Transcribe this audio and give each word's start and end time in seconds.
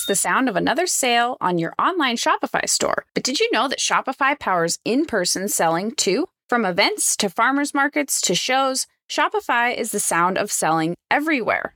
That's 0.00 0.18
the 0.18 0.28
sound 0.28 0.48
of 0.48 0.56
another 0.56 0.86
sale 0.86 1.36
on 1.42 1.58
your 1.58 1.74
online 1.78 2.16
Shopify 2.16 2.66
store. 2.66 3.04
But 3.12 3.22
did 3.22 3.38
you 3.38 3.50
know 3.52 3.68
that 3.68 3.78
Shopify 3.78 4.38
powers 4.38 4.78
in 4.82 5.04
person 5.04 5.46
selling 5.46 5.90
too? 5.90 6.26
From 6.48 6.64
events 6.64 7.14
to 7.18 7.28
farmers 7.28 7.74
markets 7.74 8.22
to 8.22 8.34
shows, 8.34 8.86
Shopify 9.10 9.76
is 9.76 9.90
the 9.90 10.00
sound 10.00 10.38
of 10.38 10.50
selling 10.50 10.94
everywhere. 11.10 11.74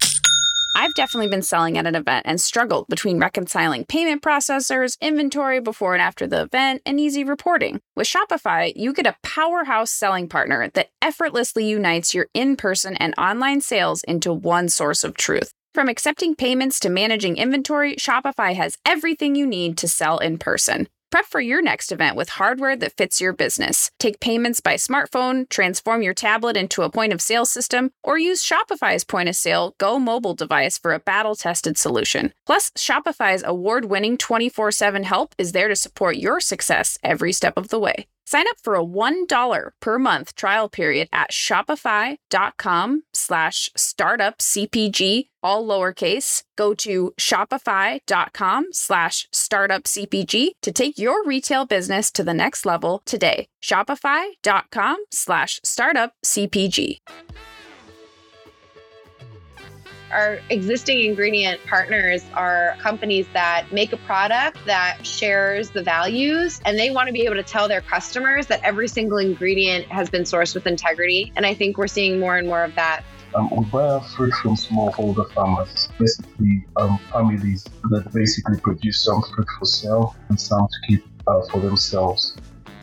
I've 0.74 0.94
definitely 0.94 1.28
been 1.28 1.42
selling 1.42 1.76
at 1.76 1.86
an 1.86 1.94
event 1.94 2.24
and 2.24 2.40
struggled 2.40 2.86
between 2.88 3.20
reconciling 3.20 3.84
payment 3.84 4.22
processors, 4.22 4.98
inventory 5.02 5.60
before 5.60 5.92
and 5.92 6.00
after 6.00 6.26
the 6.26 6.44
event, 6.44 6.80
and 6.86 6.98
easy 6.98 7.24
reporting. 7.24 7.82
With 7.94 8.08
Shopify, 8.08 8.72
you 8.74 8.94
get 8.94 9.06
a 9.06 9.16
powerhouse 9.22 9.90
selling 9.90 10.28
partner 10.30 10.70
that 10.72 10.88
effortlessly 11.02 11.66
unites 11.66 12.14
your 12.14 12.28
in 12.32 12.56
person 12.56 12.96
and 12.96 13.14
online 13.18 13.60
sales 13.60 14.02
into 14.04 14.32
one 14.32 14.70
source 14.70 15.04
of 15.04 15.14
truth. 15.14 15.52
From 15.74 15.88
accepting 15.88 16.36
payments 16.36 16.78
to 16.80 16.88
managing 16.88 17.36
inventory, 17.36 17.96
Shopify 17.96 18.54
has 18.54 18.78
everything 18.86 19.34
you 19.34 19.44
need 19.44 19.76
to 19.78 19.88
sell 19.88 20.18
in 20.18 20.38
person. 20.38 20.86
Prep 21.10 21.26
for 21.26 21.40
your 21.40 21.60
next 21.60 21.90
event 21.90 22.14
with 22.14 22.28
hardware 22.28 22.76
that 22.76 22.96
fits 22.96 23.20
your 23.20 23.32
business. 23.32 23.90
Take 23.98 24.20
payments 24.20 24.60
by 24.60 24.74
smartphone, 24.74 25.48
transform 25.48 26.00
your 26.00 26.14
tablet 26.14 26.56
into 26.56 26.82
a 26.82 26.90
point 26.90 27.12
of 27.12 27.20
sale 27.20 27.44
system, 27.44 27.90
or 28.04 28.16
use 28.16 28.48
Shopify's 28.48 29.02
point 29.02 29.28
of 29.28 29.34
sale 29.34 29.74
Go 29.78 29.98
mobile 29.98 30.34
device 30.34 30.78
for 30.78 30.92
a 30.92 31.00
battle 31.00 31.34
tested 31.34 31.76
solution. 31.76 32.32
Plus, 32.46 32.70
Shopify's 32.78 33.42
award 33.44 33.86
winning 33.86 34.16
24 34.16 34.70
7 34.70 35.02
help 35.02 35.34
is 35.38 35.50
there 35.50 35.66
to 35.66 35.74
support 35.74 36.14
your 36.14 36.38
success 36.38 36.98
every 37.02 37.32
step 37.32 37.54
of 37.56 37.70
the 37.70 37.80
way. 37.80 38.06
Sign 38.24 38.46
up 38.48 38.58
for 38.62 38.74
a 38.74 38.84
$1 38.84 39.70
per 39.80 39.98
month 39.98 40.34
trial 40.34 40.68
period 40.68 41.08
at 41.12 41.30
shopify.com 41.30 43.02
slash 43.12 43.70
startup 43.76 44.38
CPG, 44.38 45.28
all 45.42 45.66
lowercase. 45.66 46.42
Go 46.56 46.74
to 46.74 47.12
shopify.com 47.18 48.72
slash 48.72 49.28
startup 49.32 49.84
CPG 49.84 50.50
to 50.62 50.72
take 50.72 50.98
your 50.98 51.24
retail 51.24 51.66
business 51.66 52.10
to 52.12 52.24
the 52.24 52.34
next 52.34 52.64
level 52.64 53.02
today. 53.04 53.48
Shopify.com 53.62 54.96
slash 55.10 55.60
startup 55.62 56.14
CPG 56.24 57.00
our 60.14 60.38
existing 60.48 61.04
ingredient 61.04 61.60
partners 61.66 62.24
are 62.34 62.76
companies 62.78 63.26
that 63.32 63.66
make 63.72 63.92
a 63.92 63.96
product 63.98 64.58
that 64.64 65.04
shares 65.04 65.70
the 65.70 65.82
values 65.82 66.60
and 66.64 66.78
they 66.78 66.90
want 66.90 67.08
to 67.08 67.12
be 67.12 67.22
able 67.22 67.34
to 67.34 67.42
tell 67.42 67.66
their 67.68 67.80
customers 67.80 68.46
that 68.46 68.60
every 68.62 68.86
single 68.88 69.18
ingredient 69.18 69.86
has 69.86 70.08
been 70.08 70.22
sourced 70.22 70.54
with 70.54 70.66
integrity. 70.66 71.32
And 71.36 71.44
I 71.44 71.52
think 71.52 71.76
we're 71.76 71.88
seeing 71.88 72.20
more 72.20 72.38
and 72.38 72.46
more 72.46 72.62
of 72.62 72.74
that. 72.76 73.02
Um, 73.34 73.50
we 73.50 73.64
buy 73.64 73.82
our 73.82 74.00
fruit 74.00 74.32
from 74.34 74.54
smallholder 74.54 75.28
farmers, 75.32 75.88
basically 75.98 76.64
um, 76.76 76.98
families 77.12 77.64
that 77.90 78.12
basically 78.12 78.60
produce 78.60 79.02
some 79.02 79.20
fruit 79.34 79.48
for 79.58 79.66
sale 79.66 80.16
and 80.28 80.40
some 80.40 80.68
to 80.68 80.86
keep 80.86 81.04
uh, 81.26 81.42
for 81.50 81.60
themselves. 81.60 82.36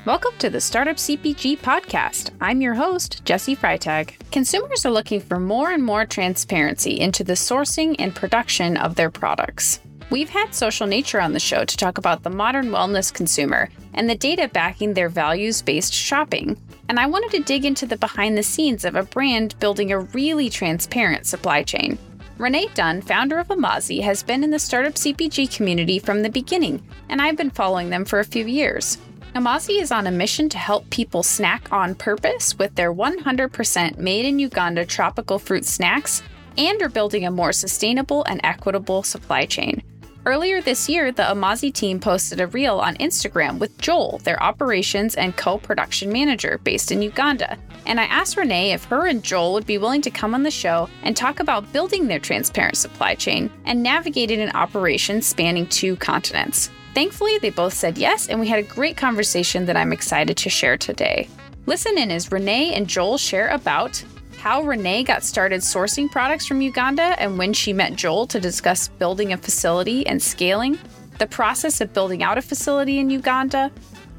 Welcome 0.03 0.31
to 0.39 0.49
the 0.49 0.59
Startup 0.59 0.95
CPG 0.95 1.59
podcast. 1.59 2.31
I'm 2.41 2.59
your 2.59 2.73
host, 2.73 3.23
Jesse 3.23 3.55
Freitag. 3.55 4.15
Consumers 4.31 4.83
are 4.83 4.89
looking 4.89 5.21
for 5.21 5.39
more 5.39 5.69
and 5.69 5.83
more 5.83 6.07
transparency 6.07 6.99
into 6.99 7.23
the 7.23 7.33
sourcing 7.33 7.95
and 7.99 8.15
production 8.15 8.77
of 8.77 8.95
their 8.95 9.11
products. 9.11 9.79
We've 10.09 10.31
had 10.31 10.55
Social 10.55 10.87
Nature 10.87 11.21
on 11.21 11.33
the 11.33 11.39
show 11.39 11.65
to 11.65 11.77
talk 11.77 11.99
about 11.99 12.23
the 12.23 12.31
modern 12.31 12.69
wellness 12.71 13.13
consumer 13.13 13.69
and 13.93 14.09
the 14.09 14.15
data 14.15 14.49
backing 14.51 14.95
their 14.95 15.07
values 15.07 15.61
based 15.61 15.93
shopping. 15.93 16.59
And 16.89 16.99
I 16.99 17.05
wanted 17.05 17.29
to 17.37 17.43
dig 17.43 17.63
into 17.63 17.85
the 17.85 17.97
behind 17.97 18.35
the 18.35 18.41
scenes 18.41 18.85
of 18.85 18.95
a 18.95 19.03
brand 19.03 19.53
building 19.59 19.91
a 19.91 19.99
really 19.99 20.49
transparent 20.49 21.27
supply 21.27 21.61
chain. 21.61 21.99
Renee 22.39 22.69
Dunn, 22.73 23.03
founder 23.03 23.37
of 23.37 23.51
Amazi, 23.51 24.01
has 24.01 24.23
been 24.23 24.43
in 24.43 24.49
the 24.49 24.57
startup 24.57 24.95
CPG 24.95 25.55
community 25.55 25.99
from 25.99 26.23
the 26.23 26.29
beginning, 26.31 26.81
and 27.07 27.21
I've 27.21 27.37
been 27.37 27.51
following 27.51 27.91
them 27.91 28.03
for 28.03 28.19
a 28.19 28.25
few 28.25 28.47
years. 28.47 28.97
Amazi 29.33 29.79
is 29.79 29.93
on 29.93 30.07
a 30.07 30.11
mission 30.11 30.49
to 30.49 30.57
help 30.57 30.89
people 30.89 31.23
snack 31.23 31.71
on 31.71 31.95
purpose 31.95 32.57
with 32.59 32.75
their 32.75 32.93
100% 32.93 33.97
made 33.97 34.25
in 34.25 34.39
Uganda 34.39 34.85
tropical 34.85 35.39
fruit 35.39 35.63
snacks 35.63 36.21
and 36.57 36.81
are 36.81 36.89
building 36.89 37.25
a 37.25 37.31
more 37.31 37.53
sustainable 37.53 38.25
and 38.25 38.41
equitable 38.43 39.03
supply 39.03 39.45
chain. 39.45 39.81
Earlier 40.25 40.61
this 40.61 40.89
year, 40.89 41.13
the 41.13 41.31
Amazi 41.31 41.71
team 41.71 41.97
posted 41.97 42.41
a 42.41 42.47
reel 42.47 42.79
on 42.79 42.97
Instagram 42.97 43.57
with 43.57 43.75
Joel, 43.77 44.19
their 44.25 44.41
operations 44.43 45.15
and 45.15 45.35
co 45.37 45.57
production 45.57 46.11
manager 46.11 46.59
based 46.65 46.91
in 46.91 47.01
Uganda. 47.01 47.57
And 47.85 48.01
I 48.01 48.03
asked 48.03 48.35
Renee 48.35 48.73
if 48.73 48.83
her 48.83 49.07
and 49.07 49.23
Joel 49.23 49.53
would 49.53 49.65
be 49.65 49.77
willing 49.77 50.01
to 50.01 50.11
come 50.11 50.35
on 50.35 50.43
the 50.43 50.51
show 50.51 50.89
and 51.03 51.15
talk 51.15 51.39
about 51.39 51.71
building 51.71 52.05
their 52.05 52.19
transparent 52.19 52.75
supply 52.75 53.15
chain 53.15 53.49
and 53.63 53.81
navigating 53.81 54.41
an 54.41 54.51
operation 54.51 55.21
spanning 55.21 55.67
two 55.67 55.95
continents. 55.95 56.69
Thankfully, 56.93 57.37
they 57.37 57.51
both 57.51 57.73
said 57.73 57.97
yes, 57.97 58.27
and 58.27 58.39
we 58.39 58.47
had 58.47 58.59
a 58.59 58.63
great 58.63 58.97
conversation 58.97 59.65
that 59.65 59.77
I'm 59.77 59.93
excited 59.93 60.35
to 60.37 60.49
share 60.49 60.77
today. 60.77 61.29
Listen 61.65 61.97
in 61.97 62.11
as 62.11 62.31
Renee 62.31 62.73
and 62.73 62.87
Joel 62.87 63.17
share 63.17 63.47
about 63.49 64.03
how 64.37 64.63
Renee 64.63 65.03
got 65.03 65.23
started 65.23 65.61
sourcing 65.61 66.09
products 66.09 66.47
from 66.47 66.61
Uganda 66.61 67.15
and 67.21 67.37
when 67.37 67.53
she 67.53 67.71
met 67.73 67.95
Joel 67.95 68.25
to 68.27 68.39
discuss 68.39 68.87
building 68.87 69.31
a 69.31 69.37
facility 69.37 70.05
and 70.07 70.21
scaling, 70.21 70.79
the 71.19 71.27
process 71.27 71.79
of 71.79 71.93
building 71.93 72.23
out 72.23 72.39
a 72.39 72.41
facility 72.41 72.97
in 72.97 73.11
Uganda, 73.11 73.71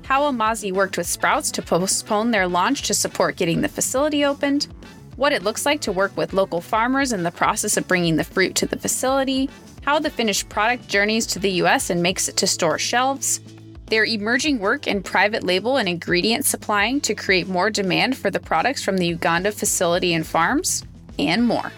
how 0.05 0.23
Amazi 0.23 0.71
worked 0.71 0.97
with 0.97 1.09
Sprouts 1.09 1.51
to 1.51 1.63
postpone 1.63 2.31
their 2.31 2.47
launch 2.47 2.83
to 2.83 2.95
support 2.95 3.37
getting 3.37 3.61
the 3.61 3.69
facility 3.69 4.25
opened, 4.25 4.69
what 5.17 5.33
it 5.33 5.43
looks 5.43 5.67
like 5.67 5.81
to 5.81 5.93
work 5.93 6.17
with 6.17 6.33
local 6.33 6.61
farmers 6.61 7.13
in 7.13 7.25
the 7.25 7.31
process 7.31 7.77
of 7.77 7.89
bringing 7.89 8.17
the 8.17 8.25
fruit 8.25 8.55
to 8.55 8.67
the 8.67 8.79
facility, 8.79 9.51
how 9.83 9.99
the 9.99 10.11
finished 10.11 10.49
product 10.49 10.89
journeys 10.89 11.27
to 11.27 11.39
the 11.39 11.51
US 11.63 11.91
and 11.91 12.03
makes 12.03 12.29
it 12.29 12.37
to 12.39 12.47
store 12.47 12.79
shelves, 12.79 13.41
their 13.87 14.05
emerging 14.05 14.59
work 14.59 14.87
in 14.87 15.03
private 15.03 15.45
label 15.45 15.77
and 15.77 15.89
ingredient 15.89 16.47
supplying 16.47 17.01
to 17.03 17.15
create 17.15 17.47
more 17.47 17.71
demand 17.71 18.17
for 18.17 18.31
the 18.31 18.41
products 18.41 18.83
from 18.83 18.97
the 18.97 19.07
Uganda 19.07 19.53
facility 19.53 20.15
and 20.15 20.27
farms, 20.27 20.85
and 21.19 21.47
more. 21.47 21.71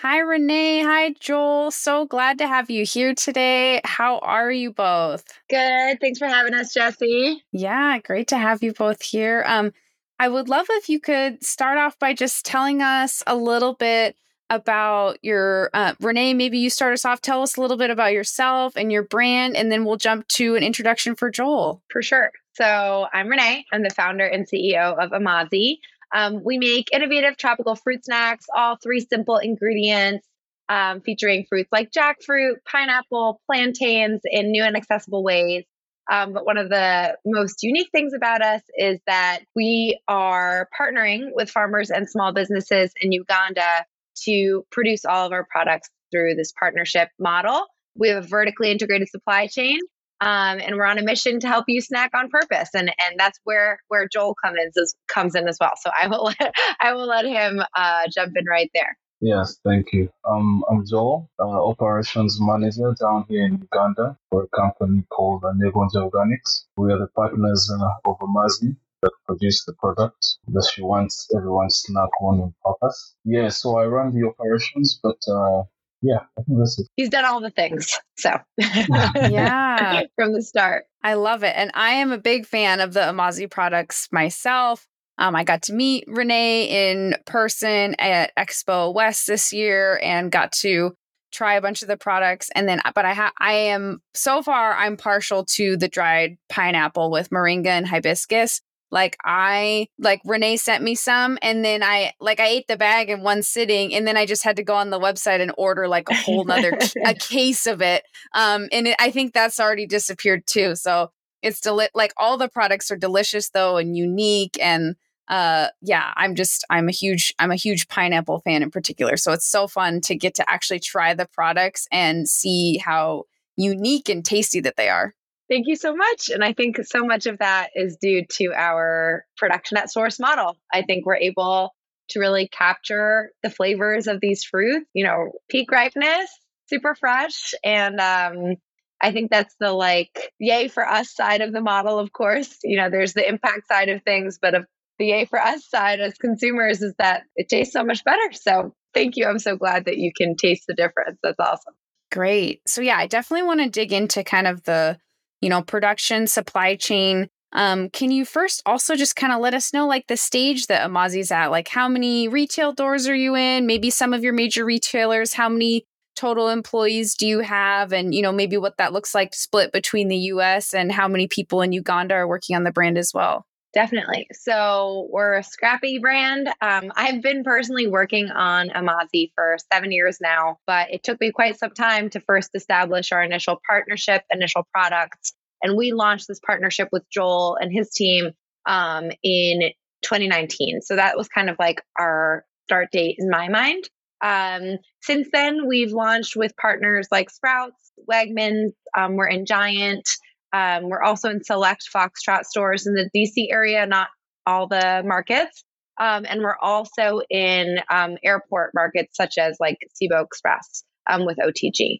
Hi, 0.00 0.18
Renee. 0.18 0.82
Hi, 0.82 1.14
Joel. 1.18 1.70
So 1.70 2.04
glad 2.04 2.36
to 2.38 2.46
have 2.46 2.68
you 2.68 2.84
here 2.84 3.14
today. 3.14 3.80
How 3.84 4.18
are 4.18 4.50
you 4.50 4.70
both? 4.70 5.24
Good. 5.48 5.98
Thanks 5.98 6.18
for 6.18 6.26
having 6.26 6.52
us, 6.52 6.74
Jesse. 6.74 7.42
Yeah, 7.52 8.00
great 8.00 8.28
to 8.28 8.36
have 8.36 8.62
you 8.62 8.74
both 8.74 9.00
here. 9.00 9.44
Um, 9.46 9.72
I 10.18 10.28
would 10.28 10.48
love 10.48 10.66
if 10.70 10.88
you 10.88 11.00
could 11.00 11.44
start 11.44 11.78
off 11.78 11.98
by 11.98 12.14
just 12.14 12.46
telling 12.46 12.82
us 12.82 13.22
a 13.26 13.34
little 13.34 13.74
bit 13.74 14.16
about 14.50 15.18
your 15.22 15.70
uh, 15.74 15.94
Renee. 16.00 16.34
Maybe 16.34 16.58
you 16.58 16.70
start 16.70 16.92
us 16.92 17.04
off. 17.04 17.20
Tell 17.20 17.42
us 17.42 17.56
a 17.56 17.60
little 17.60 17.76
bit 17.76 17.90
about 17.90 18.12
yourself 18.12 18.76
and 18.76 18.92
your 18.92 19.02
brand, 19.02 19.56
and 19.56 19.72
then 19.72 19.84
we'll 19.84 19.96
jump 19.96 20.28
to 20.28 20.54
an 20.54 20.62
introduction 20.62 21.14
for 21.14 21.30
Joel. 21.30 21.82
For 21.90 22.02
sure. 22.02 22.30
So 22.52 23.06
I'm 23.12 23.28
Renee. 23.28 23.64
I'm 23.72 23.82
the 23.82 23.90
founder 23.90 24.26
and 24.26 24.46
CEO 24.46 24.96
of 24.96 25.12
Amazi. 25.12 25.80
Um, 26.14 26.42
we 26.44 26.58
make 26.58 26.92
innovative 26.92 27.36
tropical 27.36 27.74
fruit 27.74 28.04
snacks, 28.04 28.46
all 28.54 28.76
three 28.76 29.00
simple 29.00 29.38
ingredients, 29.38 30.26
um, 30.68 31.00
featuring 31.00 31.44
fruits 31.48 31.70
like 31.72 31.90
jackfruit, 31.90 32.56
pineapple, 32.70 33.40
plantains 33.46 34.20
in 34.24 34.52
new 34.52 34.62
and 34.62 34.76
accessible 34.76 35.24
ways. 35.24 35.64
Um, 36.10 36.32
but 36.32 36.44
one 36.44 36.58
of 36.58 36.68
the 36.68 37.16
most 37.24 37.62
unique 37.62 37.88
things 37.92 38.12
about 38.14 38.42
us 38.42 38.62
is 38.76 39.00
that 39.06 39.40
we 39.56 40.00
are 40.08 40.68
partnering 40.78 41.30
with 41.34 41.50
farmers 41.50 41.90
and 41.90 42.08
small 42.08 42.32
businesses 42.32 42.92
in 43.00 43.12
Uganda 43.12 43.84
to 44.24 44.64
produce 44.70 45.04
all 45.04 45.26
of 45.26 45.32
our 45.32 45.46
products 45.50 45.88
through 46.12 46.34
this 46.34 46.52
partnership 46.58 47.08
model. 47.18 47.66
We 47.96 48.08
have 48.08 48.24
a 48.24 48.26
vertically 48.26 48.70
integrated 48.70 49.08
supply 49.08 49.46
chain. 49.46 49.78
Um, 50.20 50.60
and 50.60 50.76
we're 50.76 50.86
on 50.86 50.98
a 50.98 51.02
mission 51.02 51.40
to 51.40 51.48
help 51.48 51.64
you 51.68 51.80
snack 51.80 52.12
on 52.14 52.30
purpose, 52.30 52.70
and 52.72 52.88
and 52.88 53.18
that's 53.18 53.38
where 53.44 53.80
where 53.88 54.08
Joel 54.10 54.34
comes 54.42 54.56
in 54.58 54.84
comes 55.08 55.34
in 55.34 55.48
as 55.48 55.58
well. 55.60 55.72
So 55.82 55.90
I 56.00 56.06
will 56.06 56.32
let, 56.40 56.54
I 56.80 56.94
will 56.94 57.06
let 57.06 57.26
him 57.26 57.60
uh, 57.76 58.02
jump 58.14 58.32
in 58.36 58.44
right 58.48 58.70
there. 58.74 58.96
Yes, 59.20 59.58
thank 59.64 59.92
you. 59.92 60.10
Um, 60.28 60.64
I'm 60.70 60.84
Joel, 60.86 61.30
uh, 61.38 61.44
operations 61.44 62.38
manager 62.40 62.94
down 63.00 63.24
here 63.28 63.44
in 63.44 63.58
Uganda 63.58 64.18
for 64.30 64.44
a 64.44 64.48
company 64.48 65.04
called 65.10 65.44
uh, 65.44 65.52
Nebonja 65.52 66.10
Organics. 66.10 66.64
We 66.76 66.92
are 66.92 66.98
the 66.98 67.08
partners 67.14 67.70
uh, 67.72 68.10
of 68.10 68.16
Amazi 68.20 68.76
that 69.02 69.12
produce 69.26 69.64
the 69.64 69.74
product 69.74 70.38
that 70.48 70.70
she 70.72 70.82
wants 70.82 71.28
everyone 71.36 71.68
to 71.68 71.74
snack 71.74 72.10
on 72.20 72.40
on 72.40 72.54
purpose. 72.64 73.14
Yeah, 73.24 73.48
so 73.48 73.78
I 73.78 73.86
run 73.86 74.12
the 74.12 74.26
operations, 74.26 74.98
but 75.02 75.18
uh, 75.28 75.62
yeah, 76.02 76.20
I 76.38 76.42
think 76.42 76.58
that's 76.58 76.78
it. 76.78 76.86
He's 76.96 77.08
done 77.08 77.24
all 77.24 77.40
the 77.40 77.50
things. 77.50 77.98
So, 78.18 78.30
yeah, 78.58 80.02
from 80.16 80.32
the 80.32 80.42
start. 80.42 80.84
I 81.02 81.14
love 81.14 81.42
it. 81.44 81.54
And 81.56 81.70
I 81.74 81.90
am 81.92 82.12
a 82.12 82.18
big 82.18 82.46
fan 82.46 82.80
of 82.80 82.92
the 82.92 83.08
Amazi 83.08 83.46
products 83.46 84.08
myself. 84.12 84.86
Um, 85.18 85.36
I 85.36 85.44
got 85.44 85.62
to 85.62 85.72
meet 85.72 86.04
Renee 86.06 86.90
in 86.90 87.16
person 87.24 87.94
at 87.98 88.32
Expo 88.36 88.92
West 88.92 89.26
this 89.26 89.52
year 89.52 90.00
and 90.02 90.30
got 90.30 90.52
to 90.60 90.94
try 91.32 91.54
a 91.54 91.60
bunch 91.60 91.82
of 91.82 91.88
the 91.88 91.96
products. 91.96 92.50
And 92.54 92.68
then, 92.68 92.80
but 92.94 93.04
I 93.04 93.14
ha- 93.14 93.32
I 93.38 93.52
am 93.52 94.00
so 94.14 94.42
far 94.42 94.74
I'm 94.74 94.96
partial 94.96 95.44
to 95.56 95.76
the 95.76 95.88
dried 95.88 96.36
pineapple 96.48 97.10
with 97.10 97.30
moringa 97.30 97.66
and 97.66 97.86
hibiscus. 97.86 98.60
Like 98.90 99.16
I 99.24 99.88
like 99.98 100.20
Renee 100.24 100.56
sent 100.56 100.84
me 100.84 100.94
some 100.94 101.36
and 101.42 101.64
then 101.64 101.82
I 101.82 102.12
like 102.20 102.38
I 102.38 102.46
ate 102.46 102.68
the 102.68 102.76
bag 102.76 103.10
in 103.10 103.22
one 103.24 103.42
sitting 103.42 103.92
and 103.92 104.06
then 104.06 104.16
I 104.16 104.24
just 104.24 104.44
had 104.44 104.54
to 104.56 104.62
go 104.62 104.76
on 104.76 104.90
the 104.90 105.00
website 105.00 105.40
and 105.40 105.52
order 105.58 105.88
like 105.88 106.08
a 106.08 106.14
whole 106.14 106.44
nother 106.44 106.78
a 107.04 107.12
case 107.12 107.66
of 107.66 107.82
it. 107.82 108.04
Um 108.34 108.68
and 108.70 108.86
it, 108.86 108.96
I 109.00 109.10
think 109.10 109.32
that's 109.32 109.58
already 109.58 109.86
disappeared 109.86 110.46
too. 110.46 110.76
So 110.76 111.10
it's 111.44 111.60
deli- 111.60 111.88
like 111.94 112.12
all 112.16 112.36
the 112.36 112.48
products 112.48 112.90
are 112.90 112.96
delicious 112.96 113.50
though 113.50 113.76
and 113.76 113.96
unique 113.96 114.58
and 114.60 114.96
uh 115.28 115.68
yeah 115.80 116.12
i'm 116.16 116.34
just 116.34 116.64
i'm 116.70 116.88
a 116.88 116.92
huge 116.92 117.32
i'm 117.38 117.50
a 117.50 117.56
huge 117.56 117.88
pineapple 117.88 118.40
fan 118.40 118.62
in 118.62 118.70
particular 118.70 119.16
so 119.16 119.32
it's 119.32 119.46
so 119.46 119.66
fun 119.66 120.00
to 120.00 120.14
get 120.14 120.34
to 120.34 120.50
actually 120.50 120.80
try 120.80 121.14
the 121.14 121.28
products 121.32 121.86
and 121.92 122.28
see 122.28 122.78
how 122.78 123.24
unique 123.56 124.08
and 124.08 124.24
tasty 124.24 124.60
that 124.60 124.76
they 124.76 124.88
are 124.88 125.14
Thank 125.50 125.66
you 125.66 125.76
so 125.76 125.94
much. 125.94 126.30
And 126.30 126.42
I 126.42 126.54
think 126.54 126.78
so 126.86 127.04
much 127.04 127.26
of 127.26 127.38
that 127.38 127.68
is 127.74 127.98
due 127.98 128.24
to 128.36 128.54
our 128.54 129.26
production 129.36 129.76
at 129.76 129.90
source 129.90 130.18
model. 130.18 130.56
I 130.72 130.82
think 130.82 131.04
we're 131.04 131.16
able 131.16 131.74
to 132.10 132.18
really 132.20 132.48
capture 132.48 133.30
the 133.42 133.50
flavors 133.50 134.06
of 134.06 134.20
these 134.20 134.44
fruits, 134.44 134.86
you 134.94 135.04
know, 135.04 135.32
peak 135.50 135.70
ripeness, 135.70 136.30
super 136.68 136.94
fresh. 136.94 137.52
And 137.62 138.00
um, 138.00 138.56
I 139.04 139.12
think 139.12 139.30
that's 139.30 139.54
the 139.60 139.72
like, 139.72 140.32
yay 140.38 140.68
for 140.68 140.86
us 140.86 141.14
side 141.14 141.40
of 141.40 141.52
the 141.52 141.60
model, 141.60 141.98
of 141.98 142.12
course. 142.12 142.58
You 142.64 142.76
know, 142.76 142.90
there's 142.90 143.12
the 143.12 143.28
impact 143.28 143.68
side 143.68 143.88
of 143.88 144.02
things, 144.02 144.38
but 144.40 144.54
of 144.54 144.66
the 144.98 145.06
yay 145.06 145.24
for 145.24 145.40
us 145.40 145.68
side 145.68 146.00
as 146.00 146.14
consumers 146.14 146.82
is 146.82 146.94
that 146.98 147.24
it 147.36 147.48
tastes 147.48 147.72
so 147.72 147.84
much 147.84 148.02
better. 148.04 148.32
So 148.32 148.74
thank 148.94 149.16
you. 149.16 149.26
I'm 149.26 149.38
so 149.38 149.56
glad 149.56 149.84
that 149.86 149.98
you 149.98 150.12
can 150.16 150.36
taste 150.36 150.64
the 150.66 150.74
difference. 150.74 151.18
That's 151.22 151.38
awesome. 151.38 151.74
Great. 152.10 152.62
So 152.66 152.80
yeah, 152.80 152.96
I 152.96 153.06
definitely 153.06 153.46
want 153.46 153.60
to 153.60 153.68
dig 153.68 153.92
into 153.92 154.24
kind 154.24 154.46
of 154.46 154.62
the 154.64 154.98
you 155.44 155.50
know, 155.50 155.60
production, 155.60 156.26
supply 156.26 156.74
chain. 156.74 157.28
Um, 157.52 157.90
can 157.90 158.10
you 158.10 158.24
first 158.24 158.62
also 158.64 158.96
just 158.96 159.14
kind 159.14 159.30
of 159.30 159.40
let 159.40 159.52
us 159.52 159.74
know 159.74 159.86
like 159.86 160.06
the 160.06 160.16
stage 160.16 160.68
that 160.68 160.82
Amazi's 160.82 161.30
at? 161.30 161.48
Like 161.48 161.68
how 161.68 161.86
many 161.86 162.28
retail 162.28 162.72
doors 162.72 163.06
are 163.06 163.14
you 163.14 163.36
in? 163.36 163.66
Maybe 163.66 163.90
some 163.90 164.14
of 164.14 164.24
your 164.24 164.32
major 164.32 164.64
retailers, 164.64 165.34
how 165.34 165.50
many 165.50 165.84
total 166.14 166.48
employees 166.48 167.14
do 167.14 167.26
you 167.26 167.40
have? 167.40 167.92
And, 167.92 168.14
you 168.14 168.22
know, 168.22 168.32
maybe 168.32 168.56
what 168.56 168.76
that 168.78 168.92
looks 168.92 169.14
like 169.14 169.34
split 169.34 169.72
between 169.72 170.08
the 170.08 170.16
US 170.16 170.74
and 170.74 170.90
how 170.92 171.08
many 171.08 171.26
people 171.28 171.62
in 171.62 171.72
Uganda 171.72 172.14
are 172.14 172.28
working 172.28 172.56
on 172.56 172.64
the 172.64 172.72
brand 172.72 172.98
as 172.98 173.12
well? 173.14 173.46
Definitely. 173.74 174.28
So 174.32 175.08
we're 175.10 175.34
a 175.34 175.42
scrappy 175.42 175.98
brand. 175.98 176.48
Um, 176.60 176.92
I've 176.94 177.20
been 177.20 177.42
personally 177.42 177.88
working 177.88 178.30
on 178.30 178.70
Amazi 178.70 179.32
for 179.34 179.56
seven 179.72 179.90
years 179.90 180.18
now, 180.20 180.58
but 180.64 180.92
it 180.92 181.02
took 181.02 181.20
me 181.20 181.32
quite 181.32 181.58
some 181.58 181.72
time 181.72 182.08
to 182.10 182.20
first 182.20 182.50
establish 182.54 183.10
our 183.10 183.22
initial 183.22 183.60
partnership, 183.68 184.22
initial 184.30 184.66
products. 184.72 185.32
And 185.60 185.76
we 185.76 185.92
launched 185.92 186.28
this 186.28 186.38
partnership 186.46 186.88
with 186.92 187.02
Joel 187.10 187.56
and 187.60 187.72
his 187.72 187.90
team 187.90 188.30
um, 188.66 189.10
in 189.24 189.72
2019. 190.02 190.82
So 190.82 190.94
that 190.94 191.16
was 191.16 191.26
kind 191.26 191.50
of 191.50 191.56
like 191.58 191.82
our 191.98 192.44
start 192.66 192.92
date 192.92 193.16
in 193.18 193.28
my 193.28 193.48
mind. 193.48 193.88
Um, 194.24 194.78
since 195.02 195.28
then, 195.32 195.68
we've 195.68 195.92
launched 195.92 196.34
with 196.34 196.56
partners 196.56 197.06
like 197.12 197.28
Sprouts, 197.28 197.92
Wegmans, 198.10 198.72
um, 198.96 199.16
we're 199.16 199.28
in 199.28 199.44
Giant. 199.44 200.08
Um, 200.52 200.88
we're 200.88 201.02
also 201.02 201.28
in 201.28 201.44
select 201.44 201.82
Foxtrot 201.94 202.44
stores 202.44 202.86
in 202.86 202.94
the 202.94 203.10
DC 203.14 203.52
area, 203.52 203.86
not 203.86 204.08
all 204.46 204.66
the 204.66 205.02
markets. 205.04 205.64
Um, 206.00 206.24
and 206.28 206.40
we're 206.40 206.56
also 206.60 207.20
in 207.28 207.76
um, 207.92 208.16
airport 208.24 208.70
markets 208.74 209.16
such 209.16 209.34
as 209.38 209.58
like 209.60 209.76
Cibo 209.94 210.22
Express 210.22 210.84
um, 211.08 211.26
with 211.26 211.36
OTG. 211.36 211.98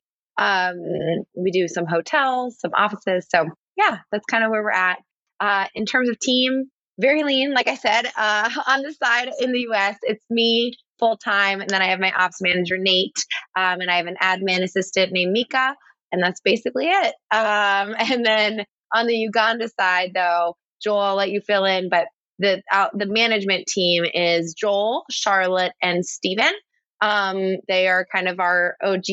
We 1.36 1.50
do 1.50 1.68
some 1.68 1.86
hotels, 1.86 2.58
some 2.58 2.72
offices. 2.74 3.26
So, 3.28 3.46
yeah, 3.76 3.98
that's 4.10 4.24
kind 4.30 4.44
of 4.44 4.50
where 4.50 4.62
we're 4.62 4.70
at. 4.70 4.98
Uh, 5.40 5.66
in 5.74 5.84
terms 5.84 6.08
of 6.08 6.18
team, 6.18 6.70
very 6.98 7.22
lean, 7.22 7.52
like 7.52 7.68
I 7.68 7.74
said, 7.74 8.06
uh, 8.16 8.50
on 8.66 8.82
the 8.82 8.94
side 8.94 9.30
in 9.40 9.52
the 9.52 9.66
US, 9.70 9.96
it's 10.02 10.24
me 10.30 10.74
full 10.98 11.16
time. 11.18 11.60
And 11.60 11.70
then 11.70 11.82
I 11.82 11.88
have 11.88 12.00
my 12.00 12.12
ops 12.12 12.42
manager, 12.42 12.78
Nate, 12.78 13.16
um, 13.56 13.80
and 13.80 13.90
I 13.90 13.96
have 13.98 14.06
an 14.06 14.16
admin 14.22 14.62
assistant 14.62 15.12
named 15.12 15.32
Mika 15.32 15.72
and 16.12 16.22
that's 16.22 16.40
basically 16.40 16.86
it. 16.88 17.14
Um, 17.30 17.94
and 17.98 18.24
then 18.24 18.64
on 18.94 19.06
the 19.06 19.14
Uganda 19.16 19.68
side, 19.68 20.12
though, 20.14 20.56
Joel, 20.82 20.98
I'll 21.00 21.16
let 21.16 21.30
you 21.30 21.40
fill 21.40 21.64
in, 21.64 21.88
but 21.88 22.06
the 22.38 22.62
out, 22.70 22.96
the 22.96 23.06
management 23.06 23.66
team 23.66 24.04
is 24.14 24.54
Joel, 24.54 25.04
Charlotte, 25.10 25.72
and 25.82 26.04
Steven. 26.06 26.52
Um, 27.00 27.56
they 27.66 27.88
are 27.88 28.06
kind 28.12 28.28
of 28.28 28.40
our 28.40 28.76
OG 28.82 29.04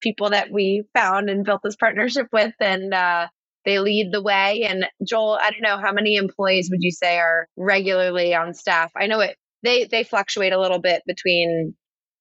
people 0.00 0.30
that 0.30 0.50
we 0.50 0.84
found 0.94 1.28
and 1.30 1.44
built 1.44 1.60
this 1.62 1.76
partnership 1.76 2.26
with, 2.32 2.54
and 2.60 2.92
uh, 2.94 3.28
they 3.64 3.78
lead 3.78 4.08
the 4.12 4.22
way. 4.22 4.64
And 4.68 4.86
Joel, 5.06 5.38
I 5.40 5.50
don't 5.50 5.62
know 5.62 5.78
how 5.78 5.92
many 5.92 6.16
employees 6.16 6.68
would 6.70 6.82
you 6.82 6.90
say 6.92 7.18
are 7.18 7.46
regularly 7.56 8.34
on 8.34 8.54
staff? 8.54 8.90
I 8.96 9.06
know 9.06 9.20
it 9.20 9.36
they 9.62 9.84
they 9.84 10.04
fluctuate 10.04 10.52
a 10.52 10.60
little 10.60 10.80
bit 10.80 11.02
between 11.06 11.74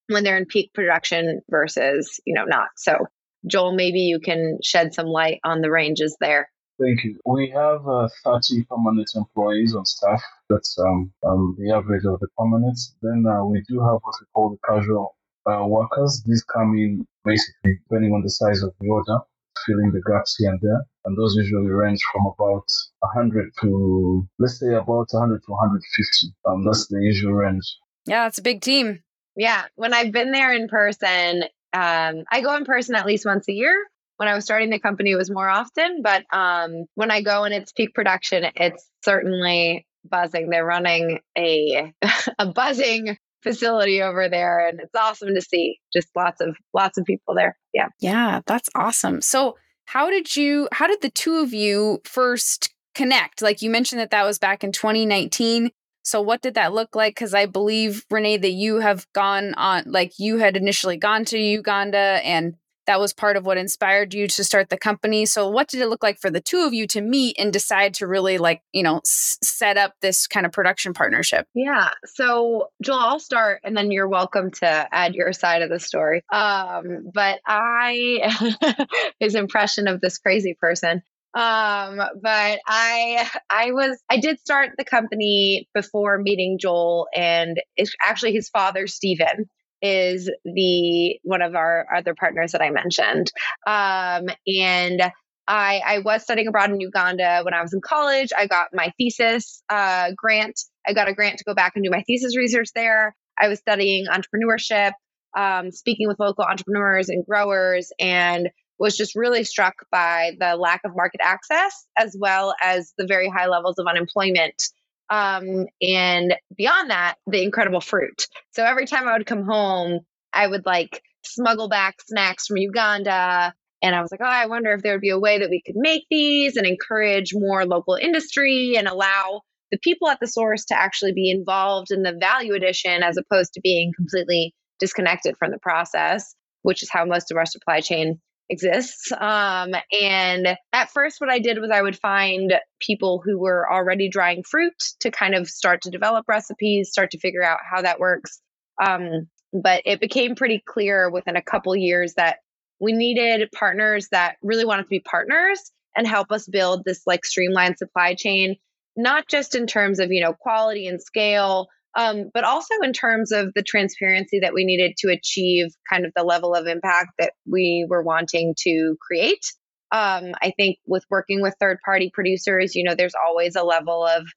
when 0.10 0.24
they're 0.24 0.38
in 0.38 0.46
peak 0.46 0.74
production 0.74 1.42
versus 1.50 2.20
you 2.26 2.34
know 2.34 2.46
not. 2.46 2.70
So 2.76 3.06
Joel, 3.46 3.74
maybe 3.74 4.00
you 4.00 4.20
can 4.20 4.60
shed 4.64 4.94
some 4.94 5.08
light 5.08 5.40
on 5.44 5.62
the 5.62 5.72
ranges 5.72 6.16
there. 6.20 6.50
Thank 6.80 7.04
you. 7.04 7.20
We 7.26 7.50
have 7.50 7.88
uh, 7.88 8.08
30 8.24 8.66
permanent 8.70 9.10
employees 9.16 9.74
on 9.74 9.86
staff. 9.86 10.22
That's 10.48 10.78
um, 10.78 11.12
um, 11.28 11.56
the 11.58 11.74
average 11.74 12.06
of 12.06 12.20
the 12.20 12.28
permanent. 12.38 12.80
Then 13.02 13.26
uh, 13.28 13.44
we 13.46 13.64
do 13.68 13.80
have 13.80 13.98
what 14.04 14.14
we 14.22 14.28
call 14.34 14.52
the 14.52 14.60
casual 14.68 15.16
uh, 15.50 15.66
workers. 15.66 16.22
These 16.26 16.44
come 16.44 16.78
in 16.78 17.08
basically 17.26 17.80
depending 17.90 18.14
on 18.14 18.22
the 18.22 18.30
size 18.30 18.62
of 18.62 18.74
the 18.80 18.88
order, 18.90 19.18
filling 19.66 19.92
the 19.92 20.02
gaps 20.08 20.36
here 20.38 20.52
and 20.52 20.60
there. 20.62 20.86
And 21.06 21.18
those 21.18 21.36
usually 21.36 21.72
range 21.72 22.02
from 22.12 22.28
about 22.28 22.68
100 23.00 23.52
to, 23.62 24.28
let's 24.40 24.60
say, 24.60 24.74
about 24.74 25.08
100 25.12 25.44
to 25.44 25.52
150. 25.52 26.36
Um, 26.46 26.66
that's 26.66 26.88
the 26.88 27.00
usual 27.02 27.34
range. 27.34 27.78
Yeah, 28.06 28.28
it's 28.28 28.38
a 28.38 28.44
big 28.44 28.62
team. 28.62 29.04
Yeah. 29.36 29.66
When 29.76 29.94
I've 29.94 30.12
been 30.12 30.32
there 30.32 30.54
in 30.54 30.68
person, 30.68 31.44
um, 31.74 32.24
I 32.32 32.42
go 32.42 32.56
in 32.56 32.66
person 32.66 32.96
at 32.96 33.06
least 33.06 33.26
once 33.26 33.48
a 33.48 33.54
year. 33.54 33.76
When 34.18 34.28
I 34.28 34.34
was 34.34 34.46
starting 34.46 34.72
the 34.72 34.80
company, 34.80 35.12
it 35.12 35.16
was 35.16 35.30
more 35.30 35.48
often, 35.48 36.02
but 36.02 36.26
um, 36.34 36.86
when 36.96 37.12
I 37.12 37.22
go 37.22 37.44
and 37.44 37.54
it's 37.54 37.72
peak 37.72 37.94
production, 37.94 38.46
it's 38.56 38.90
certainly 39.06 39.86
buzzing. 40.10 40.50
They're 40.50 40.66
running 40.66 41.20
a 41.38 41.94
a 42.40 42.48
buzzing 42.48 43.18
facility 43.44 44.02
over 44.02 44.28
there, 44.28 44.68
and 44.68 44.80
it's 44.80 44.96
awesome 44.96 45.36
to 45.36 45.42
see. 45.42 45.80
Just 45.94 46.08
lots 46.16 46.42
of 46.42 46.58
lots 46.74 46.98
of 46.98 47.06
people 47.06 47.36
there. 47.36 47.58
Yeah, 47.76 47.90
yeah, 48.00 48.42
that's 48.48 48.70
awesome. 48.74 49.22
So, 49.22 49.56
how 49.86 50.10
did 50.10 50.36
you? 50.36 50.68
How 50.72 50.88
did 50.88 51.02
the 51.02 51.12
two 51.12 51.38
of 51.38 51.54
you 51.54 52.02
first 52.04 52.74
connect? 52.98 53.42
Like 53.42 53.62
you 53.62 53.70
mentioned 53.70 54.02
that 54.02 54.12
that 54.12 54.26
was 54.26 54.40
back 54.40 54.64
in 54.64 54.72
2019. 54.72 55.70
So 56.04 56.22
what 56.22 56.42
did 56.42 56.56
that 56.56 56.74
look 56.74 56.96
like? 56.96 57.14
Because 57.14 57.34
I 57.34 57.46
believe 57.46 58.06
Renee 58.10 58.38
that 58.38 58.52
you 58.52 58.80
have 58.80 59.06
gone 59.14 59.54
on, 59.54 59.84
like 59.86 60.14
you 60.18 60.38
had 60.38 60.58
initially 60.58 60.98
gone 60.98 61.26
to 61.26 61.38
Uganda, 61.38 62.22
and 62.24 62.56
that 62.88 63.00
was 63.00 63.14
part 63.14 63.36
of 63.36 63.46
what 63.46 63.58
inspired 63.58 64.14
you 64.14 64.28
to 64.30 64.44
start 64.44 64.70
the 64.70 64.78
company. 64.78 65.26
So 65.26 65.50
what 65.50 65.68
did 65.68 65.82
it 65.82 65.90
look 65.90 66.02
like 66.02 66.20
for 66.20 66.30
the 66.30 66.40
two 66.40 66.62
of 66.62 66.74
you 66.74 66.88
to 66.88 67.02
meet 67.02 67.36
and 67.38 67.52
decide 67.52 67.94
to 67.96 68.08
really 68.08 68.38
like 68.38 68.62
you 68.72 68.82
know 68.82 69.00
s- 69.00 69.38
set 69.44 69.78
up 69.78 69.94
this 70.02 70.26
kind 70.26 70.46
of 70.46 70.54
production 70.54 70.94
partnership? 70.94 71.46
Yeah. 71.54 71.90
So 72.06 72.70
Joel, 72.82 73.00
I'll 73.00 73.20
start, 73.20 73.60
and 73.64 73.78
then 73.78 73.92
you're 73.92 74.08
welcome 74.08 74.50
to 74.52 74.88
add 74.92 75.14
your 75.14 75.34
side 75.34 75.62
of 75.62 75.70
the 75.70 75.80
story. 75.80 76.24
Um, 76.32 77.12
but 77.14 77.42
I, 77.46 78.88
his 79.20 79.36
impression 79.36 79.88
of 79.88 80.02
this 80.02 80.18
crazy 80.18 80.56
person. 80.60 81.04
Um, 81.38 82.02
but 82.20 82.60
I 82.66 83.30
I 83.48 83.72
was 83.72 84.02
I 84.10 84.18
did 84.18 84.40
start 84.40 84.72
the 84.76 84.84
company 84.84 85.70
before 85.72 86.18
meeting 86.18 86.58
Joel, 86.60 87.08
and 87.16 87.62
it's 87.76 87.94
actually 88.04 88.34
his 88.34 88.50
father, 88.50 88.88
Stephen, 88.88 89.48
is 89.84 90.32
the 90.46 91.20
one 91.22 91.44
of 91.44 91.54
our 91.54 91.86
other 91.96 92.16
partners 92.16 92.54
that 92.54 92.64
I 92.64 92.72
mentioned. 92.72 93.32
Um, 93.68 94.30
and 94.48 95.12
I, 95.48 95.82
I 95.86 96.00
was 96.04 96.24
studying 96.24 96.48
abroad 96.48 96.72
in 96.72 96.80
Uganda 96.80 97.42
when 97.44 97.54
I 97.54 97.62
was 97.62 97.72
in 97.72 97.82
college. 97.82 98.32
I 98.36 98.48
got 98.48 98.70
my 98.74 98.92
thesis 98.98 99.62
uh, 99.70 100.14
grant. 100.18 100.60
I 100.88 100.94
got 100.94 101.08
a 101.08 101.14
grant 101.14 101.38
to 101.38 101.44
go 101.44 101.54
back 101.54 101.74
and 101.76 101.84
do 101.84 101.92
my 101.92 102.02
thesis 102.02 102.36
research 102.36 102.70
there. 102.74 103.16
I 103.40 103.48
was 103.48 103.60
studying 103.60 104.08
entrepreneurship, 104.08 104.94
um, 105.38 105.70
speaking 105.72 106.08
with 106.08 106.20
local 106.20 106.46
entrepreneurs 106.46 107.10
and 107.10 107.24
growers, 107.24 107.92
and 108.00 108.50
was 108.80 108.96
just 108.96 109.16
really 109.16 109.44
struck 109.44 109.86
by 109.92 110.32
the 110.40 110.56
lack 110.56 110.82
of 110.86 110.96
market 110.96 111.22
access 111.24 111.86
as 111.98 112.16
well 112.20 112.56
as 112.62 112.94
the 112.98 113.08
very 113.08 113.30
high 113.30 113.48
levels 113.48 113.80
of 113.80 113.88
unemployment. 113.88 114.64
Um, 115.10 115.68
and 115.82 116.36
beyond 116.56 116.90
that, 116.90 117.16
the 117.26 117.44
incredible 117.44 117.82
fruit. 117.82 118.28
So 118.52 118.64
every 118.64 118.86
time 118.86 119.08
I 119.08 119.18
would 119.18 119.26
come 119.26 119.44
home, 119.44 120.02
I 120.34 120.48
would 120.48 120.66
like 120.66 121.02
smuggle 121.24 121.70
back 121.70 121.96
snacks 122.02 122.48
from 122.48 122.58
Uganda. 122.58 123.54
And 123.82 123.96
I 123.96 124.02
was 124.02 124.12
like, 124.12 124.22
oh, 124.24 124.28
I 124.28 124.48
wonder 124.48 124.74
if 124.74 124.82
there 124.82 124.94
would 124.94 125.02
be 125.02 125.10
a 125.10 125.20
way 125.20 125.40
that 125.40 125.50
we 125.50 125.62
could 125.66 125.76
make 125.76 126.06
these 126.10 126.58
and 126.58 126.66
encourage 126.66 127.34
more 127.34 127.66
local 127.66 127.96
industry 127.96 128.76
and 128.76 128.88
allow 128.88 129.42
the 129.72 129.78
people 129.80 130.08
at 130.08 130.20
the 130.20 130.28
source 130.28 130.66
to 130.66 130.80
actually 130.80 131.14
be 131.14 131.30
involved 131.30 131.92
in 131.92 132.04
the 132.04 132.18
value 132.20 132.54
addition 132.54 133.04
as 133.04 133.18
opposed 133.18 133.54
to 133.54 133.62
being 133.62 133.92
completely 133.96 134.54
disconnected 134.80 135.36
from 135.38 135.52
the 135.52 135.60
process, 135.60 136.36
which 136.62 136.82
is 136.82 136.90
how 136.90 137.06
most 137.06 137.32
of 137.32 137.38
our 137.38 137.46
supply 137.46 137.82
chain 137.82 138.20
exists. 138.50 139.12
Um, 139.12 139.74
and 139.92 140.58
at 140.74 140.90
first, 140.92 141.20
what 141.20 141.30
I 141.30 141.40
did 141.40 141.60
was 141.60 141.72
I 141.72 141.82
would 141.82 141.98
find 141.98 142.54
people 142.80 143.22
who 143.24 143.40
were 143.40 143.72
already 143.72 144.10
drying 144.10 144.44
fruit 144.44 144.74
to 145.02 145.12
kind 145.12 145.36
of 145.36 145.50
start 145.50 145.82
to 145.84 145.90
develop 145.90 146.26
recipes, 146.28 146.90
start 146.92 147.12
to 147.12 147.20
figure 147.20 147.44
out 147.44 147.60
how 147.70 147.82
that 147.82 148.00
works. 148.00 148.42
Um, 148.82 149.28
but 149.54 149.82
it 149.86 150.00
became 150.00 150.36
pretty 150.36 150.62
clear 150.66 151.10
within 151.10 151.36
a 151.36 151.42
couple 151.42 151.76
years 151.76 152.14
that 152.16 152.38
we 152.80 152.94
needed 152.94 153.50
partners 153.52 154.10
that 154.12 154.38
really 154.44 154.66
wanted 154.66 154.84
to 154.84 154.90
be 154.90 155.00
partners 155.00 155.72
and 155.96 156.08
help 156.08 156.32
us 156.32 156.48
build 156.48 156.84
this 156.86 157.02
like 157.08 157.26
streamlined 157.26 157.78
supply 157.78 158.14
chain, 158.14 158.56
not 158.96 159.28
just 159.28 159.56
in 159.56 159.66
terms 159.66 160.00
of, 160.00 160.12
you 160.12 160.22
know, 160.22 160.34
quality 160.34 160.88
and 160.88 161.02
scale, 161.02 161.68
um, 161.98 162.30
but 162.34 162.44
also 162.44 162.76
in 162.84 162.94
terms 162.94 163.32
of 163.32 163.52
the 163.56 163.64
transparency 163.64 164.40
that 164.40 164.54
we 164.54 164.64
needed 164.64 164.94
to 165.00 165.10
achieve 165.10 165.68
kind 165.92 166.06
of 166.06 166.12
the 166.16 166.24
level 166.24 166.54
of 166.54 166.68
impact 166.68 167.10
that 167.18 167.34
we 167.52 167.88
were 167.90 168.04
wanting 168.04 168.54
to 168.60 168.96
create. 169.06 169.44
Um, 169.92 170.34
I 170.42 170.54
think 170.56 170.78
with 170.86 171.04
working 171.10 171.42
with 171.42 171.56
third 171.60 171.80
party 171.84 172.12
producers, 172.14 172.76
you 172.76 172.84
know, 172.84 172.94
there's 172.94 173.16
always 173.28 173.56
a 173.56 173.64
level 173.64 174.06
of 174.06 174.28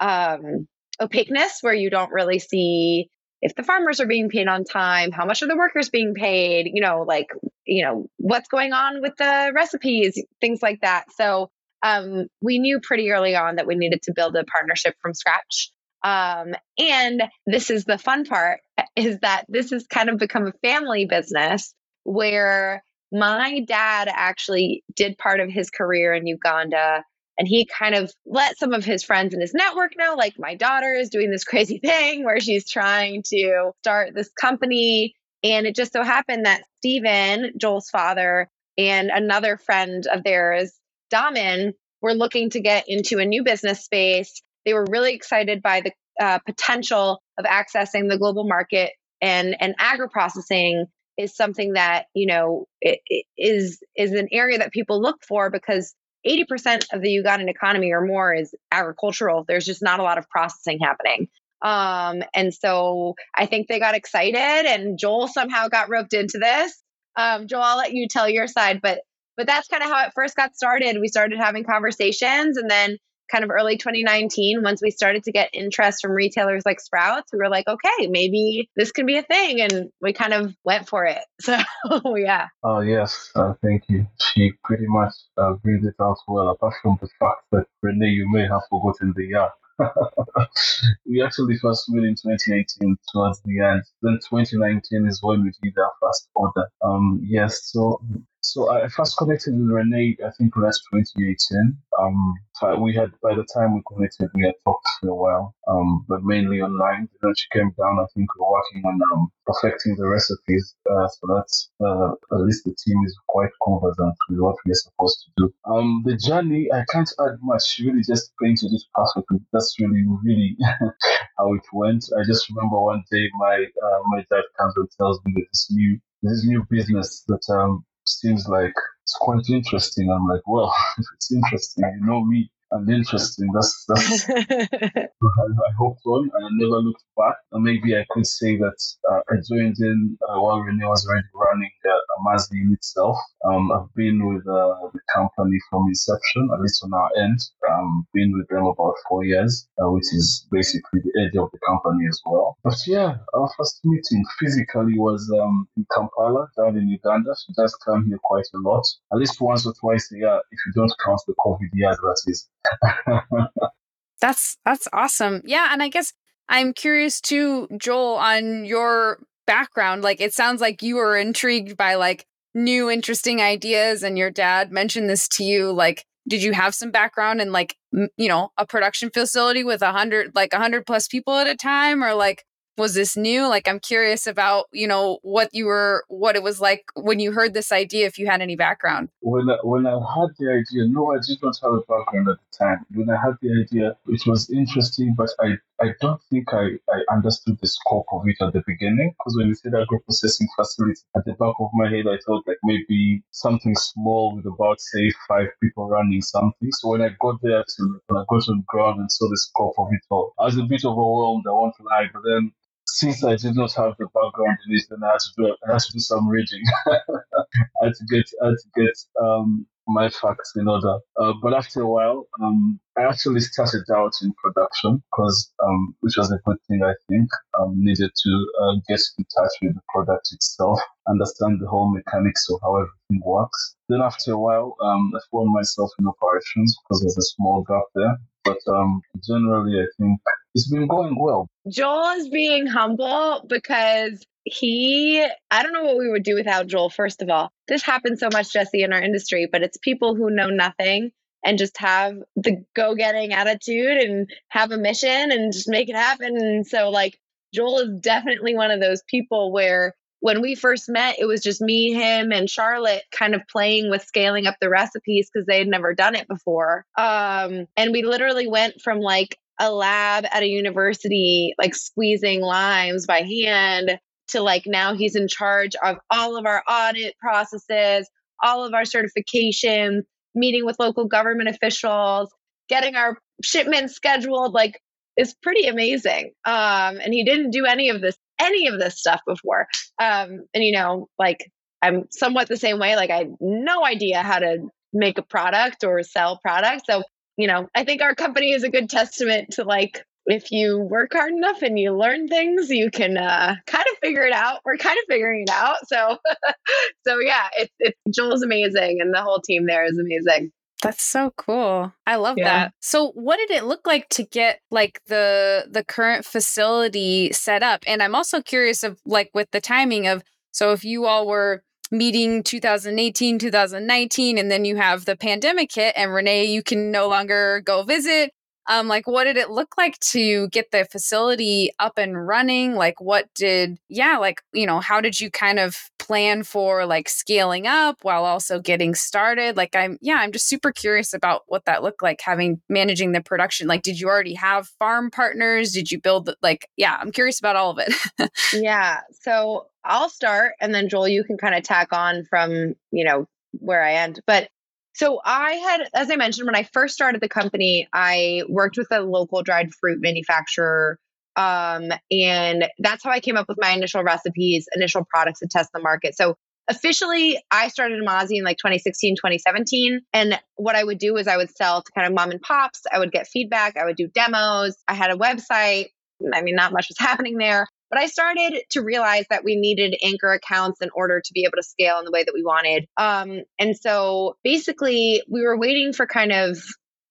um, 0.00 0.66
opaqueness 1.00 1.58
where 1.60 1.74
you 1.74 1.88
don't 1.88 2.10
really 2.10 2.40
see 2.40 3.10
if 3.40 3.54
the 3.54 3.62
farmers 3.62 4.00
are 4.00 4.06
being 4.06 4.30
paid 4.30 4.48
on 4.48 4.64
time, 4.64 5.12
how 5.12 5.26
much 5.26 5.42
are 5.42 5.46
the 5.46 5.56
workers 5.56 5.90
being 5.90 6.14
paid, 6.14 6.70
you 6.72 6.80
know, 6.80 7.04
like, 7.06 7.28
you 7.66 7.84
know, 7.84 8.08
what's 8.16 8.48
going 8.48 8.72
on 8.72 9.02
with 9.02 9.12
the 9.18 9.52
recipes, 9.54 10.20
things 10.40 10.60
like 10.62 10.80
that. 10.80 11.04
So 11.14 11.50
um, 11.84 12.26
we 12.40 12.58
knew 12.58 12.80
pretty 12.80 13.10
early 13.10 13.36
on 13.36 13.56
that 13.56 13.66
we 13.66 13.74
needed 13.74 14.02
to 14.04 14.14
build 14.16 14.34
a 14.34 14.44
partnership 14.44 14.94
from 15.00 15.12
scratch. 15.12 15.70
Um, 16.04 16.54
and 16.78 17.22
this 17.46 17.70
is 17.70 17.86
the 17.86 17.98
fun 17.98 18.26
part 18.26 18.60
is 18.94 19.18
that 19.20 19.46
this 19.48 19.70
has 19.70 19.86
kind 19.86 20.10
of 20.10 20.18
become 20.18 20.46
a 20.46 20.52
family 20.62 21.06
business 21.06 21.74
where 22.04 22.84
my 23.10 23.60
dad 23.66 24.08
actually 24.12 24.84
did 24.94 25.16
part 25.16 25.40
of 25.40 25.50
his 25.50 25.70
career 25.70 26.12
in 26.12 26.26
Uganda 26.26 27.02
and 27.38 27.48
he 27.48 27.66
kind 27.66 27.94
of 27.94 28.12
let 28.26 28.58
some 28.58 28.72
of 28.72 28.84
his 28.84 29.02
friends 29.02 29.34
in 29.34 29.40
his 29.40 29.54
network 29.54 29.92
know 29.96 30.14
like 30.14 30.34
my 30.38 30.54
daughter 30.54 30.92
is 30.92 31.08
doing 31.08 31.30
this 31.30 31.44
crazy 31.44 31.78
thing 31.78 32.24
where 32.24 32.40
she's 32.40 32.68
trying 32.68 33.22
to 33.30 33.70
start 33.82 34.14
this 34.14 34.30
company. 34.40 35.14
And 35.42 35.66
it 35.66 35.74
just 35.74 35.92
so 35.92 36.02
happened 36.02 36.46
that 36.46 36.62
Stephen, 36.78 37.52
Joel's 37.58 37.90
father, 37.90 38.48
and 38.76 39.10
another 39.10 39.56
friend 39.56 40.06
of 40.06 40.24
theirs, 40.24 40.72
Damin, 41.12 41.72
were 42.02 42.14
looking 42.14 42.50
to 42.50 42.60
get 42.60 42.84
into 42.88 43.18
a 43.18 43.24
new 43.24 43.42
business 43.42 43.84
space 43.84 44.42
they 44.64 44.74
were 44.74 44.86
really 44.90 45.14
excited 45.14 45.62
by 45.62 45.82
the 45.82 45.92
uh, 46.20 46.38
potential 46.46 47.20
of 47.38 47.44
accessing 47.44 48.08
the 48.08 48.18
global 48.18 48.46
market 48.46 48.92
and 49.20 49.56
and 49.60 49.74
agri 49.78 50.08
processing 50.08 50.86
is 51.16 51.34
something 51.34 51.74
that 51.74 52.06
you 52.14 52.26
know 52.26 52.66
it, 52.80 53.00
it 53.06 53.26
is 53.36 53.80
is 53.96 54.12
an 54.12 54.28
area 54.32 54.58
that 54.58 54.72
people 54.72 55.00
look 55.00 55.18
for 55.26 55.50
because 55.50 55.94
80% 56.26 56.86
of 56.92 57.02
the 57.02 57.22
Ugandan 57.22 57.50
economy 57.50 57.92
or 57.92 58.00
more 58.00 58.32
is 58.34 58.54
agricultural. 58.72 59.44
There's 59.46 59.66
just 59.66 59.82
not 59.82 60.00
a 60.00 60.02
lot 60.02 60.18
of 60.18 60.28
processing 60.30 60.78
happening. 60.82 61.28
Um, 61.62 62.22
and 62.34 62.52
so 62.52 63.14
I 63.34 63.46
think 63.46 63.68
they 63.68 63.78
got 63.78 63.94
excited 63.94 64.38
and 64.38 64.98
Joel 64.98 65.28
somehow 65.28 65.68
got 65.68 65.90
roped 65.90 66.14
into 66.14 66.38
this. 66.38 66.82
Um, 67.16 67.46
Joel, 67.46 67.62
I'll 67.62 67.76
let 67.76 67.92
you 67.92 68.08
tell 68.08 68.28
your 68.28 68.46
side, 68.46 68.80
but 68.82 69.00
but 69.36 69.46
that's 69.46 69.68
kind 69.68 69.82
of 69.82 69.90
how 69.90 70.06
it 70.06 70.12
first 70.14 70.36
got 70.36 70.54
started. 70.54 70.96
We 71.00 71.08
started 71.08 71.38
having 71.38 71.64
conversations 71.64 72.56
and 72.56 72.70
then 72.70 72.98
kind 73.30 73.44
of 73.44 73.50
early 73.50 73.76
2019, 73.76 74.62
once 74.62 74.80
we 74.82 74.90
started 74.90 75.24
to 75.24 75.32
get 75.32 75.50
interest 75.52 76.00
from 76.02 76.12
retailers 76.12 76.62
like 76.64 76.80
Sprouts, 76.80 77.32
we 77.32 77.38
were 77.38 77.48
like, 77.48 77.66
okay, 77.66 78.06
maybe 78.08 78.70
this 78.76 78.92
could 78.92 79.06
be 79.06 79.16
a 79.16 79.22
thing. 79.22 79.60
And 79.60 79.90
we 80.00 80.12
kind 80.12 80.32
of 80.32 80.54
went 80.64 80.88
for 80.88 81.04
it. 81.06 81.22
So, 81.44 82.16
yeah. 82.16 82.48
Oh, 82.62 82.80
yes. 82.80 83.30
Uh, 83.34 83.52
thank 83.62 83.84
you. 83.88 84.06
She 84.18 84.52
pretty 84.64 84.86
much 84.86 85.12
uh, 85.36 85.52
brings 85.54 85.86
it 85.86 85.94
out 86.00 86.16
well, 86.26 86.48
apart 86.48 86.74
from 86.82 86.98
the 87.02 87.08
fact 87.20 87.42
that 87.52 87.66
Renee, 87.82 88.08
you 88.08 88.30
may 88.32 88.46
have 88.46 88.62
forgotten 88.70 89.12
the 89.14 89.26
yard. 89.26 89.52
we 91.06 91.22
actually 91.22 91.58
first 91.58 91.84
met 91.88 92.04
in 92.04 92.14
2018 92.14 92.96
towards 93.12 93.40
the 93.44 93.60
end. 93.60 93.82
Then 94.02 94.18
2019 94.30 95.06
is 95.06 95.22
when 95.22 95.42
we 95.42 95.52
did 95.62 95.76
our 95.78 95.92
first 96.00 96.28
order. 96.34 96.68
Um, 96.82 97.20
yes, 97.24 97.64
so 97.64 98.00
so 98.44 98.70
I 98.70 98.88
first 98.88 99.16
connected 99.16 99.54
with 99.54 99.70
Renee, 99.70 100.16
I 100.24 100.30
think 100.36 100.54
last 100.56 100.82
2018. 100.92 101.78
Um, 101.98 102.34
we 102.82 102.94
had, 102.94 103.10
by 103.22 103.34
the 103.34 103.46
time 103.54 103.74
we 103.74 103.82
connected, 103.88 104.28
we 104.34 104.44
had 104.44 104.54
talked 104.64 104.86
for 105.00 105.08
a 105.08 105.14
while, 105.14 105.54
um, 105.66 106.04
but 106.08 106.22
mainly 106.22 106.60
online. 106.60 107.08
Then 107.22 107.32
she 107.36 107.46
came 107.52 107.72
down, 107.78 107.98
I 107.98 108.06
think 108.14 108.28
we 108.36 108.44
are 108.44 108.52
working 108.52 108.82
on 108.84 109.00
um, 109.12 109.28
perfecting 109.46 109.96
the 109.96 110.06
recipes. 110.06 110.74
Uh, 110.84 111.08
so 111.08 111.34
that's, 111.34 111.70
uh, 111.80 112.12
at 112.32 112.40
least 112.44 112.64
the 112.64 112.76
team 112.84 112.98
is 113.06 113.18
quite 113.28 113.50
conversant 113.62 114.14
with 114.28 114.38
what 114.40 114.56
we're 114.66 114.74
supposed 114.74 115.24
to 115.24 115.30
do. 115.38 115.54
Um, 115.64 116.02
the 116.04 116.16
journey, 116.16 116.68
I 116.72 116.84
can't 116.92 117.10
add 117.20 117.38
much, 117.42 117.80
really 117.82 118.02
just 118.06 118.32
painted 118.42 118.72
it 118.72 118.82
perfectly. 118.94 119.38
That's 119.52 119.74
really, 119.80 120.04
really 120.22 120.56
how 121.38 121.54
it 121.54 121.64
went. 121.72 122.04
I 122.18 122.24
just 122.24 122.48
remember 122.50 122.78
one 122.78 123.04
day 123.10 123.28
my, 123.38 123.64
uh, 123.64 124.00
my 124.06 124.18
dad 124.30 124.44
comes 124.60 124.74
and 124.76 124.88
tells 124.98 125.18
me 125.24 125.32
that 125.36 125.46
this 125.50 125.68
new, 125.70 125.98
this 126.22 126.44
new 126.44 126.64
business 126.70 127.24
that, 127.28 127.42
um, 127.48 127.84
seems 128.08 128.46
like 128.48 128.74
it's 129.02 129.16
quite 129.20 129.48
interesting. 129.48 130.10
I'm 130.10 130.26
like, 130.26 130.42
well, 130.46 130.74
if 130.98 131.06
it's 131.14 131.32
interesting, 131.32 131.84
you 132.00 132.06
know 132.06 132.24
me 132.24 132.50
and 132.74 132.90
interesting. 132.90 133.48
That's 133.54 133.84
that's 133.88 134.28
I, 134.30 135.70
hoped 135.78 136.04
on 136.06 136.30
and 136.34 136.44
I 136.44 136.50
never 136.52 136.78
looked 136.82 137.04
back. 137.16 137.36
And 137.52 137.62
maybe 137.62 137.96
I 137.96 138.04
could 138.10 138.26
say 138.26 138.56
that 138.56 138.78
uh, 139.10 139.20
I 139.30 139.36
joined 139.48 139.76
in 139.78 140.18
uh, 140.28 140.40
while 140.40 140.58
Renee 140.58 140.84
was 140.84 141.06
already 141.06 141.26
running 141.34 141.70
uh, 141.86 142.18
Amazi 142.18 142.60
in 142.60 142.72
itself. 142.72 143.16
Um, 143.46 143.70
I've 143.72 143.94
been 143.94 144.26
with 144.26 144.42
uh, 144.46 144.90
the 144.92 145.00
company 145.14 145.58
from 145.70 145.86
inception, 145.88 146.50
at 146.52 146.60
least 146.60 146.82
on 146.84 146.92
our 146.92 147.10
end. 147.16 147.38
Um, 147.70 148.06
been 148.12 148.32
with 148.36 148.48
them 148.48 148.66
about 148.66 148.94
four 149.08 149.24
years, 149.24 149.68
uh, 149.80 149.90
which 149.90 150.10
is 150.12 150.46
basically 150.50 151.00
the 151.00 151.14
age 151.22 151.36
of 151.38 151.50
the 151.52 151.58
company 151.66 152.06
as 152.08 152.20
well. 152.26 152.56
But 152.64 152.78
yeah, 152.86 153.16
our 153.34 153.48
first 153.56 153.80
meeting 153.84 154.24
physically 154.40 154.98
was 154.98 155.30
um, 155.40 155.68
in 155.76 155.86
Kampala, 155.94 156.48
down 156.56 156.76
in 156.76 156.88
Uganda. 156.88 157.34
She 157.46 157.52
does 157.54 157.74
come 157.86 158.06
here 158.08 158.18
quite 158.24 158.46
a 158.54 158.58
lot, 158.58 158.84
at 159.12 159.18
least 159.18 159.40
once 159.40 159.64
or 159.64 159.74
twice 159.80 160.10
a 160.12 160.16
year, 160.16 160.40
if 160.50 160.58
you 160.66 160.72
don't 160.74 160.92
count 161.04 161.20
the 161.26 161.34
COVID 161.44 161.70
years, 161.72 161.96
that 161.96 162.22
is. 162.26 162.48
that's 164.20 164.56
that's 164.64 164.88
awesome. 164.92 165.42
Yeah, 165.44 165.68
and 165.72 165.82
I 165.82 165.88
guess 165.88 166.12
I'm 166.48 166.72
curious 166.72 167.20
too, 167.20 167.68
Joel, 167.78 168.16
on 168.16 168.64
your 168.64 169.18
background. 169.46 170.02
Like 170.02 170.20
it 170.20 170.32
sounds 170.32 170.60
like 170.60 170.82
you 170.82 170.96
were 170.96 171.16
intrigued 171.16 171.76
by 171.76 171.94
like 171.94 172.26
new 172.54 172.88
interesting 172.90 173.40
ideas 173.40 174.02
and 174.02 174.16
your 174.16 174.30
dad 174.30 174.70
mentioned 174.70 175.10
this 175.10 175.26
to 175.26 175.42
you 175.42 175.72
like 175.72 176.04
did 176.28 176.40
you 176.42 176.52
have 176.52 176.74
some 176.74 176.90
background 176.90 177.40
in 177.40 177.50
like 177.50 177.76
you 178.16 178.28
know 178.28 178.50
a 178.56 178.64
production 178.64 179.10
facility 179.10 179.64
with 179.64 179.82
a 179.82 179.90
hundred 179.90 180.30
like 180.34 180.52
a 180.52 180.58
hundred 180.58 180.86
plus 180.86 181.08
people 181.08 181.34
at 181.34 181.48
a 181.48 181.56
time 181.56 182.02
or 182.02 182.14
like 182.14 182.44
was 182.76 182.94
this 182.94 183.16
new? 183.16 183.46
Like 183.48 183.68
i'm 183.68 183.80
curious 183.80 184.26
about 184.26 184.66
you 184.72 184.88
know 184.88 185.18
what 185.22 185.48
you 185.52 185.66
were 185.66 186.04
what 186.08 186.36
it 186.36 186.42
was 186.42 186.60
like 186.60 186.84
when 186.94 187.20
you 187.20 187.32
heard 187.32 187.54
this 187.54 187.72
idea 187.72 188.06
if 188.06 188.18
you 188.18 188.26
had 188.26 188.40
any 188.40 188.56
background. 188.56 189.08
When 189.20 189.48
I, 189.50 189.56
when 189.62 189.86
i 189.86 189.92
had 189.92 190.30
the 190.38 190.48
idea 190.50 190.88
no 190.88 191.12
i 191.12 191.18
did 191.26 191.38
not 191.42 191.56
have 191.62 191.72
a 191.72 191.80
background 191.80 192.28
at 192.28 192.38
the 192.38 192.58
time. 192.64 192.84
When 192.94 193.10
i 193.10 193.16
had 193.16 193.34
the 193.42 193.50
idea 193.62 193.96
it 194.08 194.26
was 194.26 194.50
interesting 194.50 195.14
but 195.16 195.30
i 195.40 195.56
i 195.80 195.88
don't 196.00 196.20
think 196.30 196.52
i 196.52 196.66
i 196.96 197.14
understood 197.14 197.58
the 197.60 197.66
scope 197.66 198.06
of 198.12 198.22
it 198.26 198.36
at 198.40 198.52
the 198.52 198.62
beginning 198.66 199.14
because 199.18 199.36
when 199.36 199.48
you 199.48 199.54
said 199.54 199.74
agro 199.74 199.98
processing 200.00 200.48
facility 200.56 201.00
at 201.16 201.24
the 201.24 201.32
back 201.34 201.54
of 201.60 201.70
my 201.74 201.88
head 201.88 202.06
i 202.06 202.18
thought 202.24 202.46
like 202.46 202.58
maybe 202.64 203.22
something 203.30 203.74
small 203.74 204.34
with 204.34 204.46
about 204.46 204.80
say 204.80 205.10
five 205.28 205.48
people 205.62 205.88
running 205.88 206.22
something. 206.22 206.70
So 206.72 206.90
when 206.90 207.02
i 207.02 207.10
got 207.20 207.40
there 207.42 207.64
to 207.76 208.00
when 208.06 208.20
i 208.20 208.24
got 208.28 208.48
on 208.48 208.58
the 208.58 208.64
ground 208.66 209.00
and 209.00 209.10
saw 209.10 209.28
the 209.28 209.36
scope 209.36 209.74
of 209.78 209.88
it 209.92 210.02
all 210.10 210.32
i 210.38 210.44
was 210.44 210.56
a 210.56 210.62
bit 210.62 210.84
overwhelmed 210.84 211.44
i 211.48 211.52
won't 211.52 211.74
lie 211.80 212.08
but 212.12 212.22
then 212.24 212.52
since 212.94 213.24
I 213.24 213.36
did 213.36 213.56
not 213.56 213.72
have 213.74 213.94
the 213.98 214.06
background 214.06 214.58
in 214.66 214.74
this, 214.74 214.86
then 214.88 215.02
I 215.02 215.12
had 215.12 215.20
to 215.20 215.30
do 215.36 215.56
I 215.66 215.72
had 215.72 215.80
to 215.80 215.92
do 215.92 215.98
some 215.98 216.28
reading. 216.28 216.62
I 216.86 217.84
had 217.84 217.94
to 217.94 218.04
get 218.10 218.26
I 218.42 218.46
had 218.46 218.56
to 218.62 218.80
get 218.80 218.96
um, 219.20 219.66
my 219.86 220.08
facts 220.08 220.52
in 220.56 220.68
order. 220.68 220.98
Uh, 221.20 221.32
but 221.42 221.54
after 221.54 221.82
a 221.82 221.88
while, 221.88 222.26
um, 222.42 222.78
I 222.96 223.02
actually 223.02 223.40
started 223.40 223.84
out 223.94 224.12
in 224.22 224.32
production 224.42 225.02
because, 225.10 225.52
um, 225.62 225.94
which 226.00 226.16
was 226.16 226.30
a 226.30 226.38
good 226.46 226.56
thing, 226.68 226.82
I 226.84 226.94
think. 227.08 227.28
Um, 227.58 227.74
needed 227.76 228.10
to 228.14 228.46
uh, 228.62 228.74
get 228.88 229.00
in 229.18 229.24
touch 229.36 229.52
with 229.62 229.74
the 229.74 229.82
product 229.92 230.28
itself, 230.32 230.80
understand 231.08 231.60
the 231.60 231.68
whole 231.68 231.92
mechanics 231.92 232.46
of 232.50 232.60
how 232.62 232.76
everything 232.76 233.22
works. 233.24 233.76
Then 233.88 234.00
after 234.00 234.32
a 234.32 234.38
while, 234.38 234.76
um, 234.80 235.12
I 235.14 235.20
found 235.30 235.52
myself 235.52 235.90
in 235.98 236.06
operations 236.06 236.76
because 236.82 237.02
there's 237.02 237.18
a 237.18 237.34
small 237.36 237.64
gap 237.68 237.84
there. 237.94 238.16
But 238.44 238.58
um, 238.68 239.02
generally, 239.26 239.80
I 239.80 239.86
think 239.98 240.20
it's 240.54 240.68
been 240.70 240.86
going 240.88 241.16
well. 241.18 241.48
Joel 241.68 242.10
is 242.18 242.28
being 242.28 242.66
humble 242.66 243.44
because 243.48 244.22
he, 244.44 245.26
I 245.50 245.62
don't 245.62 245.72
know 245.72 245.84
what 245.84 245.98
we 245.98 246.10
would 246.10 246.24
do 246.24 246.34
without 246.34 246.66
Joel, 246.66 246.90
first 246.90 247.22
of 247.22 247.30
all. 247.30 247.50
This 247.68 247.82
happens 247.82 248.20
so 248.20 248.28
much, 248.32 248.52
Jesse, 248.52 248.82
in 248.82 248.92
our 248.92 249.02
industry, 249.02 249.48
but 249.50 249.62
it's 249.62 249.78
people 249.78 250.14
who 250.14 250.30
know 250.30 250.48
nothing 250.48 251.10
and 251.44 251.58
just 251.58 251.78
have 251.78 252.16
the 252.36 252.64
go 252.74 252.94
getting 252.94 253.32
attitude 253.32 253.98
and 253.98 254.30
have 254.48 254.72
a 254.72 254.78
mission 254.78 255.32
and 255.32 255.52
just 255.52 255.68
make 255.68 255.88
it 255.88 255.96
happen. 255.96 256.36
And 256.36 256.66
so, 256.66 256.90
like, 256.90 257.18
Joel 257.54 257.78
is 257.80 258.00
definitely 258.00 258.56
one 258.56 258.70
of 258.70 258.80
those 258.80 259.02
people 259.08 259.52
where 259.52 259.94
when 260.20 260.40
we 260.40 260.54
first 260.54 260.88
met, 260.88 261.16
it 261.18 261.26
was 261.26 261.42
just 261.42 261.60
me, 261.60 261.92
him, 261.92 262.32
and 262.32 262.48
Charlotte 262.48 263.02
kind 263.12 263.34
of 263.34 263.42
playing 263.50 263.90
with 263.90 264.02
scaling 264.04 264.46
up 264.46 264.56
the 264.60 264.70
recipes 264.70 265.30
because 265.32 265.46
they 265.46 265.58
had 265.58 265.68
never 265.68 265.94
done 265.94 266.14
it 266.14 266.28
before. 266.28 266.86
Um, 266.96 267.66
and 267.76 267.92
we 267.92 268.02
literally 268.04 268.48
went 268.48 268.80
from 268.80 269.00
like 269.00 269.38
a 269.60 269.72
lab 269.72 270.24
at 270.30 270.42
a 270.42 270.48
university, 270.48 271.54
like 271.58 271.74
squeezing 271.74 272.40
limes 272.40 273.06
by 273.06 273.20
hand, 273.22 273.98
to 274.28 274.42
like 274.42 274.64
now 274.66 274.94
he's 274.94 275.16
in 275.16 275.28
charge 275.28 275.72
of 275.82 275.96
all 276.10 276.36
of 276.36 276.46
our 276.46 276.62
audit 276.68 277.14
processes, 277.18 278.08
all 278.42 278.64
of 278.64 278.74
our 278.74 278.82
certifications, 278.82 280.02
meeting 280.34 280.64
with 280.64 280.76
local 280.78 281.06
government 281.06 281.48
officials, 281.48 282.30
getting 282.68 282.96
our 282.96 283.18
shipments 283.42 283.94
scheduled. 283.94 284.54
Like, 284.54 284.80
it's 285.16 285.34
pretty 285.34 285.66
amazing. 285.68 286.32
Um, 286.44 286.98
and 286.98 287.12
he 287.12 287.24
didn't 287.24 287.50
do 287.50 287.66
any 287.66 287.90
of 287.90 288.00
this, 288.00 288.16
any 288.40 288.66
of 288.66 288.80
this 288.80 288.98
stuff 288.98 289.20
before. 289.26 289.66
Um, 290.00 290.40
and 290.52 290.64
you 290.64 290.72
know, 290.72 291.08
like 291.18 291.50
I'm 291.82 292.04
somewhat 292.10 292.48
the 292.48 292.56
same 292.56 292.78
way. 292.78 292.96
Like 292.96 293.10
I 293.10 293.18
had 293.18 293.34
no 293.40 293.84
idea 293.84 294.22
how 294.22 294.38
to 294.38 294.68
make 294.92 295.18
a 295.18 295.22
product 295.22 295.84
or 295.84 296.02
sell 296.02 296.38
products. 296.42 296.84
So, 296.88 297.02
you 297.36 297.46
know, 297.46 297.68
I 297.74 297.84
think 297.84 298.02
our 298.02 298.14
company 298.14 298.52
is 298.52 298.64
a 298.64 298.70
good 298.70 298.88
testament 298.88 299.52
to 299.52 299.64
like 299.64 300.04
if 300.26 300.50
you 300.50 300.78
work 300.78 301.12
hard 301.12 301.32
enough 301.32 301.62
and 301.62 301.78
you 301.78 301.92
learn 301.92 302.28
things, 302.28 302.70
you 302.70 302.90
can 302.90 303.18
uh, 303.18 303.56
kind 303.66 303.84
of 303.92 303.98
figure 303.98 304.22
it 304.22 304.32
out. 304.32 304.60
We're 304.64 304.78
kind 304.78 304.96
of 304.96 305.04
figuring 305.08 305.42
it 305.42 305.50
out. 305.50 305.76
So, 305.86 306.18
so 307.06 307.18
yeah, 307.18 307.48
it's 307.56 307.72
it's 307.78 307.98
Joel's 308.14 308.42
amazing, 308.42 308.98
and 309.00 309.12
the 309.12 309.22
whole 309.22 309.40
team 309.40 309.66
there 309.66 309.84
is 309.84 309.98
amazing. 309.98 310.50
That's 310.82 311.02
so 311.02 311.32
cool. 311.38 311.92
I 312.06 312.16
love 312.16 312.36
yeah. 312.36 312.44
that. 312.44 312.74
So 312.80 313.12
what 313.12 313.38
did 313.38 313.50
it 313.50 313.64
look 313.64 313.86
like 313.86 314.08
to 314.10 314.22
get 314.22 314.60
like 314.70 315.00
the 315.06 315.66
the 315.70 315.84
current 315.84 316.24
facility 316.24 317.32
set 317.32 317.62
up? 317.62 317.82
And 317.86 318.02
I'm 318.02 318.14
also 318.14 318.42
curious 318.42 318.82
of 318.82 319.00
like 319.06 319.30
with 319.34 319.50
the 319.50 319.60
timing 319.60 320.06
of 320.06 320.22
so 320.52 320.72
if 320.72 320.84
you 320.84 321.06
all 321.06 321.26
were 321.26 321.63
meeting 321.90 322.42
2018, 322.42 323.38
2019 323.38 324.38
and 324.38 324.50
then 324.50 324.64
you 324.64 324.76
have 324.76 325.04
the 325.04 325.16
pandemic 325.16 325.74
hit 325.74 325.94
and 325.96 326.12
Renee 326.12 326.44
you 326.44 326.62
can 326.62 326.90
no 326.90 327.08
longer 327.08 327.62
go 327.64 327.82
visit. 327.82 328.32
Um 328.68 328.88
like 328.88 329.06
what 329.06 329.24
did 329.24 329.36
it 329.36 329.50
look 329.50 329.76
like 329.76 329.98
to 330.12 330.48
get 330.48 330.70
the 330.70 330.86
facility 330.86 331.70
up 331.78 331.98
and 331.98 332.26
running? 332.26 332.74
Like 332.74 333.00
what 333.00 333.26
did 333.34 333.78
yeah 333.88 334.18
like 334.18 334.42
you 334.52 334.66
know 334.66 334.80
how 334.80 335.00
did 335.00 335.20
you 335.20 335.30
kind 335.30 335.58
of 335.58 335.76
plan 336.04 336.42
for 336.42 336.84
like 336.84 337.08
scaling 337.08 337.66
up 337.66 337.96
while 338.02 338.24
also 338.24 338.60
getting 338.60 338.94
started 338.94 339.56
like 339.56 339.74
i'm 339.74 339.96
yeah 340.02 340.16
i'm 340.16 340.32
just 340.32 340.46
super 340.46 340.70
curious 340.70 341.14
about 341.14 341.42
what 341.46 341.64
that 341.64 341.82
looked 341.82 342.02
like 342.02 342.20
having 342.20 342.60
managing 342.68 343.12
the 343.12 343.22
production 343.22 343.66
like 343.66 343.82
did 343.82 343.98
you 343.98 344.06
already 344.06 344.34
have 344.34 344.68
farm 344.78 345.10
partners 345.10 345.72
did 345.72 345.90
you 345.90 345.98
build 345.98 346.34
like 346.42 346.68
yeah 346.76 346.98
i'm 347.00 347.10
curious 347.10 347.38
about 347.38 347.56
all 347.56 347.70
of 347.70 347.78
it 347.78 348.30
yeah 348.52 349.00
so 349.12 349.66
i'll 349.84 350.10
start 350.10 350.52
and 350.60 350.74
then 350.74 350.90
joel 350.90 351.08
you 351.08 351.24
can 351.24 351.38
kind 351.38 351.54
of 351.54 351.62
tack 351.62 351.88
on 351.92 352.24
from 352.28 352.74
you 352.90 353.04
know 353.04 353.26
where 353.60 353.82
i 353.82 353.94
end 353.94 354.20
but 354.26 354.48
so 354.96 355.20
I 355.24 355.54
had, 355.54 355.88
as 355.92 356.08
I 356.08 356.14
mentioned, 356.14 356.46
when 356.46 356.54
I 356.54 356.62
first 356.62 356.94
started 356.94 357.20
the 357.20 357.28
company, 357.28 357.88
I 357.92 358.44
worked 358.48 358.76
with 358.78 358.92
a 358.92 359.00
local 359.00 359.42
dried 359.42 359.74
fruit 359.74 360.00
manufacturer. 360.00 361.00
Um, 361.36 361.90
and 362.10 362.66
that's 362.78 363.02
how 363.02 363.10
I 363.10 363.20
came 363.20 363.36
up 363.36 363.48
with 363.48 363.58
my 363.60 363.70
initial 363.70 364.02
recipes, 364.02 364.66
initial 364.74 365.04
products 365.04 365.40
to 365.40 365.48
test 365.48 365.70
the 365.72 365.80
market. 365.80 366.16
So 366.16 366.36
officially 366.68 367.42
I 367.50 367.68
started 367.68 368.00
Amazi 368.00 368.38
in 368.38 368.44
like 368.44 368.58
2016, 368.58 369.16
2017. 369.16 370.00
And 370.12 370.40
what 370.56 370.76
I 370.76 370.84
would 370.84 370.98
do 370.98 371.16
is 371.16 371.28
I 371.28 371.36
would 371.36 371.54
sell 371.56 371.82
to 371.82 371.92
kind 371.92 372.06
of 372.06 372.14
mom 372.14 372.30
and 372.30 372.40
pops. 372.40 372.82
I 372.90 372.98
would 372.98 373.12
get 373.12 373.26
feedback. 373.26 373.76
I 373.76 373.84
would 373.84 373.96
do 373.96 374.08
demos. 374.08 374.76
I 374.88 374.94
had 374.94 375.10
a 375.10 375.16
website. 375.16 375.86
I 376.32 376.42
mean, 376.42 376.54
not 376.54 376.72
much 376.72 376.88
was 376.88 376.98
happening 376.98 377.36
there. 377.38 377.66
But 377.90 378.00
I 378.00 378.06
started 378.06 378.62
to 378.70 378.82
realize 378.82 379.26
that 379.30 379.44
we 379.44 379.56
needed 379.56 379.94
anchor 380.02 380.32
accounts 380.32 380.80
in 380.80 380.88
order 380.96 381.20
to 381.24 381.32
be 381.32 381.44
able 381.44 381.56
to 381.58 381.62
scale 381.62 381.98
in 381.98 382.04
the 382.04 382.10
way 382.10 382.24
that 382.24 382.34
we 382.34 382.42
wanted. 382.42 382.86
Um, 382.96 383.42
and 383.58 383.76
so 383.76 384.36
basically, 384.42 385.22
we 385.30 385.42
were 385.42 385.56
waiting 385.56 385.92
for 385.92 386.06
kind 386.06 386.32
of 386.32 386.58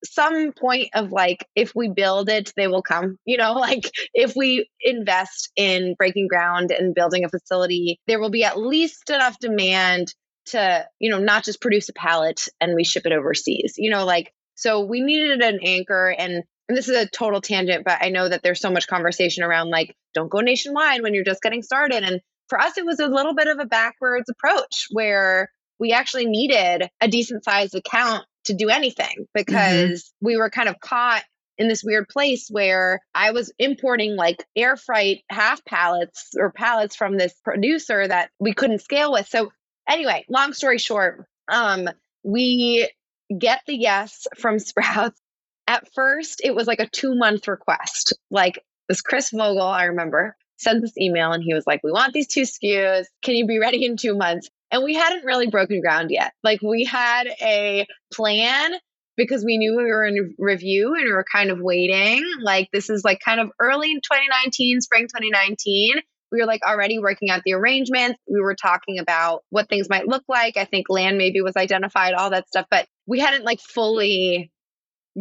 some 0.04 0.52
point 0.54 0.90
of 0.94 1.12
like 1.12 1.46
if 1.56 1.74
we 1.76 1.90
build 1.90 2.30
it 2.30 2.52
they 2.56 2.68
will 2.68 2.82
come 2.82 3.18
you 3.26 3.38
know 3.38 3.54
like 3.68 3.90
if 4.14 4.34
we 4.36 4.68
invest 4.82 5.52
in 5.56 5.96
breaking 5.98 6.28
ground 6.28 6.72
and 6.72 6.96
building 6.96 7.24
a 7.24 7.30
facility 7.30 8.00
there 8.08 8.20
will 8.20 8.32
be 8.32 8.44
at 8.44 8.58
least 8.58 9.10
enough 9.10 9.38
demand 9.40 10.14
to 10.46 10.86
you 11.00 11.10
know 11.10 11.20
not 11.20 11.44
just 11.44 11.62
produce 11.62 11.90
a 11.90 11.94
pallet 11.94 12.48
and 12.60 12.76
we 12.76 12.84
ship 12.84 13.06
it 13.06 13.14
overseas 13.14 13.74
you 13.78 13.90
know 13.90 14.06
like 14.06 14.34
so 14.56 14.82
we 14.86 15.02
needed 15.02 15.42
an 15.42 15.60
anchor 15.64 16.14
and 16.18 16.44
and 16.70 16.78
this 16.78 16.88
is 16.88 16.96
a 16.96 17.10
total 17.10 17.42
tangent, 17.42 17.84
but 17.84 17.98
I 18.02 18.10
know 18.10 18.30
that 18.30 18.42
there's 18.42 18.62
so 18.62 18.72
much 18.72 18.88
conversation 18.88 19.44
around 19.44 19.70
like, 19.70 19.96
don't 20.14 20.30
go 20.30 20.40
nationwide 20.40 21.02
when 21.02 21.14
you're 21.14 21.24
just 21.24 21.42
getting 21.42 21.62
started. 21.62 22.04
And 22.04 22.22
for 22.48 22.60
us, 22.60 22.78
it 22.78 22.86
was 22.86 23.00
a 23.00 23.08
little 23.08 23.36
bit 23.36 23.48
of 23.48 23.60
a 23.60 23.66
backwards 23.66 24.30
approach 24.30 24.88
where 24.92 25.50
we 25.80 25.92
actually 25.92 26.26
needed 26.26 26.88
a 27.02 27.08
decent 27.08 27.44
sized 27.44 27.76
account 27.76 28.26
to 28.46 28.54
do 28.54 28.70
anything 28.70 29.28
because 29.34 30.04
mm-hmm. 30.04 30.26
we 30.26 30.38
were 30.38 30.50
kind 30.50 30.70
of 30.70 30.80
caught 30.80 31.24
in 31.58 31.68
this 31.68 31.84
weird 31.84 32.10
place 32.10 32.48
where 32.50 33.00
I 33.14 33.32
was 33.32 33.52
importing 33.60 34.16
like 34.16 34.44
air 34.56 34.76
freight 34.76 35.24
half 35.30 35.64
pallets 35.66 36.32
or 36.38 36.52
pallets 36.52 36.96
from 36.96 37.18
this 37.18 37.34
producer 37.44 38.08
that 38.08 38.32
we 38.40 38.54
couldn't 38.54 38.82
scale 38.82 39.12
with. 39.12 39.28
So 39.28 39.52
anyway, 39.88 40.26
long 40.30 40.54
story 40.54 40.80
short, 40.80 41.26
um, 41.48 41.90
we 42.24 42.90
get 43.38 43.62
the 43.68 43.76
yes 43.76 44.28
from 44.38 44.60
Sprouts 44.60 45.20
at 45.68 45.88
first 45.94 46.42
it 46.44 46.54
was 46.54 46.68
like 46.68 46.80
a 46.80 46.88
two 46.88 47.16
month 47.16 47.48
request. 47.48 48.14
Like 48.30 48.60
this 48.90 49.02
Chris 49.02 49.32
Vogel, 49.32 49.62
I 49.62 49.86
remember, 49.86 50.36
sent 50.58 50.82
this 50.82 50.98
email 50.98 51.32
and 51.32 51.44
he 51.44 51.54
was 51.54 51.66
like, 51.68 51.82
We 51.84 51.92
want 51.92 52.14
these 52.14 52.28
two 52.28 52.42
SKUs. 52.42 53.06
Can 53.22 53.36
you 53.36 53.46
be 53.46 53.60
ready 53.60 53.86
in 53.86 53.98
two 53.98 54.16
months? 54.16 54.50
And 54.74 54.84
we 54.84 54.96
hadn't 54.96 55.24
really 55.24 55.48
broken 55.48 55.82
ground 55.82 56.10
yet. 56.10 56.34
Like 56.44 56.64
we 56.64 56.84
had 56.84 57.28
a 57.40 57.86
plan 58.12 58.74
because 59.16 59.46
we 59.46 59.60
knew 59.60 59.78
we 59.78 59.84
were 59.84 60.04
in 60.04 60.34
review 60.40 60.96
and 60.96 61.06
we 61.06 61.12
were 61.12 61.26
kind 61.32 61.52
of 61.52 61.60
waiting. 61.62 62.24
Like 62.42 62.70
this 62.74 62.90
is 62.90 63.04
like 63.06 63.20
kind 63.24 63.40
of 63.40 63.52
early 63.60 63.92
in 63.92 63.98
2019, 63.98 64.82
spring 64.82 65.04
2019. 65.04 66.02
We 66.32 66.40
were 66.40 66.48
like 66.48 66.62
already 66.68 66.98
working 66.98 67.30
out 67.30 67.44
the 67.46 67.54
arrangements. 67.54 68.20
We 68.28 68.42
were 68.42 68.56
talking 68.56 68.98
about 68.98 69.44
what 69.52 69.70
things 69.70 69.90
might 69.90 70.08
look 70.08 70.24
like. 70.28 70.58
I 70.58 70.66
think 70.66 70.90
land 70.90 71.20
maybe 71.20 71.42
was 71.42 71.56
identified, 71.56 72.16
all 72.16 72.32
that 72.32 72.48
stuff, 72.48 72.66
but 72.72 72.88
we 73.06 73.20
hadn't 73.20 73.46
like 73.46 73.60
fully 73.60 74.52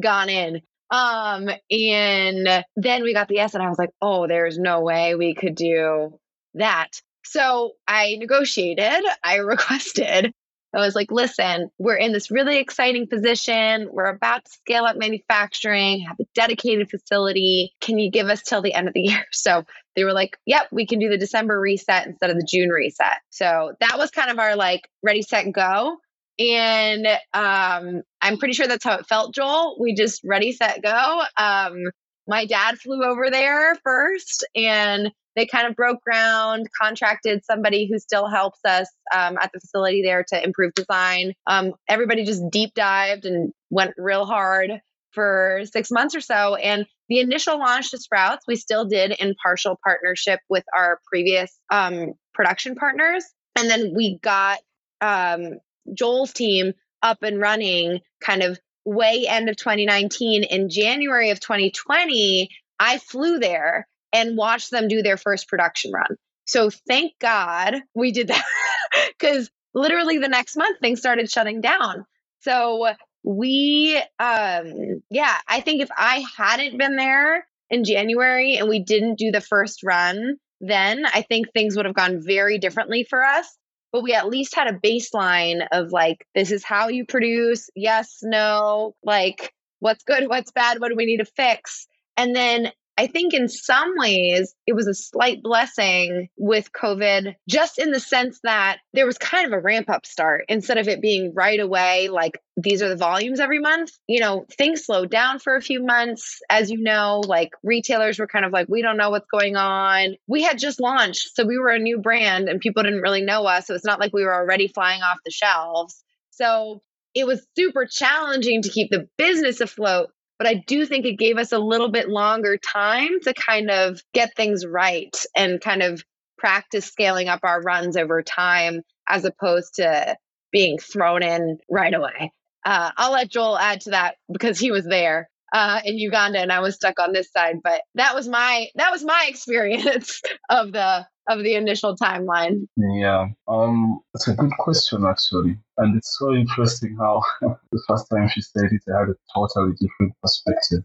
gone 0.03 0.31
in. 0.31 0.63
Um, 0.91 1.51
and 1.71 2.65
then 2.77 3.03
we 3.03 3.13
got 3.13 3.29
the 3.29 3.39
S, 3.41 3.55
and 3.55 3.63
I 3.63 3.69
was 3.69 3.79
like, 3.79 3.91
oh, 4.01 4.27
there's 4.27 4.59
no 4.59 4.81
way 4.81 5.15
we 5.15 5.35
could 5.35 5.55
do 5.55 6.19
that. 6.55 6.89
So 7.25 7.73
I 7.87 8.17
negotiated, 8.19 9.03
I 9.25 9.37
requested, 9.37 10.33
I 10.75 10.81
was 10.81 10.95
like, 10.95 11.11
listen, 11.11 11.71
we're 11.79 11.97
in 11.97 12.13
this 12.13 12.31
really 12.31 12.59
exciting 12.59 13.07
position. 13.07 13.89
We're 13.93 14.07
about 14.07 14.45
to 14.47 14.51
scale 14.51 14.85
up 14.85 14.97
manufacturing, 14.97 16.01
have 16.01 16.17
a 16.19 16.25
dedicated 16.35 16.89
facility. 16.89 17.75
Can 17.83 17.99
you 17.99 18.11
give 18.11 18.29
us 18.29 18.43
till 18.43 18.63
the 18.63 18.73
end 18.73 18.89
of 18.89 18.95
the 18.95 19.03
year? 19.03 19.25
So 19.33 19.65
they 19.97 20.05
were 20.05 20.13
like, 20.13 20.39
yep, 20.47 20.69
we 20.71 20.87
can 20.87 20.99
do 20.99 21.09
the 21.09 21.19
December 21.19 21.59
reset 21.61 22.07
instead 22.07 22.31
of 22.31 22.37
the 22.37 22.47
June 22.49 22.71
reset. 22.71 23.19
So 23.31 23.75
that 23.81 23.99
was 23.99 24.11
kind 24.11 24.31
of 24.31 24.39
our 24.39 24.57
like 24.57 24.89
ready, 25.03 25.23
set, 25.23 25.53
go. 25.53 25.99
And 26.39 27.07
um, 27.35 28.03
I'm 28.23 28.39
pretty 28.39 28.55
sure 28.55 28.67
that's 28.67 28.85
how 28.85 28.95
it 28.95 29.07
felt, 29.07 29.35
Joel. 29.35 29.77
We 29.79 29.95
just 29.95 30.23
ready, 30.25 30.53
set, 30.53 30.83
go. 30.83 31.23
Um, 31.37 31.83
my 32.27 32.47
dad 32.47 32.79
flew 32.79 33.03
over 33.05 33.31
there 33.31 33.75
first 33.85 34.47
and 34.55 35.13
they 35.37 35.47
kind 35.47 35.67
of 35.67 35.77
broke 35.77 36.01
ground, 36.03 36.67
contracted 36.81 37.45
somebody 37.45 37.89
who 37.91 37.99
still 37.99 38.29
helps 38.29 38.61
us 38.67 38.89
um, 39.15 39.39
at 39.41 39.51
the 39.53 39.61
facility 39.61 40.03
there 40.03 40.25
to 40.29 40.43
improve 40.43 40.75
design. 40.75 41.33
Um, 41.47 41.73
everybody 41.89 42.25
just 42.25 42.43
deep 42.51 42.75
dived 42.75 43.25
and 43.25 43.53
went 43.71 43.95
real 43.97 44.25
hard 44.25 44.81
for 45.13 45.63
six 45.65 45.91
months 45.91 46.15
or 46.15 46.21
so. 46.21 46.55
And 46.57 46.87
the 47.09 47.21
initial 47.21 47.59
launch 47.59 47.91
to 47.91 47.99
Sprouts, 47.99 48.45
we 48.47 48.57
still 48.57 48.87
did 48.87 49.13
in 49.13 49.35
partial 49.43 49.79
partnership 49.85 50.41
with 50.49 50.65
our 50.77 51.01
previous 51.07 51.51
um, 51.71 52.15
production 52.35 52.75
partners. 52.75 53.25
And 53.57 53.69
then 53.69 53.93
we 53.95 54.19
got 54.23 54.59
um, 55.01 55.59
Joel's 55.95 56.33
team 56.33 56.73
up 57.03 57.23
and 57.23 57.41
running 57.41 58.01
kind 58.21 58.43
of 58.43 58.59
way 58.85 59.27
end 59.29 59.49
of 59.49 59.57
2019. 59.57 60.45
In 60.45 60.69
January 60.69 61.31
of 61.31 61.41
2020, 61.41 62.49
I 62.79 62.99
flew 62.99 63.39
there 63.39 63.87
and 64.13 64.37
watch 64.37 64.71
them 64.71 64.89
do 64.89 65.03
their 65.03 65.17
first 65.17 65.49
production 65.49 65.93
run. 65.93 66.17
So 66.45 66.71
thank 66.71 67.13
God 67.21 67.77
we 67.95 68.13
did 68.13 68.29
that 68.29 68.45
because 69.19 69.51
literally 69.75 70.19
the 70.19 70.29
next 70.29 70.57
month 70.57 70.79
things 70.81 70.99
started 70.99 71.31
shutting 71.31 71.61
down. 71.61 72.05
So 72.41 72.93
we, 73.23 73.97
um, 74.19 75.03
yeah, 75.11 75.37
I 75.47 75.61
think 75.61 75.83
if 75.83 75.89
I 75.97 76.25
hadn't 76.37 76.79
been 76.79 76.97
there 76.97 77.47
in 77.71 77.85
January 77.85 78.57
and 78.57 78.69
we 78.69 78.81
didn't 78.81 79.19
do 79.19 79.31
the 79.31 79.41
first 79.41 79.83
run, 79.85 80.37
then 80.61 81.07
I 81.07 81.23
think 81.23 81.53
things 81.53 81.77
would 81.77 81.87
have 81.87 81.95
gone 81.95 82.23
very 82.25 82.59
differently 82.59 83.05
for 83.09 83.23
us 83.23 83.47
but 83.93 84.03
we 84.03 84.15
at 84.15 84.29
least 84.29 84.55
had 84.55 84.69
a 84.69 84.79
baseline 84.79 85.67
of 85.71 85.93
like, 85.93 86.27
this 86.35 86.51
is 86.51 86.65
how 86.65 86.89
you 86.89 87.05
produce. 87.05 87.69
Yes, 87.77 88.21
no, 88.23 88.95
like, 89.05 89.53
what's 89.81 90.03
good, 90.03 90.29
what's 90.29 90.51
bad, 90.51 90.81
what 90.81 90.89
do 90.89 90.97
we 90.97 91.05
need 91.05 91.19
to 91.19 91.27
fix? 91.27 91.87
And 92.17 92.35
then 92.35 92.73
I 93.03 93.09
think 93.09 93.35
in 93.35 93.49
some 93.49 93.95
ways 93.97 94.55
it 94.65 94.75
was 94.75 94.87
a 94.87 94.95
slight 94.95 95.43
blessing 95.43 96.29
with 96.37 96.71
COVID, 96.71 97.35
just 97.49 97.81
in 97.81 97.91
the 97.91 97.99
sense 97.99 98.39
that 98.45 98.79
there 98.95 99.07
was 99.07 99.19
kind 99.19 99.45
of 99.45 99.53
a 99.53 99.59
ramp 99.59 99.91
up 99.91 100.07
start 100.07 100.45
instead 100.49 100.79
of 100.79 100.87
it 100.87 101.03
being 101.03 101.33
right 101.35 101.59
away, 101.59 102.07
like 102.07 102.41
these 102.57 102.81
are 102.81 102.89
the 102.89 102.95
volumes 102.95 103.41
every 103.41 103.59
month. 103.59 103.91
You 104.07 104.21
know, 104.21 104.47
things 104.57 104.85
slowed 104.85 105.11
down 105.11 105.41
for 105.41 105.57
a 105.57 105.61
few 105.61 105.83
months. 105.83 106.39
As 106.49 106.71
you 106.71 106.81
know, 106.81 107.25
like 107.27 107.51
retailers 107.65 108.21
were 108.21 108.29
kind 108.29 108.45
of 108.45 108.53
like, 108.53 108.69
we 108.69 108.83
don't 108.83 108.97
know 108.97 109.11
what's 109.11 109.27
going 109.33 109.57
on. 109.57 110.15
We 110.29 110.45
had 110.45 110.61
just 110.61 110.81
launched, 110.81 111.35
so 111.35 111.45
we 111.45 111.59
were 111.59 111.71
a 111.71 111.81
new 111.81 111.99
brand 111.99 112.49
and 112.49 112.61
people 112.61 112.85
didn't 112.85 113.03
really 113.03 113.23
know 113.23 113.47
us. 113.47 113.67
So 113.67 113.75
it's 113.75 113.85
not 113.85 113.99
like 113.99 114.13
we 114.13 114.23
were 114.23 114.33
already 114.33 114.69
flying 114.69 115.03
off 115.03 115.19
the 115.25 115.33
shelves. 115.33 116.05
So 116.31 116.83
it 117.17 117.27
was 117.27 117.45
super 117.57 117.85
challenging 117.85 118.63
to 118.63 118.69
keep 118.69 118.93
the 118.93 119.09
business 119.19 119.61
afloat 119.61 120.11
but 120.43 120.49
I 120.49 120.55
do 120.55 120.87
think 120.87 121.07
it 121.07 121.21
gave 121.21 121.39
us 121.39 121.53
a 121.53 121.59
little 121.61 121.89
bit 121.89 122.09
longer 122.09 122.57
time 122.57 123.21
to 123.21 123.33
kind 123.33 123.71
of 123.71 124.03
get 124.13 124.35
things 124.35 124.67
right 124.67 125.17
and 125.37 125.61
kind 125.61 125.85
of 125.85 126.03
practice 126.37 126.87
scaling 126.87 127.29
up 127.29 127.39
our 127.45 127.63
runs 127.63 127.97
over 127.97 128.25
time 128.25 128.83
as 129.09 129.25
opposed 129.25 129.77
to 129.77 130.17
being 130.51 130.79
thrown 130.79 131.23
in 131.23 131.59
right 131.71 131.95
away. 131.95 132.33
Uh, 132.67 132.91
I'll 132.97 133.13
let 133.13 133.31
Joel 133.31 133.57
add 133.57 133.83
to 133.83 133.91
that 133.91 134.17
because 134.33 134.59
he 134.59 134.73
was 134.73 134.85
there 134.85 135.31
uh, 135.53 135.81
in 135.85 135.97
Uganda 135.97 136.41
and 136.41 136.51
I 136.51 136.59
was 136.59 136.75
stuck 136.75 136.99
on 136.99 137.13
this 137.13 137.31
side. 137.31 137.59
But 137.63 137.83
that 137.95 138.17
was 138.17 138.27
my 138.27 138.67
that 138.75 138.91
was 138.91 139.05
my 139.05 139.27
experience 139.29 140.23
of 140.51 140.73
the 140.73 141.07
of 141.29 141.43
the 141.43 141.55
initial 141.55 141.97
timeline. 141.97 142.67
Yeah, 142.77 143.29
um, 143.49 144.01
it's 144.15 144.29
a 144.29 144.35
good 144.35 144.53
question 144.59 145.05
actually, 145.05 145.59
and 145.79 145.97
it's 145.97 146.19
so 146.19 146.35
interesting 146.35 146.97
how 146.99 147.23
the 147.41 147.83
first 147.89 148.07
time 148.11 148.29
she 148.29 148.41
said 148.41 148.71
it, 148.71 148.83
I 148.93 149.01
had 149.01 149.09
a 149.11 149.15
totally 149.35 149.73
different 149.81 150.15
perspective. 150.21 150.85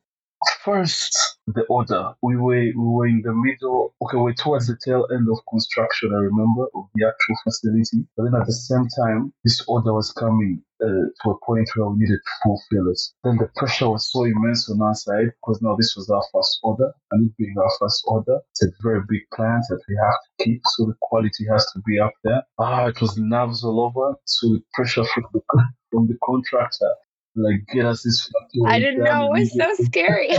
First, 0.64 1.16
the 1.48 1.64
order. 1.70 2.14
We 2.22 2.36
were 2.36 2.66
we 2.66 2.74
were 2.76 3.08
in 3.08 3.22
the 3.24 3.34
middle. 3.34 3.96
Okay, 4.02 4.18
we're 4.18 4.34
towards 4.34 4.68
the 4.68 4.78
tail 4.84 5.08
end 5.12 5.28
of 5.32 5.40
construction. 5.50 6.12
I 6.14 6.20
remember 6.20 6.68
of 6.76 6.86
the 6.94 7.08
actual 7.08 7.36
facility, 7.44 8.06
but 8.16 8.24
then 8.24 8.36
at 8.40 8.46
the 8.46 8.54
same 8.54 8.86
time, 9.02 9.34
this 9.44 9.64
order 9.68 9.94
was 9.94 10.12
coming 10.12 10.62
uh, 10.84 11.08
to 11.24 11.32
a 11.32 11.46
point 11.46 11.70
where 11.76 11.90
we 11.90 12.00
needed 12.00 12.20
to 12.20 12.34
fulfill 12.44 12.92
it. 12.92 13.00
Then 13.24 13.38
the 13.38 13.50
pressure 13.56 13.90
was 13.90 14.12
so 14.12 14.24
immense 14.26 14.70
on 14.70 14.82
our 14.82 14.94
side 14.94 15.32
because 15.40 15.62
now 15.62 15.76
this 15.76 15.96
was 15.96 16.10
our 16.10 16.24
first 16.34 16.60
order, 16.64 16.92
and 17.12 17.30
it 17.30 17.38
being 17.38 17.56
our 17.58 17.72
first 17.80 18.04
order, 18.08 18.40
it's 18.52 18.64
a 18.64 18.72
very 18.84 19.02
big 19.08 19.22
plant 19.34 19.64
that 19.70 19.82
we 19.88 19.96
have 20.04 20.20
to 20.24 20.44
keep, 20.44 20.62
so 20.76 20.86
the 20.86 20.96
quality 21.02 21.46
has 21.50 21.66
to 21.74 21.82
be 21.88 22.00
up 22.00 22.14
there. 22.24 22.44
Ah, 22.60 22.88
it 22.88 23.00
was 23.02 23.18
nerves 23.18 23.64
all 23.64 23.80
over. 23.80 24.16
So 24.26 24.48
the 24.50 24.62
pressure 24.74 25.06
from 25.14 25.26
the 25.34 25.42
from 25.92 26.08
the 26.08 26.18
contractor 26.24 26.92
like 27.38 27.66
get 27.74 27.86
us 27.86 28.04
this 28.04 28.30
I 28.66 28.80
didn't 28.80 29.04
know 29.04 29.34
it 29.34 29.40
was 29.40 29.54
so 29.54 29.86
scary. 29.86 30.30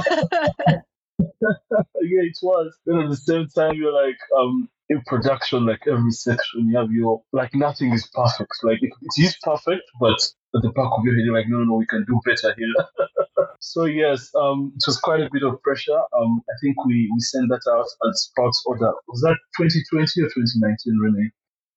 yeah, 1.21 2.23
it 2.23 2.39
was. 2.43 2.77
Then 2.87 2.99
at 2.99 3.11
the 3.11 3.17
same 3.17 3.47
time, 3.49 3.75
you're 3.75 3.93
like, 3.93 4.19
um, 4.37 4.69
in 4.89 5.03
production, 5.07 5.67
like 5.67 5.87
every 5.87 6.11
section, 6.11 6.69
you 6.69 6.79
have 6.79 6.91
your 6.91 7.23
like 7.33 7.55
nothing 7.55 7.93
is 7.93 8.09
perfect. 8.15 8.53
Like 8.63 8.79
it, 8.83 8.91
it 9.03 9.23
is 9.23 9.37
perfect, 9.43 9.83
but 10.01 10.21
at 10.57 10.63
the 10.63 10.71
back 10.71 10.91
of 10.93 11.05
your 11.05 11.15
head, 11.15 11.25
you're 11.25 11.35
like, 11.35 11.49
no, 11.49 11.59
no, 11.59 11.75
we 11.75 11.87
can 11.87 12.05
do 12.07 12.21
better 12.25 12.55
here. 12.57 13.47
so 13.61 13.85
yes, 13.85 14.31
um, 14.35 14.73
it 14.75 14.83
was 14.87 14.99
quite 14.99 15.21
a 15.21 15.29
bit 15.31 15.43
of 15.43 15.61
pressure. 15.63 16.01
Um, 16.19 16.43
I 16.49 16.55
think 16.63 16.85
we 16.87 17.11
we 17.13 17.21
sent 17.21 17.49
that 17.51 17.63
out 17.71 17.87
at 18.09 18.17
Sprouts 18.17 18.63
order. 18.67 18.93
Was 19.09 19.21
that 19.23 19.37
2020 19.59 20.23
or 20.23 20.29
2019, 20.29 20.99
Renee? 20.99 21.31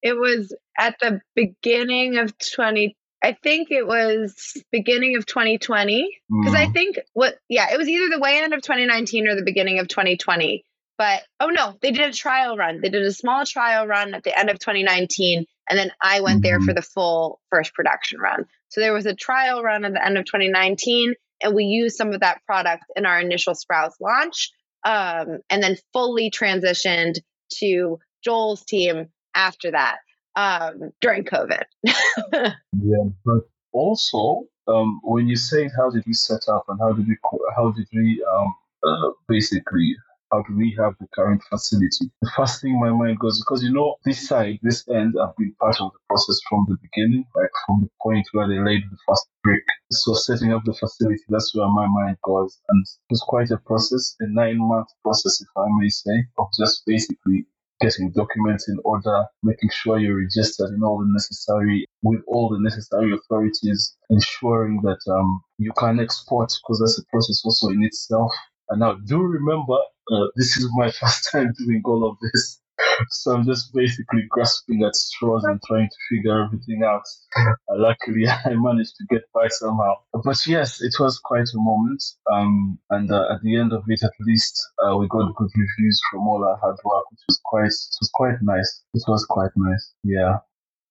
It 0.04 0.18
was 0.18 0.56
at 0.80 0.96
the 1.00 1.20
beginning 1.36 2.18
of 2.18 2.34
20 2.56 2.96
I 3.24 3.34
think 3.34 3.70
it 3.70 3.86
was 3.86 4.58
beginning 4.72 5.16
of 5.16 5.26
2020 5.26 6.10
because 6.30 6.54
mm. 6.54 6.58
I 6.58 6.72
think 6.72 7.00
what 7.14 7.36
yeah, 7.50 7.72
it 7.72 7.78
was 7.78 7.88
either 7.88 8.10
the 8.10 8.20
way 8.20 8.40
end 8.42 8.54
of 8.54 8.62
2019 8.62 9.28
or 9.28 9.36
the 9.36 9.44
beginning 9.44 9.80
of 9.80 9.88
2020. 9.88 10.66
But 10.98 11.24
oh 11.40 11.48
no, 11.48 11.78
they 11.82 11.92
did 11.92 12.10
a 12.10 12.14
trial 12.14 12.58
run. 12.58 12.82
They 12.82 12.90
did 12.90 13.04
a 13.04 13.14
small 13.14 13.46
trial 13.46 13.86
run 13.88 14.14
at 14.14 14.24
the 14.24 14.38
end 14.38 14.50
of 14.50 14.60
2019 14.60 15.46
and 15.70 15.80
then 15.80 15.92
I 16.02 16.22
went 16.22 16.40
mm. 16.40 16.44
there 16.44 16.60
for 16.60 16.68
mm-hmm. 16.68 16.76
the 16.76 16.82
full 16.82 17.40
first 17.50 17.74
production 17.74 18.20
run. 18.20 18.46
So 18.70 18.82
there 18.82 18.94
was 18.94 19.06
a 19.06 19.16
trial 19.16 19.62
run 19.62 19.86
at 19.86 19.94
the 19.94 20.06
end 20.06 20.18
of 20.18 20.26
2019 20.26 21.14
and 21.44 21.56
we 21.56 21.66
used 21.66 21.98
some 21.98 22.14
of 22.14 22.22
that 22.22 22.44
product 22.46 22.86
in 22.96 23.06
our 23.06 23.20
initial 23.20 23.56
Sprouts 23.56 23.98
launch 24.00 24.52
um, 24.84 25.40
and 25.50 25.62
then 25.62 25.78
fully 25.94 26.32
transitioned 26.32 27.20
to 27.60 28.00
Joel's 28.24 28.64
team 28.64 29.10
after 29.36 29.72
that 29.72 29.98
um, 30.36 30.92
during 31.02 31.24
COVID. 31.24 31.64
yeah, 31.84 33.06
but 33.26 33.42
also 33.74 34.48
um, 34.68 35.00
when 35.04 35.28
you 35.28 35.36
say 35.36 35.70
how 35.76 35.90
did 35.90 36.04
we 36.06 36.14
set 36.14 36.48
up 36.50 36.66
and 36.68 36.80
how 36.80 36.94
did 36.94 37.08
we 37.08 37.18
how 37.56 37.72
did 37.72 37.88
we 37.94 38.24
um, 38.36 38.56
uh, 38.84 39.12
basically 39.28 39.96
how 40.32 40.42
do 40.44 40.56
we 40.56 40.76
have 40.80 40.94
the 41.00 41.08
current 41.14 41.42
facility? 41.50 42.10
The 42.22 42.32
first 42.36 42.62
thing 42.62 42.80
my 42.80 42.90
mind 42.90 43.20
goes 43.20 43.40
because 43.40 43.64
you 43.64 43.74
know 43.74 43.96
this 44.06 44.28
side, 44.28 44.60
this 44.64 44.88
end, 44.88 45.16
I've 45.22 45.36
been 45.36 45.54
part 45.60 45.80
of 45.82 45.92
the 45.92 46.00
process 46.08 46.40
from 46.50 46.66
the 46.70 46.78
beginning, 46.82 47.26
like 47.36 47.50
from 47.66 47.82
the 47.82 47.90
point 48.02 48.26
where 48.32 48.48
they 48.48 48.60
laid 48.60 48.84
the 48.90 48.98
first 49.08 49.28
brick. 49.44 49.64
So 49.92 50.14
setting 50.14 50.54
up 50.54 50.64
the 50.64 50.74
facility, 50.74 51.24
that's 51.28 51.54
where 51.54 51.68
my 51.68 51.86
mind 51.88 52.18
goes, 52.24 52.58
and 52.70 52.82
it 52.82 53.12
was 53.12 53.22
quite 53.28 53.52
a 53.52 53.58
process, 53.58 54.16
a 54.22 54.28
nine-month 54.28 54.88
process, 55.04 55.42
if 55.42 55.50
I 55.58 55.66
may 55.80 55.90
say, 55.90 56.26
of 56.38 56.48
just 56.58 56.84
basically 56.86 57.46
getting 57.82 58.12
documents 58.12 58.70
in 58.70 58.80
order, 58.86 59.26
making 59.44 59.70
sure 59.72 60.00
you're 60.00 60.20
registered 60.20 60.72
in 60.74 60.84
all 60.84 61.00
the 61.00 61.08
necessary, 61.08 61.86
with 62.04 62.22
all 62.28 62.50
the 62.50 62.60
necessary 62.62 63.14
authorities, 63.14 63.96
ensuring 64.10 64.82
that 64.84 65.00
um, 65.12 65.42
you 65.58 65.72
can 65.78 66.00
export 66.00 66.54
because 66.64 66.80
that's 66.80 67.00
a 67.00 67.06
process 67.12 67.42
also 67.46 67.70
in 67.70 67.84
itself. 67.84 68.32
And 68.70 68.80
now, 68.82 68.94
do 69.08 69.20
remember, 69.22 69.78
uh, 70.12 70.28
this 70.38 70.58
is 70.58 70.70
my 70.76 70.92
first 71.02 71.30
time 71.32 71.54
doing 71.60 71.82
all 71.86 72.10
of 72.10 72.18
this 72.22 72.61
so 73.10 73.32
I'm 73.32 73.46
just 73.46 73.74
basically 73.74 74.24
grasping 74.30 74.84
at 74.84 74.96
straws 74.96 75.44
and 75.44 75.62
trying 75.68 75.90
to 75.90 75.96
figure 76.10 76.44
everything 76.44 76.84
out. 76.84 77.04
Uh, 77.38 77.54
luckily, 77.72 78.28
I 78.46 78.54
managed 78.56 78.96
to 78.98 79.06
get 79.10 79.24
by 79.34 79.48
somehow. 79.48 79.96
But 80.24 80.46
yes, 80.48 80.82
it 80.82 80.94
was 81.00 81.20
quite 81.20 81.48
a 81.54 81.58
moment. 81.58 82.04
Um, 82.32 82.80
and 82.90 83.12
uh, 83.12 83.34
at 83.34 83.42
the 83.44 83.58
end 83.58 83.74
of 83.74 83.84
it, 83.88 84.04
at 84.04 84.12
least, 84.22 84.60
uh, 84.84 84.96
we 84.98 85.08
got 85.08 85.36
good 85.36 85.50
reviews 85.56 86.02
from 86.12 86.28
all 86.28 86.44
our 86.44 86.58
hard 86.58 86.78
work, 86.84 87.10
which 87.12 87.22
was 87.28 87.40
quite, 87.44 87.66
it 87.66 87.98
was 88.02 88.10
quite 88.14 88.42
nice. 88.42 88.82
It 88.94 89.04
was 89.08 89.26
quite 89.26 89.52
nice. 89.56 89.94
Yeah. 90.04 90.38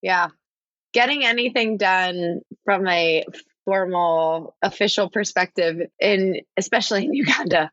Yeah. 0.01 0.27
Getting 0.93 1.25
anything 1.25 1.77
done 1.77 2.41
from 2.65 2.87
a 2.87 3.23
formal 3.65 4.55
official 4.61 5.09
perspective 5.09 5.77
in 5.99 6.41
especially 6.57 7.05
in 7.05 7.13
Uganda 7.13 7.71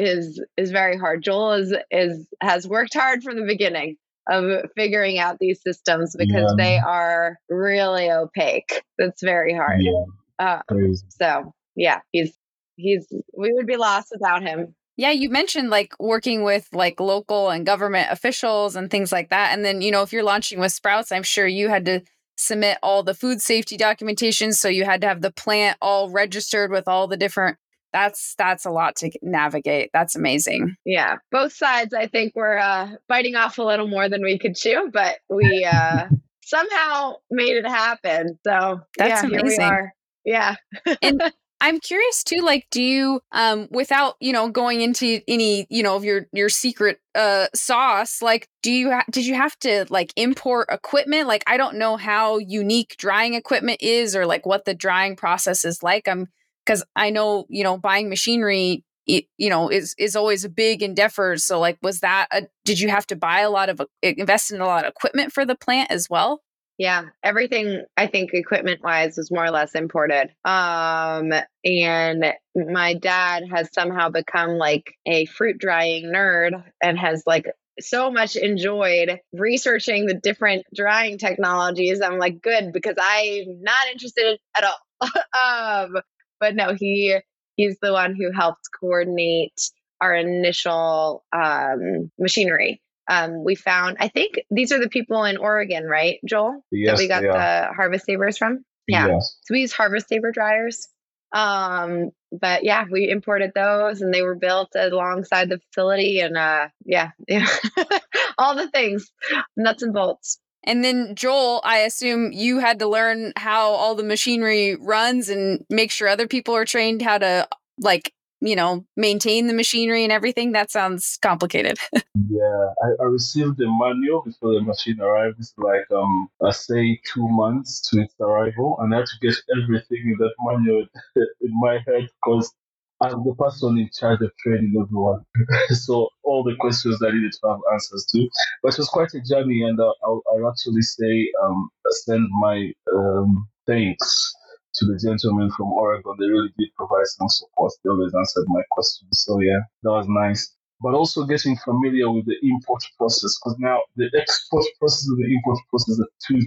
is 0.00 0.42
is 0.56 0.70
very 0.70 0.96
hard. 0.96 1.22
Joel 1.22 1.52
is 1.52 1.74
is 1.90 2.26
has 2.42 2.66
worked 2.66 2.94
hard 2.94 3.22
from 3.22 3.36
the 3.36 3.46
beginning 3.46 3.96
of 4.28 4.70
figuring 4.76 5.18
out 5.18 5.38
these 5.38 5.60
systems 5.62 6.14
because 6.16 6.54
yeah. 6.56 6.64
they 6.64 6.78
are 6.78 7.38
really 7.48 8.10
opaque. 8.10 8.82
It's 8.98 9.22
very 9.22 9.54
hard. 9.54 9.80
Yeah. 9.80 10.04
Uh, 10.38 10.62
so 11.08 11.52
yeah, 11.76 12.00
he's 12.12 12.32
he's 12.76 13.06
we 13.36 13.52
would 13.52 13.66
be 13.66 13.76
lost 13.76 14.08
without 14.12 14.42
him. 14.42 14.74
Yeah, 14.96 15.12
you 15.12 15.30
mentioned 15.30 15.70
like 15.70 15.94
working 15.98 16.42
with 16.44 16.68
like 16.72 17.00
local 17.00 17.48
and 17.48 17.64
government 17.64 18.08
officials 18.10 18.76
and 18.76 18.90
things 18.90 19.10
like 19.12 19.30
that. 19.30 19.52
And 19.52 19.64
then, 19.64 19.80
you 19.80 19.90
know, 19.90 20.02
if 20.02 20.12
you're 20.12 20.22
launching 20.22 20.60
with 20.60 20.72
Sprouts, 20.72 21.10
I'm 21.10 21.22
sure 21.22 21.46
you 21.46 21.68
had 21.68 21.86
to 21.86 22.02
submit 22.36 22.78
all 22.82 23.02
the 23.02 23.14
food 23.14 23.40
safety 23.40 23.78
documentation. 23.78 24.52
So 24.52 24.68
you 24.68 24.84
had 24.84 25.00
to 25.00 25.06
have 25.06 25.22
the 25.22 25.32
plant 25.32 25.78
all 25.80 26.10
registered 26.10 26.70
with 26.70 26.86
all 26.86 27.06
the 27.06 27.16
different 27.16 27.56
that's 27.92 28.34
that's 28.36 28.64
a 28.64 28.70
lot 28.70 28.96
to 28.96 29.10
navigate. 29.22 29.90
That's 29.92 30.16
amazing. 30.16 30.76
Yeah 30.84 31.16
both 31.30 31.52
sides 31.52 31.94
i 31.94 32.06
think 32.06 32.34
were 32.34 32.58
uh, 32.58 32.90
biting 33.08 33.36
off 33.36 33.58
a 33.58 33.62
little 33.62 33.86
more 33.88 34.08
than 34.08 34.22
we 34.22 34.38
could 34.38 34.56
chew 34.56 34.90
but 34.92 35.18
we 35.28 35.64
uh, 35.70 36.06
somehow 36.50 37.14
made 37.30 37.56
it 37.56 37.66
happen. 37.66 38.38
So 38.44 38.80
that's 38.98 39.22
yeah, 39.22 39.28
amazing. 39.28 39.90
yeah. 40.24 40.56
And 41.00 41.22
I'm 41.62 41.78
curious 41.78 42.24
too, 42.24 42.40
like, 42.40 42.66
do 42.70 42.82
you, 42.82 43.20
um, 43.32 43.68
without, 43.70 44.16
you 44.18 44.32
know, 44.32 44.48
going 44.48 44.80
into 44.80 45.20
any, 45.28 45.66
you 45.68 45.82
know, 45.82 45.94
of 45.94 46.04
your, 46.04 46.26
your 46.32 46.48
secret, 46.48 46.98
uh, 47.14 47.48
sauce, 47.54 48.22
like, 48.22 48.48
do 48.62 48.72
you, 48.72 48.90
ha- 48.90 49.04
did 49.10 49.26
you 49.26 49.34
have 49.34 49.58
to 49.60 49.84
like 49.90 50.12
import 50.16 50.68
equipment? 50.70 51.28
Like, 51.28 51.44
I 51.46 51.58
don't 51.58 51.76
know 51.76 51.96
how 51.96 52.38
unique 52.38 52.96
drying 52.96 53.34
equipment 53.34 53.82
is 53.82 54.16
or 54.16 54.24
like 54.24 54.46
what 54.46 54.64
the 54.64 54.74
drying 54.74 55.16
process 55.16 55.66
is 55.66 55.82
like. 55.82 56.08
I'm 56.08 56.28
because 56.64 56.84
I 56.96 57.10
know 57.10 57.46
you 57.48 57.64
know 57.64 57.78
buying 57.78 58.08
machinery 58.08 58.84
you 59.06 59.50
know 59.50 59.68
is 59.68 59.94
is 59.98 60.16
always 60.16 60.44
a 60.44 60.48
big 60.48 60.82
endeavor 60.82 61.36
so 61.36 61.58
like 61.58 61.78
was 61.82 62.00
that 62.00 62.26
a, 62.32 62.42
did 62.64 62.78
you 62.80 62.88
have 62.88 63.06
to 63.08 63.16
buy 63.16 63.40
a 63.40 63.50
lot 63.50 63.68
of 63.68 63.80
invest 64.02 64.52
in 64.52 64.60
a 64.60 64.66
lot 64.66 64.84
of 64.84 64.90
equipment 64.90 65.32
for 65.32 65.44
the 65.44 65.56
plant 65.56 65.90
as 65.90 66.08
well? 66.08 66.42
Yeah 66.78 67.04
everything 67.22 67.84
i 67.96 68.06
think 68.06 68.30
equipment 68.32 68.82
wise 68.82 69.16
was 69.16 69.30
more 69.30 69.44
or 69.44 69.50
less 69.50 69.74
imported 69.74 70.30
um 70.44 71.32
and 71.64 72.24
my 72.54 72.94
dad 72.94 73.44
has 73.50 73.68
somehow 73.72 74.08
become 74.08 74.52
like 74.52 74.94
a 75.06 75.26
fruit 75.26 75.58
drying 75.58 76.06
nerd 76.06 76.62
and 76.82 76.98
has 76.98 77.22
like 77.26 77.46
so 77.80 78.10
much 78.10 78.36
enjoyed 78.36 79.20
researching 79.32 80.06
the 80.06 80.14
different 80.14 80.64
drying 80.74 81.18
technologies 81.18 82.00
i'm 82.00 82.18
like 82.18 82.40
good 82.40 82.72
because 82.72 82.96
i'm 83.00 83.62
not 83.62 83.88
interested 83.92 84.38
at 84.56 84.64
all. 84.64 84.78
Um 85.42 85.96
but 86.40 86.54
no, 86.54 86.74
he 86.74 87.18
he's 87.56 87.76
the 87.80 87.92
one 87.92 88.16
who 88.16 88.32
helped 88.32 88.68
coordinate 88.80 89.60
our 90.00 90.14
initial 90.14 91.24
um, 91.32 92.10
machinery. 92.18 92.80
Um, 93.08 93.44
we 93.44 93.54
found, 93.54 93.96
I 94.00 94.08
think 94.08 94.40
these 94.50 94.72
are 94.72 94.78
the 94.78 94.88
people 94.88 95.24
in 95.24 95.36
Oregon, 95.36 95.84
right, 95.84 96.18
Joel? 96.26 96.62
Yes, 96.70 96.96
that 96.96 97.02
we 97.02 97.08
got 97.08 97.22
the 97.22 97.74
harvest 97.74 98.06
savers 98.06 98.38
from. 98.38 98.64
Yeah. 98.86 99.08
Yes. 99.08 99.36
So 99.42 99.54
we 99.54 99.60
use 99.60 99.72
harvest 99.72 100.08
saver 100.08 100.32
dryers. 100.32 100.88
Um, 101.32 102.10
but 102.32 102.64
yeah, 102.64 102.84
we 102.90 103.08
imported 103.08 103.52
those 103.54 104.00
and 104.00 104.12
they 104.12 104.22
were 104.22 104.34
built 104.34 104.70
alongside 104.74 105.48
the 105.48 105.58
facility 105.58 106.20
and 106.20 106.36
uh 106.36 106.68
yeah, 106.84 107.10
yeah. 107.28 107.46
all 108.38 108.56
the 108.56 108.68
things, 108.70 109.10
nuts 109.56 109.82
and 109.82 109.92
bolts. 109.92 110.38
And 110.64 110.84
then 110.84 111.14
Joel, 111.14 111.60
I 111.64 111.78
assume 111.78 112.32
you 112.32 112.58
had 112.58 112.78
to 112.80 112.88
learn 112.88 113.32
how 113.36 113.70
all 113.70 113.94
the 113.94 114.02
machinery 114.02 114.76
runs 114.76 115.28
and 115.28 115.64
make 115.70 115.90
sure 115.90 116.08
other 116.08 116.28
people 116.28 116.54
are 116.54 116.64
trained 116.64 117.02
how 117.02 117.18
to 117.18 117.48
like 117.78 118.12
you 118.40 118.56
know, 118.56 118.84
maintain 118.96 119.46
the 119.46 119.54
machinery 119.54 120.02
and 120.02 120.12
everything. 120.12 120.52
That 120.52 120.70
sounds 120.70 121.18
complicated. 121.20 121.78
yeah, 121.92 122.66
I, 122.82 123.02
I, 123.02 123.04
received 123.04 123.58
the 123.58 123.66
manual 123.68 124.22
before 124.22 124.54
the 124.54 124.62
machine 124.62 125.00
arrived. 125.00 125.36
It's 125.38 125.52
like 125.58 125.90
um, 125.94 126.28
I 126.42 126.50
say 126.50 127.00
two 127.12 127.28
months 127.28 127.88
to 127.90 128.00
its 128.00 128.14
arrival, 128.20 128.76
and 128.80 128.94
I 128.94 128.98
had 128.98 129.06
to 129.06 129.28
get 129.28 129.36
everything 129.62 130.02
in 130.04 130.16
that 130.18 130.34
manual 130.42 130.86
in 131.16 131.60
my 131.60 131.74
head 131.86 132.08
because 132.24 132.52
I'm 133.02 133.24
the 133.24 133.34
person 133.34 133.78
in 133.78 133.88
charge 133.98 134.20
of 134.20 134.30
training 134.36 134.74
everyone. 134.80 135.24
so 135.70 136.10
all 136.22 136.44
the 136.44 136.54
questions 136.60 137.00
I 137.02 137.10
needed 137.10 137.32
to 137.32 137.48
have 137.48 137.60
answers 137.72 138.06
to. 138.12 138.28
But 138.62 138.74
it 138.74 138.78
was 138.78 138.88
quite 138.88 139.14
a 139.14 139.20
journey, 139.20 139.62
and 139.62 139.80
uh, 139.80 139.92
I'll, 140.04 140.22
I'll, 140.30 140.50
actually 140.50 140.82
say 140.82 141.32
um, 141.42 141.70
send 142.04 142.28
my 142.40 142.72
um, 142.94 143.48
thanks 143.66 144.34
to 144.74 144.84
the 144.86 144.98
gentlemen 144.98 145.50
from 145.56 145.72
Oregon. 145.72 146.14
They 146.18 146.26
really 146.26 146.52
did 146.58 146.68
provide 146.76 147.06
some 147.06 147.28
support. 147.28 147.72
They 147.82 147.90
always 147.90 148.14
answered 148.14 148.44
my 148.48 148.62
questions. 148.70 149.24
So 149.24 149.40
yeah, 149.40 149.60
that 149.82 149.90
was 149.90 150.06
nice. 150.08 150.54
But 150.82 150.94
also 150.94 151.24
getting 151.24 151.56
familiar 151.56 152.10
with 152.10 152.26
the 152.26 152.36
import 152.42 152.82
process 152.98 153.38
because 153.38 153.58
now 153.58 153.80
the 153.96 154.10
export 154.14 154.64
process 154.78 155.06
and 155.08 155.24
the 155.24 155.34
import 155.34 155.58
process 155.70 156.00
are 156.00 156.12
two 156.26 156.40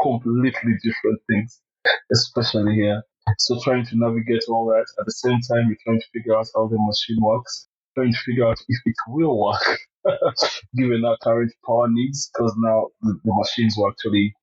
completely 0.00 0.72
different 0.82 1.20
things, 1.28 1.60
especially 2.12 2.74
here. 2.74 3.02
So 3.38 3.60
trying 3.62 3.86
to 3.86 3.96
navigate 3.96 4.44
all 4.48 4.66
that 4.66 4.86
at 4.98 5.06
the 5.06 5.12
same 5.12 5.40
time, 5.40 5.68
you're 5.68 5.78
trying 5.84 6.00
to 6.00 6.06
figure 6.12 6.36
out 6.36 6.46
how 6.54 6.68
the 6.68 6.76
machine 6.78 7.18
works, 7.20 7.68
trying 7.94 8.12
to 8.12 8.18
figure 8.18 8.46
out 8.46 8.58
if 8.68 8.80
it 8.84 8.96
will 9.08 9.38
work, 9.38 9.78
given 10.76 11.04
our 11.04 11.16
current 11.22 11.52
power 11.66 11.88
needs, 11.88 12.30
because 12.32 12.54
now 12.58 12.88
the, 13.02 13.18
the 13.24 13.34
machines 13.34 13.76
were 13.78 13.90
actually 13.90 14.34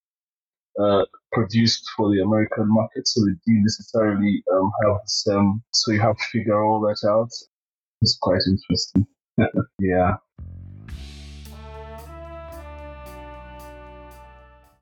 uh, 0.80 1.06
produced 1.32 1.90
for 1.96 2.10
the 2.10 2.22
American 2.22 2.68
market, 2.68 3.08
so 3.08 3.22
they 3.22 3.34
didn't 3.46 3.64
necessarily 3.64 4.44
um, 4.54 4.72
have 4.84 4.96
the 4.96 5.08
same. 5.08 5.64
So 5.74 5.92
you 5.92 6.00
have 6.00 6.18
to 6.18 6.24
figure 6.32 6.64
all 6.64 6.82
that 6.82 7.08
out. 7.08 7.30
It's 8.02 8.18
quite 8.22 8.42
interesting. 8.48 9.08
yeah. 9.80 10.16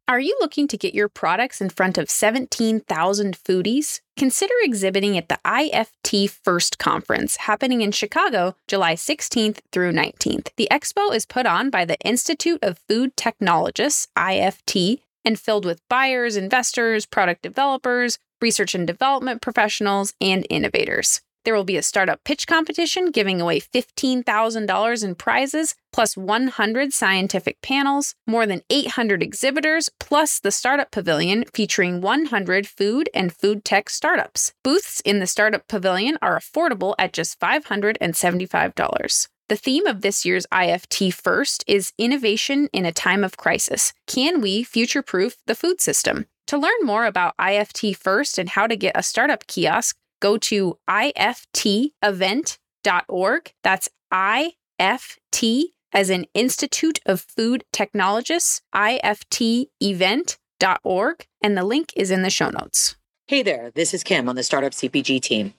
Are 0.10 0.20
you 0.20 0.36
looking 0.42 0.68
to 0.70 0.76
get 0.76 0.96
your 0.96 1.08
products 1.08 1.62
in 1.62 1.70
front 1.70 2.00
of 2.00 2.10
17,000 2.10 3.38
foodies? 3.38 4.02
Consider 4.18 4.56
exhibiting 4.64 5.16
at 5.20 5.30
the 5.30 5.38
IFT 5.46 6.32
First 6.32 6.80
Conference 6.80 7.36
happening 7.36 7.82
in 7.82 7.92
Chicago, 7.92 8.56
July 8.68 8.96
16th 8.96 9.60
through 9.72 9.92
19th. 9.92 10.50
The 10.58 10.68
expo 10.72 11.14
is 11.14 11.28
put 11.28 11.46
on 11.46 11.70
by 11.70 11.86
the 11.86 12.00
Institute 12.00 12.58
of 12.64 12.80
Food 12.90 13.16
Technologists, 13.16 14.08
IFT, 14.18 15.02
and 15.24 15.40
filled 15.40 15.64
with 15.64 15.88
buyers, 15.90 16.36
investors, 16.36 17.06
product 17.06 17.44
developers, 17.44 18.18
research 18.42 18.74
and 18.74 18.88
development 18.88 19.44
professionals, 19.44 20.16
and 20.20 20.48
innovators. 20.50 21.22
There 21.50 21.56
will 21.56 21.64
be 21.64 21.78
a 21.78 21.82
startup 21.82 22.24
pitch 22.26 22.46
competition 22.46 23.10
giving 23.10 23.42
away 23.42 23.60
$15,000 23.60 25.04
in 25.04 25.16
prizes, 25.16 25.74
plus 25.92 26.16
100 26.16 26.94
scientific 26.94 27.60
panels, 27.64 28.14
more 28.28 28.46
than 28.46 28.62
800 28.70 29.24
exhibitors, 29.24 29.90
plus 30.00 30.40
the 30.40 30.52
Startup 30.52 30.92
Pavilion 30.92 31.46
featuring 31.52 32.02
100 32.02 32.68
food 32.68 33.10
and 33.16 33.34
food 33.34 33.66
tech 33.66 33.90
startups. 33.90 34.54
Booths 34.64 35.02
in 35.02 35.18
the 35.18 35.26
Startup 35.26 35.68
Pavilion 35.68 36.20
are 36.22 36.38
affordable 36.38 36.94
at 37.00 37.14
just 37.14 37.40
$575. 37.40 39.28
The 39.48 39.56
theme 39.56 39.88
of 39.88 40.02
this 40.02 40.24
year's 40.24 40.46
IFT 40.54 41.12
First 41.12 41.64
is 41.66 41.94
Innovation 41.98 42.70
in 42.72 42.86
a 42.86 42.92
Time 42.92 43.24
of 43.24 43.38
Crisis. 43.38 43.92
Can 44.06 44.40
we 44.40 44.62
future 44.62 45.02
proof 45.02 45.38
the 45.48 45.56
food 45.56 45.82
system? 45.82 46.28
To 46.46 46.60
learn 46.60 46.84
more 46.84 47.06
about 47.06 47.38
IFT 47.38 47.96
First 47.98 48.38
and 48.38 48.50
how 48.50 48.68
to 48.68 48.76
get 48.76 48.96
a 48.96 49.02
startup 49.02 49.48
kiosk, 49.48 49.96
go 50.20 50.38
to 50.38 50.78
iftevent.org. 50.90 53.54
That's 53.64 53.90
IFT 54.14 55.64
as 55.92 56.10
an 56.10 56.26
Institute 56.34 57.00
of 57.06 57.22
Food 57.22 57.64
Technologists, 57.72 58.62
iftevent.org, 58.76 61.28
and 61.42 61.58
the 61.58 61.64
link 61.64 61.94
is 61.96 62.12
in 62.12 62.22
the 62.22 62.30
show 62.30 62.50
notes. 62.50 62.96
Hey 63.28 63.44
there, 63.44 63.72
this 63.76 63.94
is 63.94 64.04
Kim 64.04 64.28
on 64.28 64.36
the 64.36 64.44
Startup 64.44 64.72
CPG 64.72 65.22
team. 65.22 65.54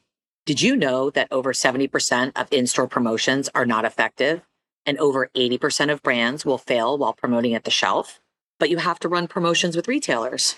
Did 0.47 0.63
you 0.63 0.75
know 0.75 1.11
that 1.11 1.29
over 1.31 1.53
70% 1.53 2.33
of 2.35 2.49
in 2.51 2.67
store 2.67 2.89
promotions 2.89 3.49
are 3.55 3.67
not 3.67 3.85
effective 3.85 4.43
and 4.87 4.99
over 4.99 5.31
80% 5.37 5.93
of 5.93 6.03
brands 6.03 6.45
will 6.45 6.59
fail 6.59 6.99
while 6.99 7.13
promoting 7.13 7.55
at 7.55 7.65
the 7.65 7.71
shelf? 7.71 8.21
But 8.59 8.71
you 8.71 8.79
have 8.79 8.99
to 9.01 9.09
run 9.09 9.29
promotions 9.29 9.77
with 9.77 9.89
retailers. 9.89 10.57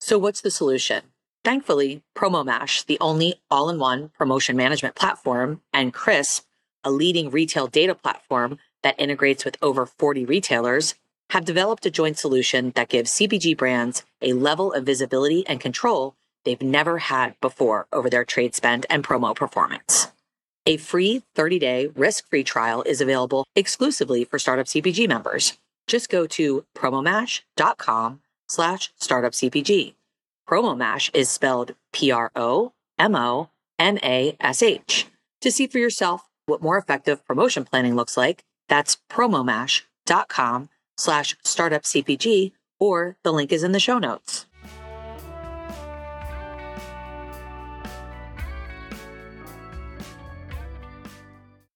So, 0.00 0.18
what's 0.18 0.40
the 0.40 0.50
solution? 0.50 1.11
Thankfully, 1.44 2.02
PromoMash, 2.16 2.86
the 2.86 2.98
only 3.00 3.40
all 3.50 3.68
in 3.68 3.78
one 3.78 4.10
promotion 4.16 4.56
management 4.56 4.94
platform, 4.94 5.60
and 5.72 5.92
Crisp, 5.92 6.44
a 6.84 6.90
leading 6.90 7.30
retail 7.30 7.66
data 7.66 7.94
platform 7.94 8.58
that 8.82 8.98
integrates 8.98 9.44
with 9.44 9.56
over 9.60 9.86
40 9.86 10.24
retailers, 10.24 10.94
have 11.30 11.44
developed 11.44 11.86
a 11.86 11.90
joint 11.90 12.18
solution 12.18 12.72
that 12.76 12.88
gives 12.88 13.10
CPG 13.12 13.56
brands 13.56 14.04
a 14.20 14.34
level 14.34 14.72
of 14.72 14.84
visibility 14.84 15.46
and 15.46 15.60
control 15.60 16.14
they've 16.44 16.62
never 16.62 16.98
had 16.98 17.34
before 17.40 17.86
over 17.92 18.08
their 18.08 18.24
trade 18.24 18.54
spend 18.54 18.86
and 18.90 19.02
promo 19.02 19.34
performance. 19.34 20.12
A 20.66 20.76
free 20.76 21.24
30-day 21.36 21.88
risk-free 21.96 22.44
trial 22.44 22.82
is 22.82 23.00
available 23.00 23.44
exclusively 23.56 24.24
for 24.24 24.38
Startup 24.38 24.66
CPG 24.66 25.08
members. 25.08 25.58
Just 25.88 26.08
go 26.08 26.26
to 26.28 26.64
promomash.com 26.76 28.20
slash 28.48 28.92
startupcpg. 29.00 29.94
Promomash 30.48 31.10
is 31.14 31.28
spelled 31.28 31.74
P-R-O-M-O-M-A-S-H. 31.92 32.26
To 35.40 35.50
see 35.50 35.66
for 35.66 35.78
yourself 35.78 36.28
what 36.46 36.62
more 36.62 36.78
effective 36.78 37.24
promotion 37.24 37.64
planning 37.64 37.94
looks 37.96 38.16
like, 38.16 38.44
that's 38.68 38.96
promomash.com 39.10 40.68
slash 40.96 41.36
startupcpg 41.44 42.52
or 42.78 43.16
the 43.22 43.32
link 43.32 43.52
is 43.52 43.62
in 43.62 43.72
the 43.72 43.80
show 43.80 43.98
notes. 43.98 44.46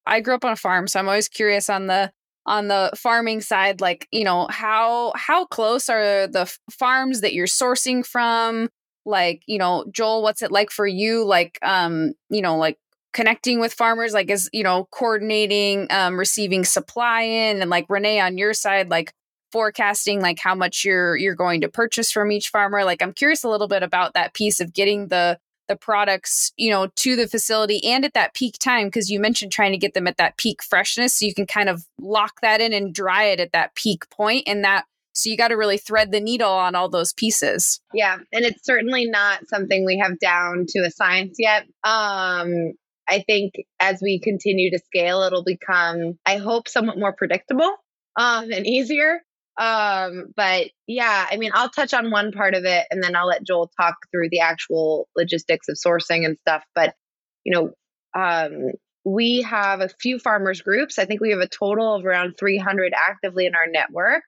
I 0.05 0.21
grew 0.21 0.35
up 0.35 0.45
on 0.45 0.53
a 0.53 0.55
farm, 0.55 0.87
so 0.87 0.99
I'm 0.99 1.07
always 1.09 1.27
curious 1.27 1.69
on 1.69 1.87
the 1.87 2.13
on 2.47 2.67
the 2.69 2.91
farming 2.95 3.41
side 3.41 3.81
like 3.81 4.07
you 4.11 4.23
know 4.23 4.47
how 4.49 5.13
how 5.15 5.45
close 5.45 5.89
are 5.89 6.27
the 6.27 6.41
f- 6.41 6.59
farms 6.71 7.21
that 7.21 7.33
you're 7.33 7.47
sourcing 7.47 8.05
from? 8.05 8.69
Like 9.05 9.41
you 9.47 9.57
know 9.57 9.85
joel 9.91 10.21
what's 10.23 10.41
it 10.41 10.51
like 10.51 10.71
for 10.71 10.87
you 10.87 11.25
like 11.25 11.59
um 11.61 12.13
you 12.29 12.41
know 12.41 12.57
like 12.57 12.77
connecting 13.13 13.59
with 13.59 13.73
farmers? 13.73 14.13
Like 14.13 14.29
is 14.29 14.49
you 14.53 14.63
know 14.63 14.87
coordinating 14.91 15.87
um 15.91 16.17
receiving 16.17 16.63
supply 16.65 17.21
in? 17.23 17.61
And 17.61 17.69
like 17.69 17.85
renee 17.89 18.19
on 18.19 18.37
your 18.37 18.53
side 18.53 18.89
like 18.89 19.13
forecasting 19.51 20.21
like 20.21 20.39
how 20.39 20.55
much 20.55 20.83
you're 20.85 21.15
you're 21.17 21.35
going 21.35 21.61
to 21.61 21.69
purchase 21.69 22.11
from 22.11 22.31
each 22.31 22.49
farmer? 22.49 22.83
Like 22.83 23.01
i'm 23.01 23.13
curious 23.13 23.43
a 23.43 23.49
little 23.49 23.67
bit 23.67 23.83
about 23.83 24.13
that 24.13 24.33
piece 24.33 24.59
of 24.59 24.73
getting 24.73 25.07
the 25.09 25.37
the 25.67 25.75
products, 25.75 26.51
you 26.57 26.69
know, 26.69 26.87
to 26.95 27.15
the 27.15 27.27
facility 27.27 27.83
and 27.85 28.05
at 28.05 28.13
that 28.13 28.33
peak 28.33 28.57
time 28.59 28.87
because 28.87 29.09
you 29.09 29.19
mentioned 29.19 29.51
trying 29.51 29.71
to 29.71 29.77
get 29.77 29.93
them 29.93 30.07
at 30.07 30.17
that 30.17 30.37
peak 30.37 30.63
freshness 30.63 31.15
so 31.15 31.25
you 31.25 31.33
can 31.33 31.45
kind 31.45 31.69
of 31.69 31.85
lock 31.99 32.41
that 32.41 32.61
in 32.61 32.73
and 32.73 32.93
dry 32.93 33.25
it 33.25 33.39
at 33.39 33.51
that 33.51 33.75
peak 33.75 34.09
point 34.09 34.43
and 34.47 34.63
that 34.63 34.85
so 35.13 35.31
you 35.31 35.37
got 35.37 35.47
to 35.47 35.55
really 35.55 35.79
thread 35.79 36.11
the 36.11 36.19
needle 36.19 36.51
on 36.51 36.75
all 36.75 36.89
those 36.89 37.11
pieces. 37.11 37.81
Yeah, 37.91 38.17
and 38.31 38.45
it's 38.45 38.63
certainly 38.63 39.05
not 39.05 39.47
something 39.47 39.83
we 39.83 39.97
have 39.97 40.19
down 40.19 40.65
to 40.69 40.79
a 40.81 40.91
science 40.91 41.37
yet. 41.39 41.63
Um 41.83 42.73
I 43.09 43.23
think 43.25 43.53
as 43.79 43.99
we 44.01 44.19
continue 44.19 44.69
to 44.71 44.79
scale 44.79 45.21
it'll 45.23 45.43
become 45.43 46.19
I 46.25 46.37
hope 46.37 46.67
somewhat 46.67 46.99
more 46.99 47.13
predictable 47.13 47.71
um 48.15 48.51
and 48.51 48.67
easier 48.67 49.21
um, 49.57 50.25
but 50.35 50.67
yeah, 50.85 51.27
I 51.29 51.37
mean, 51.37 51.51
I'll 51.53 51.69
touch 51.69 51.93
on 51.93 52.11
one 52.11 52.31
part 52.31 52.53
of 52.53 52.65
it 52.65 52.85
and 52.91 53.01
then 53.01 53.15
I'll 53.15 53.27
let 53.27 53.45
Joel 53.45 53.71
talk 53.79 53.95
through 54.11 54.29
the 54.29 54.41
actual 54.41 55.07
logistics 55.15 55.67
of 55.67 55.77
sourcing 55.77 56.25
and 56.25 56.37
stuff. 56.39 56.63
But, 56.75 56.93
you 57.43 57.53
know, 57.53 57.71
um, 58.19 58.71
we 59.03 59.41
have 59.41 59.81
a 59.81 59.89
few 59.89 60.19
farmers 60.19 60.61
groups. 60.61 60.99
I 60.99 61.05
think 61.05 61.21
we 61.21 61.31
have 61.31 61.39
a 61.39 61.47
total 61.47 61.95
of 61.95 62.05
around 62.05 62.35
300 62.37 62.93
actively 62.93 63.45
in 63.45 63.55
our 63.55 63.67
network. 63.67 64.23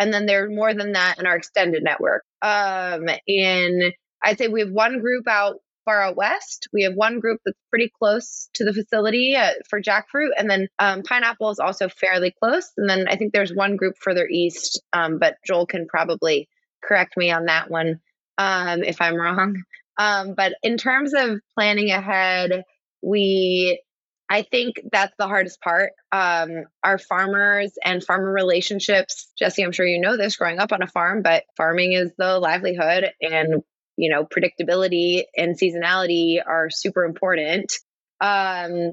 And 0.00 0.12
then 0.12 0.26
there's 0.26 0.50
more 0.50 0.74
than 0.74 0.92
that 0.92 1.18
in 1.18 1.26
our 1.26 1.36
extended 1.36 1.82
network. 1.84 2.24
Um, 2.40 3.08
and 3.28 3.92
I'd 4.24 4.38
say 4.38 4.48
we 4.48 4.60
have 4.60 4.70
one 4.70 5.00
group 5.00 5.28
out 5.28 5.56
far 5.84 6.02
out 6.02 6.16
west. 6.16 6.68
We 6.72 6.82
have 6.82 6.94
one 6.94 7.20
group 7.20 7.40
that's 7.44 7.58
pretty 7.70 7.92
close 7.98 8.48
to 8.54 8.64
the 8.64 8.72
facility 8.72 9.36
uh, 9.36 9.52
for 9.68 9.80
jackfruit, 9.80 10.30
and 10.36 10.50
then 10.50 10.68
um, 10.78 11.02
pineapple 11.02 11.50
is 11.50 11.58
also 11.58 11.88
fairly 11.88 12.34
close. 12.42 12.70
And 12.76 12.88
then 12.88 13.06
I 13.08 13.16
think 13.16 13.32
there's 13.32 13.54
one 13.54 13.76
group 13.76 13.94
further 14.00 14.26
east, 14.26 14.82
um, 14.92 15.18
but 15.18 15.36
Joel 15.46 15.66
can 15.66 15.86
probably 15.86 16.48
correct 16.82 17.16
me 17.16 17.30
on 17.30 17.46
that 17.46 17.70
one 17.70 18.00
um, 18.38 18.82
if 18.82 19.00
I'm 19.00 19.16
wrong. 19.16 19.62
Um, 19.98 20.34
but 20.34 20.54
in 20.62 20.78
terms 20.78 21.12
of 21.14 21.40
planning 21.54 21.90
ahead, 21.90 22.64
we 23.02 23.82
I 24.32 24.42
think 24.50 24.80
that's 24.90 25.12
the 25.18 25.26
hardest 25.26 25.60
part. 25.60 25.92
Um, 26.10 26.64
our 26.82 26.96
farmers 26.96 27.72
and 27.84 28.02
farmer 28.02 28.32
relationships, 28.32 29.30
Jesse, 29.38 29.62
I'm 29.62 29.72
sure 29.72 29.84
you 29.84 30.00
know 30.00 30.16
this 30.16 30.36
growing 30.36 30.58
up 30.58 30.72
on 30.72 30.80
a 30.82 30.86
farm, 30.86 31.20
but 31.20 31.44
farming 31.54 31.92
is 31.92 32.12
the 32.16 32.38
livelihood 32.38 33.10
and 33.20 33.62
you 33.96 34.10
know 34.10 34.24
predictability 34.24 35.24
and 35.36 35.58
seasonality 35.58 36.38
are 36.44 36.70
super 36.70 37.04
important. 37.04 37.72
Um, 38.20 38.92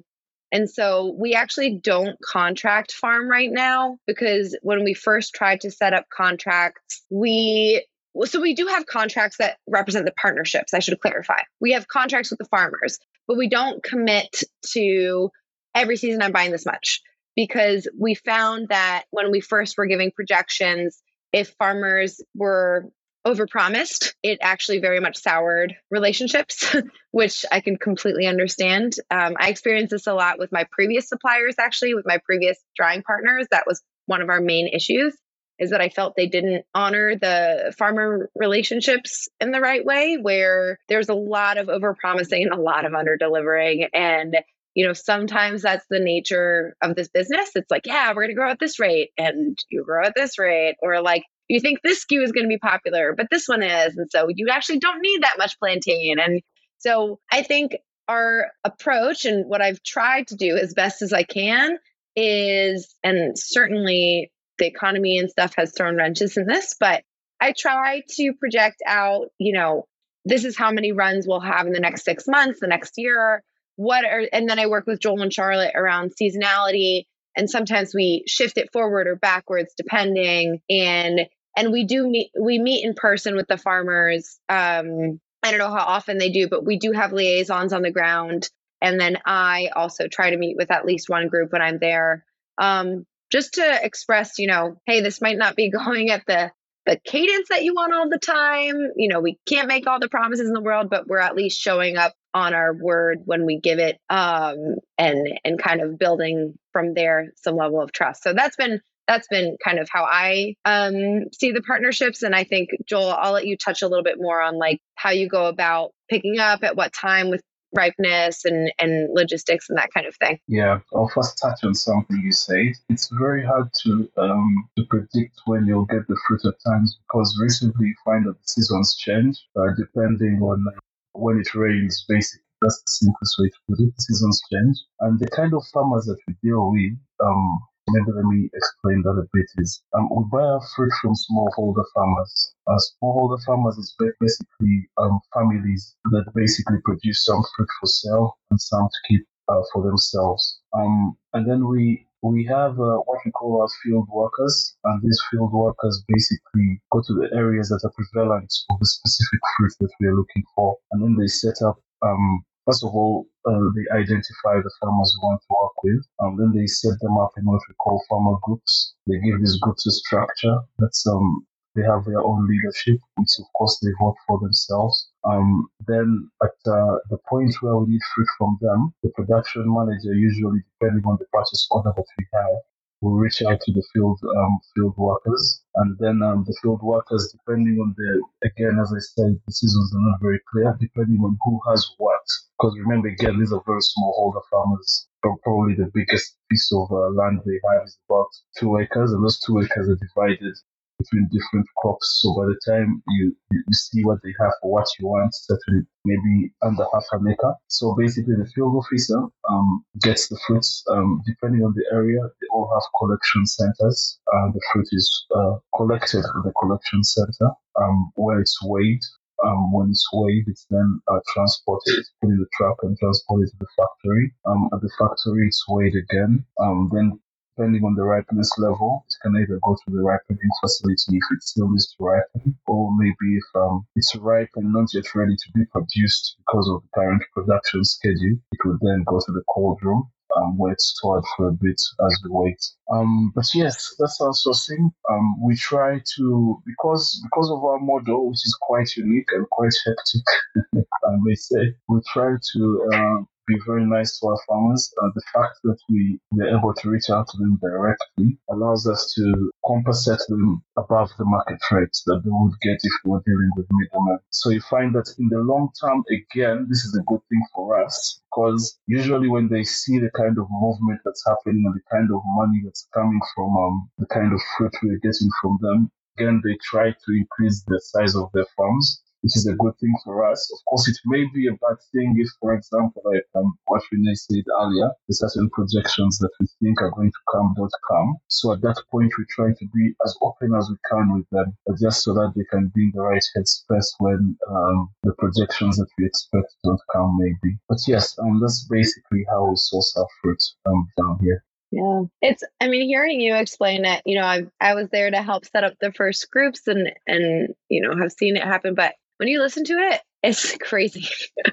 and 0.52 0.70
so 0.70 1.16
we 1.18 1.36
actually 1.36 1.76
don't 1.76 2.18
contract 2.22 2.92
farm 2.92 3.30
right 3.30 3.52
now 3.52 3.98
because 4.08 4.58
when 4.64 4.84
we 4.84 4.94
first 4.94 5.34
tried 5.34 5.62
to 5.62 5.72
set 5.72 5.94
up 5.94 6.06
contracts, 6.10 7.04
we 7.10 7.86
so 8.26 8.42
we 8.42 8.56
do 8.56 8.66
have 8.68 8.88
contracts 8.88 9.38
that 9.38 9.58
represent 9.68 10.06
the 10.06 10.14
partnerships. 10.20 10.74
I 10.74 10.80
should 10.80 11.00
clarify. 11.00 11.42
We 11.62 11.74
have 11.74 11.88
contracts 11.88 12.32
with 12.32 12.40
the 12.40 12.46
farmers, 12.46 12.98
but 13.28 13.38
we 13.38 13.48
don't 13.48 13.84
commit 13.84 14.44
to 14.72 15.30
every 15.76 15.96
season 15.96 16.22
I'm 16.22 16.32
buying 16.32 16.52
this 16.52 16.66
much 16.66 17.02
because 17.36 17.88
we 17.98 18.16
found 18.16 18.70
that 18.70 19.04
when 19.12 19.32
we 19.32 19.40
first 19.40 19.78
were 19.78 19.86
giving 19.86 20.12
projections, 20.12 21.02
if 21.32 21.54
farmers 21.60 22.20
were 22.36 22.90
overpromised, 23.26 24.14
it 24.24 24.40
actually 24.42 24.80
very 24.80 25.00
much 25.00 25.18
soured 25.18 25.76
relationships, 25.92 26.76
which 27.12 27.46
I 27.52 27.62
can 27.62 27.78
completely 27.78 28.28
understand. 28.28 28.94
Um, 29.12 29.36
I 29.40 29.50
experienced 29.50 29.92
this 29.92 30.08
a 30.08 30.14
lot 30.14 30.40
with 30.40 30.52
my 30.52 30.66
previous 30.72 31.10
suppliers, 31.10 31.56
actually, 31.60 31.94
with 31.94 32.06
my 32.06 32.20
previous 32.26 32.58
drying 32.76 33.04
partners. 33.04 33.48
That 33.52 33.66
was 33.68 33.82
one 34.06 34.22
of 34.22 34.30
our 34.30 34.42
main 34.42 34.68
issues 34.68 35.16
is 35.60 35.72
that 35.72 35.82
I 35.82 35.90
felt 35.90 36.16
they 36.16 36.28
didn't 36.28 36.66
honor 36.74 37.16
the 37.16 37.74
farmer 37.78 38.30
relationships 38.34 39.28
in 39.40 39.52
the 39.52 39.60
right 39.60 39.84
way, 39.84 40.18
where 40.20 40.80
there's 40.88 41.10
a 41.10 41.14
lot 41.14 41.58
of 41.58 41.68
overpromising 41.68 42.44
and 42.44 42.54
a 42.54 42.62
lot 42.62 42.86
of 42.86 42.94
underdelivering. 42.94 43.88
And, 43.94 44.38
you 44.74 44.88
know, 44.88 44.94
sometimes 44.94 45.62
that's 45.62 45.86
the 45.90 46.00
nature 46.00 46.76
of 46.82 46.96
this 46.96 47.10
business. 47.10 47.52
It's 47.56 47.70
like, 47.70 47.86
yeah, 47.86 48.10
we're 48.10 48.24
going 48.24 48.30
to 48.30 48.36
grow 48.36 48.52
at 48.52 48.60
this 48.60 48.80
rate 48.80 49.10
and 49.18 49.58
you 49.70 49.84
grow 49.84 50.06
at 50.06 50.14
this 50.16 50.40
rate. 50.40 50.78
Or 50.82 51.02
like, 51.02 51.24
you 51.50 51.60
think 51.60 51.80
this 51.82 52.06
SKU 52.06 52.24
is 52.24 52.32
going 52.32 52.46
to 52.46 52.50
be 52.50 52.60
popular, 52.60 53.14
but 53.18 53.28
this 53.30 53.48
one 53.48 53.64
is. 53.64 53.98
And 53.98 54.10
so 54.10 54.28
you 54.34 54.48
actually 54.50 54.80
don't 54.80 55.02
need 55.02 55.24
that 55.24 55.38
much 55.38 55.60
plantain. 55.60 56.18
And 56.20 56.42
so 56.78 57.20
I 57.32 57.42
think 57.42 57.76
our 58.08 58.48
approach 58.64 59.26
and 59.26 59.50
what 59.50 59.62
I've 59.62 59.84
tried 59.84 60.28
to 60.28 60.36
do 60.36 60.56
as 60.56 60.74
best 60.74 61.02
as 61.02 61.12
I 61.12 61.24
can 61.24 61.78
is, 62.16 62.96
and 63.04 63.38
certainly 63.38 64.32
the 64.58 64.68
economy 64.68 65.18
and 65.18 65.30
stuff 65.30 65.54
has 65.58 65.74
thrown 65.76 65.96
wrenches 65.96 66.38
in 66.38 66.46
this, 66.46 66.76
but 66.80 67.04
I 67.42 67.54
try 67.58 68.02
to 68.08 68.34
project 68.34 68.82
out, 68.86 69.28
you 69.38 69.54
know, 69.54 69.86
this 70.26 70.46
is 70.46 70.58
how 70.58 70.72
many 70.72 70.92
runs 70.92 71.26
we'll 71.28 71.40
have 71.40 71.66
in 71.66 71.74
the 71.74 71.80
next 71.80 72.04
six 72.04 72.26
months, 72.28 72.60
the 72.60 72.68
next 72.68 72.94
year. 72.98 73.44
What 73.78 74.04
are, 74.04 74.28
and 74.34 74.50
then 74.50 74.60
I 74.60 74.68
work 74.68 74.86
with 74.86 75.00
Joel 75.00 75.22
and 75.22 75.34
Charlotte 75.34 75.72
around 75.74 76.12
seasonality. 76.22 77.06
And 77.38 77.50
sometimes 77.50 77.94
we 77.96 78.26
shift 78.28 78.58
it 78.58 78.74
forward 78.74 79.08
or 79.08 79.16
backwards 79.16 79.74
depending. 79.78 80.62
And 80.70 81.22
and 81.56 81.72
we 81.72 81.86
do 81.86 82.08
meet 82.08 82.32
we 82.40 82.60
meet 82.60 82.86
in 82.86 82.94
person 82.94 83.36
with 83.36 83.48
the 83.48 83.58
farmers. 83.58 84.40
Um, 84.50 85.20
I 85.42 85.52
don't 85.52 85.60
know 85.60 85.70
how 85.70 85.86
often 85.86 86.18
they 86.18 86.32
do, 86.32 86.48
but 86.48 86.66
we 86.66 86.78
do 86.78 86.92
have 86.92 87.14
liaisons 87.14 87.74
on 87.74 87.82
the 87.82 87.92
ground. 87.92 88.50
And 88.82 89.00
then 89.00 89.18
I 89.26 89.70
also 89.76 90.08
try 90.08 90.32
to 90.32 90.38
meet 90.38 90.58
with 90.58 90.72
at 90.72 90.86
least 90.86 91.10
one 91.10 91.28
group 91.28 91.52
when 91.52 91.62
I'm 91.62 91.80
there. 91.80 92.26
Um, 92.58 93.06
just 93.32 93.56
to 93.56 93.80
express, 93.84 94.40
you 94.40 94.48
know, 94.48 94.80
hey, 94.86 95.02
this 95.02 95.22
might 95.22 95.38
not 95.38 95.56
be 95.56 95.70
going 95.84 96.10
at 96.10 96.24
the 96.28 96.52
the 96.86 97.00
cadence 97.06 97.50
that 97.50 97.64
you 97.64 97.74
want 97.76 97.94
all 97.94 98.10
the 98.10 98.18
time. 98.18 98.76
You 98.96 99.10
know, 99.10 99.20
we 99.20 99.38
can't 99.48 99.68
make 99.68 99.86
all 99.86 100.00
the 100.00 100.10
promises 100.10 100.48
in 100.48 100.54
the 100.54 100.62
world, 100.62 100.90
but 100.90 101.08
we're 101.08 101.20
at 101.20 101.36
least 101.36 101.60
showing 101.60 101.98
up 101.98 102.14
on 102.34 102.54
our 102.54 102.74
word 102.74 103.20
when 103.26 103.44
we 103.46 103.60
give 103.60 103.80
it 103.80 103.98
um 104.12 104.76
and 105.00 105.28
and 105.44 105.60
kind 105.60 105.82
of 105.82 105.98
building 105.98 106.54
from 106.72 106.94
there 106.94 107.32
some 107.36 107.56
level 107.56 107.82
of 107.82 107.92
trust. 107.92 108.24
So 108.24 108.34
that's 108.34 108.56
been 108.56 108.82
that's 109.10 109.28
been 109.28 109.58
kind 109.64 109.80
of 109.80 109.90
how 109.92 110.04
I 110.04 110.54
um, 110.66 111.26
see 111.34 111.52
the 111.52 111.62
partnerships. 111.62 112.22
And 112.22 112.36
I 112.36 112.44
think, 112.44 112.70
Joel, 112.88 113.10
I'll 113.10 113.34
let 113.34 113.48
you 113.48 113.58
touch 113.58 113.82
a 113.82 113.88
little 113.88 114.04
bit 114.04 114.18
more 114.20 114.40
on 114.40 114.58
like 114.58 114.80
how 114.96 115.10
you 115.10 115.28
go 115.28 115.48
about 115.48 115.92
picking 116.10 116.40
up 116.40 116.64
at 116.64 116.76
what 116.76 116.94
time 116.94 117.30
with 117.30 117.42
ripeness 117.76 118.46
and, 118.46 118.72
and 118.80 119.10
logistics 119.14 119.70
and 119.70 119.78
that 119.78 119.90
kind 119.94 120.08
of 120.08 120.16
thing? 120.16 120.40
Yeah, 120.48 120.80
I'll 120.96 121.10
first 121.10 121.40
touch 121.42 121.60
on 121.64 121.74
something 121.76 122.22
you 122.24 122.32
said. 122.32 122.74
It's 122.90 123.10
very 123.20 123.46
hard 123.46 123.70
to 123.84 124.10
um, 124.18 124.70
to 124.78 124.86
predict 124.90 125.42
when 125.46 125.66
you'll 125.66 125.86
get 125.86 126.08
the 126.08 126.18
fruit 126.28 126.42
at 126.46 126.56
times 126.66 127.00
because 127.08 127.38
recently 127.42 127.88
you 127.88 127.96
find 128.06 128.26
that 128.26 128.34
the 128.34 128.48
seasons 128.48 128.96
change 128.96 129.38
uh, 129.58 129.74
depending 129.78 130.40
on 130.42 130.66
when 131.14 131.40
it 131.40 131.54
rains, 131.56 132.06
basically. 132.08 132.44
That's 132.62 132.82
the 132.82 132.92
simplest 132.92 133.36
way 133.40 133.48
to 133.48 133.56
put 133.70 133.80
it. 133.80 134.02
Seasons 134.02 134.42
change. 134.52 134.78
And 135.00 135.18
the 135.18 135.30
kind 135.30 135.54
of 135.54 135.64
farmers 135.74 136.06
that 136.06 136.18
we 136.28 136.36
deal 136.44 136.72
with, 136.72 136.92
um, 137.24 137.60
maybe 137.92 138.12
let 138.16 138.26
me 138.26 138.50
explain 138.54 139.02
that 139.04 139.18
a 139.22 139.28
bit 139.34 139.48
is 139.58 139.82
um, 139.96 140.10
we 140.16 140.24
buy 140.32 140.44
our 140.44 140.62
fruit 140.76 140.92
from 141.02 141.14
smallholder 141.14 141.86
farmers. 141.94 142.54
Uh, 142.68 142.78
smallholder 142.78 143.44
farmers 143.46 143.78
is 143.78 143.96
basically 144.20 144.90
um, 144.98 145.20
families 145.34 145.96
that 146.12 146.26
basically 146.36 146.78
produce 146.86 147.26
some 147.26 147.44
fruit 147.56 147.70
for 147.80 147.88
sale 147.88 148.38
and 148.52 148.62
some 148.62 148.88
to 148.88 149.00
keep 149.08 149.26
uh, 149.50 149.62
for 149.74 149.84
themselves. 149.84 150.60
Um, 150.74 151.18
and 151.34 151.50
then 151.50 151.68
we 151.68 152.06
we 152.22 152.44
have 152.46 152.74
uh, 152.80 152.98
what 153.08 153.20
we 153.26 153.32
call 153.32 153.62
our 153.62 153.70
field 153.84 154.08
workers, 154.12 154.76
and 154.84 155.02
these 155.02 155.22
field 155.32 155.54
workers 155.54 156.04
basically 156.08 156.82
go 156.92 157.02
to 157.06 157.14
the 157.14 157.30
areas 157.34 157.70
that 157.70 157.82
are 157.84 157.94
prevalent 157.96 158.52
of 158.70 158.80
the 158.80 158.86
specific 158.86 159.40
fruit 159.58 159.74
that 159.80 159.92
we 160.00 160.08
are 160.08 160.16
looking 160.16 160.44
for, 160.56 160.78
and 160.92 161.02
then 161.02 161.16
they 161.18 161.28
set 161.28 161.62
up 161.66 161.78
um, 162.02 162.44
First 162.70 162.84
of 162.84 162.94
all, 162.94 163.26
uh, 163.50 163.68
they 163.74 163.98
identify 163.98 164.62
the 164.62 164.72
farmers 164.80 165.18
we 165.18 165.26
want 165.26 165.42
to 165.42 165.56
work 165.60 165.78
with, 165.84 166.06
and 166.20 166.38
then 166.38 166.54
they 166.54 166.68
set 166.68 167.00
them 167.02 167.18
up 167.18 167.32
in 167.36 167.46
what 167.46 167.62
we 167.68 167.74
call 167.74 168.00
farmer 168.08 168.38
groups. 168.44 168.94
They 169.08 169.18
give 169.18 169.40
these 169.40 169.58
groups 169.58 169.88
a 169.88 169.92
structure 169.92 170.60
that's 170.78 171.08
um, 171.08 171.48
they 171.74 171.82
have 171.82 172.06
their 172.06 172.22
own 172.22 172.48
leadership, 172.48 173.00
which 173.18 173.34
of 173.40 173.46
course 173.58 173.80
they 173.82 173.90
vote 174.00 174.18
for 174.28 174.38
themselves. 174.40 175.10
Um, 175.24 175.68
then 175.88 176.30
at 176.44 176.58
uh, 176.72 176.98
the 177.10 177.18
point 177.28 177.56
where 177.62 177.78
we 177.78 177.94
need 177.94 178.02
fruit 178.14 178.28
from 178.38 178.60
them, 178.62 178.94
the 179.02 179.10
production 179.18 179.66
manager, 179.66 180.14
usually 180.14 180.62
depending 180.78 181.06
on 181.08 181.18
the 181.18 181.26
purchase 181.34 181.68
order 181.72 181.92
that 181.98 182.06
we 182.20 182.26
have, 182.36 182.58
will 183.02 183.18
reach 183.18 183.42
out 183.44 183.60
to 183.62 183.72
the 183.72 183.84
field 183.94 184.20
um, 184.38 184.60
field 184.76 184.96
workers, 184.98 185.64
and 185.76 185.98
then 186.00 186.22
um, 186.22 186.44
the 186.46 186.58
field 186.62 186.82
workers, 186.82 187.34
depending 187.34 187.80
on 187.80 187.96
the 187.98 188.48
again, 188.48 188.78
as 188.82 188.92
I 188.94 189.00
said, 189.00 189.40
the 189.46 189.54
seasons 189.54 189.94
are 189.96 190.10
not 190.12 190.22
very 190.22 190.40
clear, 190.52 190.76
depending 190.80 191.22
on 191.24 191.38
who 191.44 191.60
has 191.70 191.90
what. 191.98 192.26
Because 192.60 192.78
remember, 192.80 193.08
again, 193.08 193.40
these 193.40 193.54
are 193.54 193.64
very 193.66 193.82
small 193.82 194.14
holder 194.18 194.46
farmers. 194.52 195.08
Probably 195.22 195.76
the 195.76 195.92
biggest 195.94 196.38
piece 196.50 196.72
of 196.74 196.92
uh, 196.92 197.10
land 197.12 197.42
they 197.46 197.60
have 197.74 197.86
is 197.86 197.98
about 198.10 198.28
two 198.58 198.78
acres, 198.78 199.12
and 199.14 199.24
those 199.24 199.40
two 199.40 199.60
acres 199.60 199.90
are 199.90 200.00
divided 200.00 200.56
between 201.00 201.30
different 201.32 201.66
crops. 201.78 202.20
So 202.22 202.36
by 202.36 202.46
the 202.46 202.60
time 202.68 203.02
you, 203.08 203.36
you, 203.52 203.64
see 203.72 204.04
what 204.04 204.20
they 204.24 204.34
have 204.40 204.52
for 204.62 204.72
what 204.72 204.86
you 205.00 205.08
want, 205.08 205.34
certainly 205.34 205.84
maybe 206.06 206.54
under 206.62 206.86
half 206.94 207.06
an 207.14 207.28
acre. 207.32 207.56
So 207.68 207.96
basically, 207.98 208.36
the 208.36 208.50
field 208.54 208.76
officer 208.76 209.20
um, 209.50 209.86
gets 210.04 210.28
the 210.28 210.40
fruits. 210.46 210.84
Um, 210.92 211.22
depending 211.26 211.64
on 211.64 211.74
the 211.76 211.86
area, 211.96 212.20
they 212.20 212.48
all 212.52 212.70
have 212.74 212.84
collection 213.00 213.46
centers. 213.46 214.20
and 214.34 214.54
the 214.54 214.62
fruit 214.72 214.88
is 214.92 215.26
uh, 215.36 215.56
collected 215.76 216.20
at 216.20 216.44
the 216.44 216.54
collection 216.60 217.04
center 217.04 217.52
um, 217.82 218.12
where 218.16 218.40
it's 218.40 218.60
weighed 218.64 219.02
um, 219.44 219.72
when 219.72 219.90
it's 219.90 220.08
weighed, 220.12 220.46
it's 220.48 220.66
then 220.70 221.02
uh, 221.08 221.20
transported, 221.34 222.04
put 222.22 222.30
in 222.30 222.38
the 222.38 222.48
truck 222.58 222.78
and 222.84 222.98
transported 222.98 223.50
to 223.50 223.56
the 223.60 223.68
factory. 223.78 224.34
Um, 224.46 224.70
at 224.74 224.82
the 224.82 224.90
factory, 225.00 225.48
it's 225.48 225.64
weighed 225.68 225.96
again. 225.96 226.46
Um, 226.60 226.90
then, 226.94 227.20
depending 227.60 227.84
on 227.84 227.94
the 227.96 228.04
ripeness 228.04 228.52
level, 228.58 229.06
it 229.10 229.16
can 229.22 229.36
either 229.36 229.60
go 229.62 229.76
to 229.76 229.92
the 229.92 230.02
ripening 230.02 230.50
facility 230.62 231.18
if 231.18 231.24
it 231.36 231.44
still 231.44 231.70
needs 231.70 231.94
to 231.94 232.04
ripen, 232.04 232.58
or 232.68 232.90
maybe 232.98 233.36
if 233.36 233.44
um, 233.56 233.86
it's 233.96 234.16
ripe 234.16 234.50
and 234.56 234.72
not 234.72 234.88
yet 234.94 235.04
ready 235.14 235.36
to 235.36 235.52
be 235.54 235.66
produced 235.66 236.38
because 236.40 236.70
of 236.70 236.82
the 236.82 236.90
current 236.96 237.22
production 237.34 237.84
schedule, 237.84 238.38
it 238.54 238.60
would 238.64 238.80
then 238.82 239.04
go 239.06 239.20
to 239.20 239.32
the 239.34 239.44
cold 239.54 239.78
room 239.84 240.10
um, 240.38 240.58
where 240.58 240.72
it's 240.72 240.94
stored 240.96 241.24
for 241.36 241.50
a 241.50 241.52
bit 241.52 241.82
as 242.06 242.22
we 242.24 242.30
wait. 242.30 242.64
Um, 242.94 243.34
but 243.36 243.54
yes, 243.54 243.94
that's 244.00 244.22
our 244.22 244.32
sourcing. 244.32 244.92
Um, 245.12 245.44
we 245.44 245.56
try 245.56 246.00
to 246.16 246.62
because 246.66 247.20
because 247.24 247.52
of 247.52 247.64
our 247.64 247.80
model, 247.80 248.30
which 248.30 248.46
is 248.46 248.58
quite 248.62 248.96
unique 248.96 249.28
and 249.34 249.50
quite 249.50 249.76
hectic, 249.86 250.86
I 251.04 251.16
may 251.24 251.36
say, 251.36 251.76
we 251.90 252.00
try 252.14 252.36
to 252.54 252.90
uh, 252.94 253.18
be 253.50 253.60
very 253.66 253.86
nice 253.86 254.20
to 254.20 254.28
our 254.28 254.40
farmers. 254.48 254.94
Uh, 255.02 255.10
the 255.16 255.24
fact 255.34 255.56
that 255.64 255.78
we 255.90 256.20
we're 256.32 256.56
able 256.56 256.74
to 256.74 256.90
reach 256.90 257.10
out 257.10 257.28
to 257.28 257.38
them 257.38 257.60
directly 257.62 258.38
allows 258.52 258.88
us 258.88 259.12
to 259.16 259.52
compensate 259.66 260.22
them 260.30 260.64
above 260.78 261.10
the 261.18 261.26
market 261.26 261.60
rates 261.72 262.04
that 262.06 262.22
they 262.24 262.30
would 262.32 262.54
get 262.62 262.78
if 262.82 262.94
we 263.04 263.12
were 263.12 263.24
dealing 263.26 263.52
with 263.58 263.66
middlemen. 263.72 264.20
So 264.30 264.52
you 264.52 264.62
find 264.62 264.94
that 264.96 265.10
in 265.18 265.28
the 265.30 265.40
long 265.40 265.70
term, 265.82 266.04
again, 266.10 266.68
this 266.70 266.86
is 266.86 266.96
a 266.96 267.04
good 267.04 267.22
thing 267.30 267.44
for 267.56 267.84
us 267.84 268.22
because 268.30 268.80
usually 268.86 269.28
when 269.28 269.50
they 269.50 269.64
see 269.64 269.98
the 269.98 270.12
kind 270.12 270.38
of 270.38 270.48
movement 270.50 271.02
that's 271.04 271.26
happening 271.26 271.64
and 271.66 271.76
the 271.76 271.86
kind 271.92 272.10
of 272.14 272.22
money 272.26 272.62
that's 272.64 272.88
coming 272.94 273.20
from 273.36 273.58
um, 273.58 273.90
the 273.98 274.06
kind 274.08 274.32
of 274.32 274.40
fruit 274.58 274.74
we're 274.84 275.00
getting 275.00 275.30
from 275.42 275.58
them, 275.62 275.92
again, 276.18 276.42
they 276.44 276.56
try 276.64 276.92
to 276.92 277.12
increase 277.12 277.64
the 277.68 277.82
size 277.82 278.16
of 278.16 278.30
their 278.34 278.48
farms 278.56 279.02
which 279.22 279.36
is 279.36 279.48
a 279.48 279.56
good 279.56 279.74
thing 279.80 279.94
for 280.04 280.30
us. 280.30 280.50
Of 280.54 280.60
course, 280.66 280.88
it 280.88 280.98
may 281.06 281.26
be 281.34 281.48
a 281.48 281.52
bad 281.52 281.78
thing 281.92 282.16
if, 282.18 282.30
for 282.40 282.54
example, 282.54 283.02
like 283.06 283.26
um, 283.36 283.54
what 283.66 283.82
Renee 283.92 284.16
said 284.16 284.44
earlier, 284.62 284.92
the 285.08 285.16
certain 285.16 285.50
projections 285.50 286.18
that 286.20 286.32
we 286.40 286.48
think 286.62 286.82
are 286.82 286.92
going 286.92 287.12
to 287.12 287.24
come 287.32 287.54
don't 287.58 287.72
come. 287.90 288.18
So 288.28 288.54
at 288.54 288.62
that 288.62 288.82
point, 288.92 289.12
we 289.18 289.26
try 289.30 289.48
to 289.48 289.66
be 289.74 289.94
as 290.06 290.16
open 290.22 290.54
as 290.56 290.70
we 290.70 290.78
can 290.90 291.14
with 291.14 291.30
them, 291.32 291.58
just 291.80 292.04
so 292.04 292.14
that 292.14 292.34
they 292.36 292.46
can 292.50 292.72
be 292.74 292.84
in 292.84 292.92
the 292.94 293.02
right 293.02 293.24
headspace 293.36 293.90
when 294.00 294.38
um, 294.50 294.90
the 295.04 295.14
projections 295.18 295.78
that 295.78 295.90
we 295.98 296.06
expect 296.06 296.56
don't 296.64 296.82
come, 296.94 297.18
maybe. 297.20 297.58
But 297.68 297.80
yes, 297.88 298.18
um, 298.20 298.40
that's 298.42 298.68
basically 298.70 299.26
how 299.30 299.50
we 299.50 299.56
source 299.56 299.94
our 299.98 300.08
fruit 300.22 300.42
um, 300.66 300.88
down 300.98 301.20
here. 301.22 301.44
Yeah. 301.72 302.04
It's 302.22 302.44
I 302.60 302.68
mean 302.68 302.88
hearing 302.88 303.22
you 303.22 303.36
explain 303.36 303.86
it, 303.86 304.02
you 304.06 304.20
know, 304.20 304.26
I 304.26 304.48
I 304.60 304.74
was 304.74 304.90
there 304.90 305.12
to 305.12 305.22
help 305.22 305.46
set 305.46 305.64
up 305.64 305.76
the 305.80 305.92
first 305.92 306.32
groups 306.32 306.68
and 306.68 306.92
and 307.06 307.54
you 307.70 307.82
know, 307.82 307.96
have 308.02 308.12
seen 308.12 308.38
it 308.38 308.44
happen, 308.44 308.74
but 308.74 308.96
when 309.20 309.28
you 309.28 309.42
listen 309.42 309.66
to 309.66 309.74
it, 309.74 310.02
it's 310.24 310.58
crazy. 310.62 311.08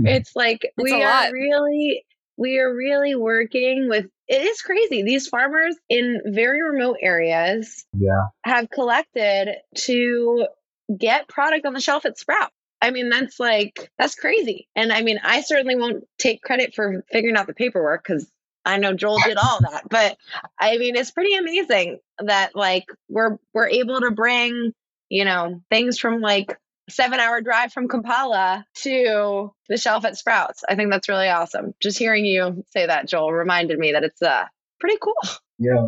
it's 0.00 0.34
like 0.36 0.60
it's 0.62 0.72
we 0.76 1.02
are 1.02 1.32
really 1.32 2.04
we 2.36 2.58
are 2.58 2.74
really 2.74 3.14
working 3.14 3.88
with 3.88 4.06
it 4.28 4.42
is 4.42 4.60
crazy. 4.60 5.02
These 5.02 5.28
farmers 5.28 5.76
in 5.88 6.20
very 6.26 6.60
remote 6.62 6.98
areas 7.00 7.86
yeah. 7.96 8.26
have 8.44 8.68
collected 8.70 9.56
to 9.76 10.46
get 10.98 11.28
product 11.28 11.64
on 11.64 11.74
the 11.74 11.80
shelf 11.80 12.04
at 12.04 12.18
Sprout. 12.18 12.50
I 12.82 12.90
mean, 12.90 13.08
that's 13.08 13.38
like, 13.38 13.90
that's 13.98 14.16
crazy. 14.16 14.68
And 14.74 14.92
I 14.92 15.02
mean, 15.02 15.18
I 15.22 15.42
certainly 15.42 15.76
won't 15.76 16.04
take 16.18 16.42
credit 16.42 16.74
for 16.74 17.04
figuring 17.10 17.36
out 17.36 17.46
the 17.46 17.54
paperwork 17.54 18.04
because 18.04 18.30
I 18.64 18.78
know 18.78 18.94
Joel 18.94 19.18
did 19.24 19.36
all 19.36 19.60
that. 19.60 19.88
But 19.88 20.18
I 20.58 20.76
mean, 20.76 20.96
it's 20.96 21.12
pretty 21.12 21.34
amazing 21.34 22.00
that 22.18 22.56
like 22.56 22.86
we're 23.08 23.38
we're 23.54 23.68
able 23.68 24.00
to 24.00 24.10
bring 24.10 24.72
you 25.08 25.24
know, 25.24 25.60
things 25.70 25.98
from 25.98 26.20
like 26.20 26.58
seven 26.88 27.20
hour 27.20 27.40
drive 27.40 27.72
from 27.72 27.88
Kampala 27.88 28.64
to 28.82 29.52
the 29.68 29.76
shelf 29.76 30.04
at 30.04 30.16
Sprouts. 30.16 30.64
I 30.68 30.74
think 30.74 30.90
that's 30.90 31.08
really 31.08 31.28
awesome. 31.28 31.74
Just 31.80 31.98
hearing 31.98 32.24
you 32.24 32.64
say 32.70 32.86
that, 32.86 33.08
Joel, 33.08 33.32
reminded 33.32 33.78
me 33.78 33.92
that 33.92 34.04
it's 34.04 34.22
uh, 34.22 34.44
pretty 34.80 34.98
cool. 35.00 35.14
Yeah. 35.58 35.86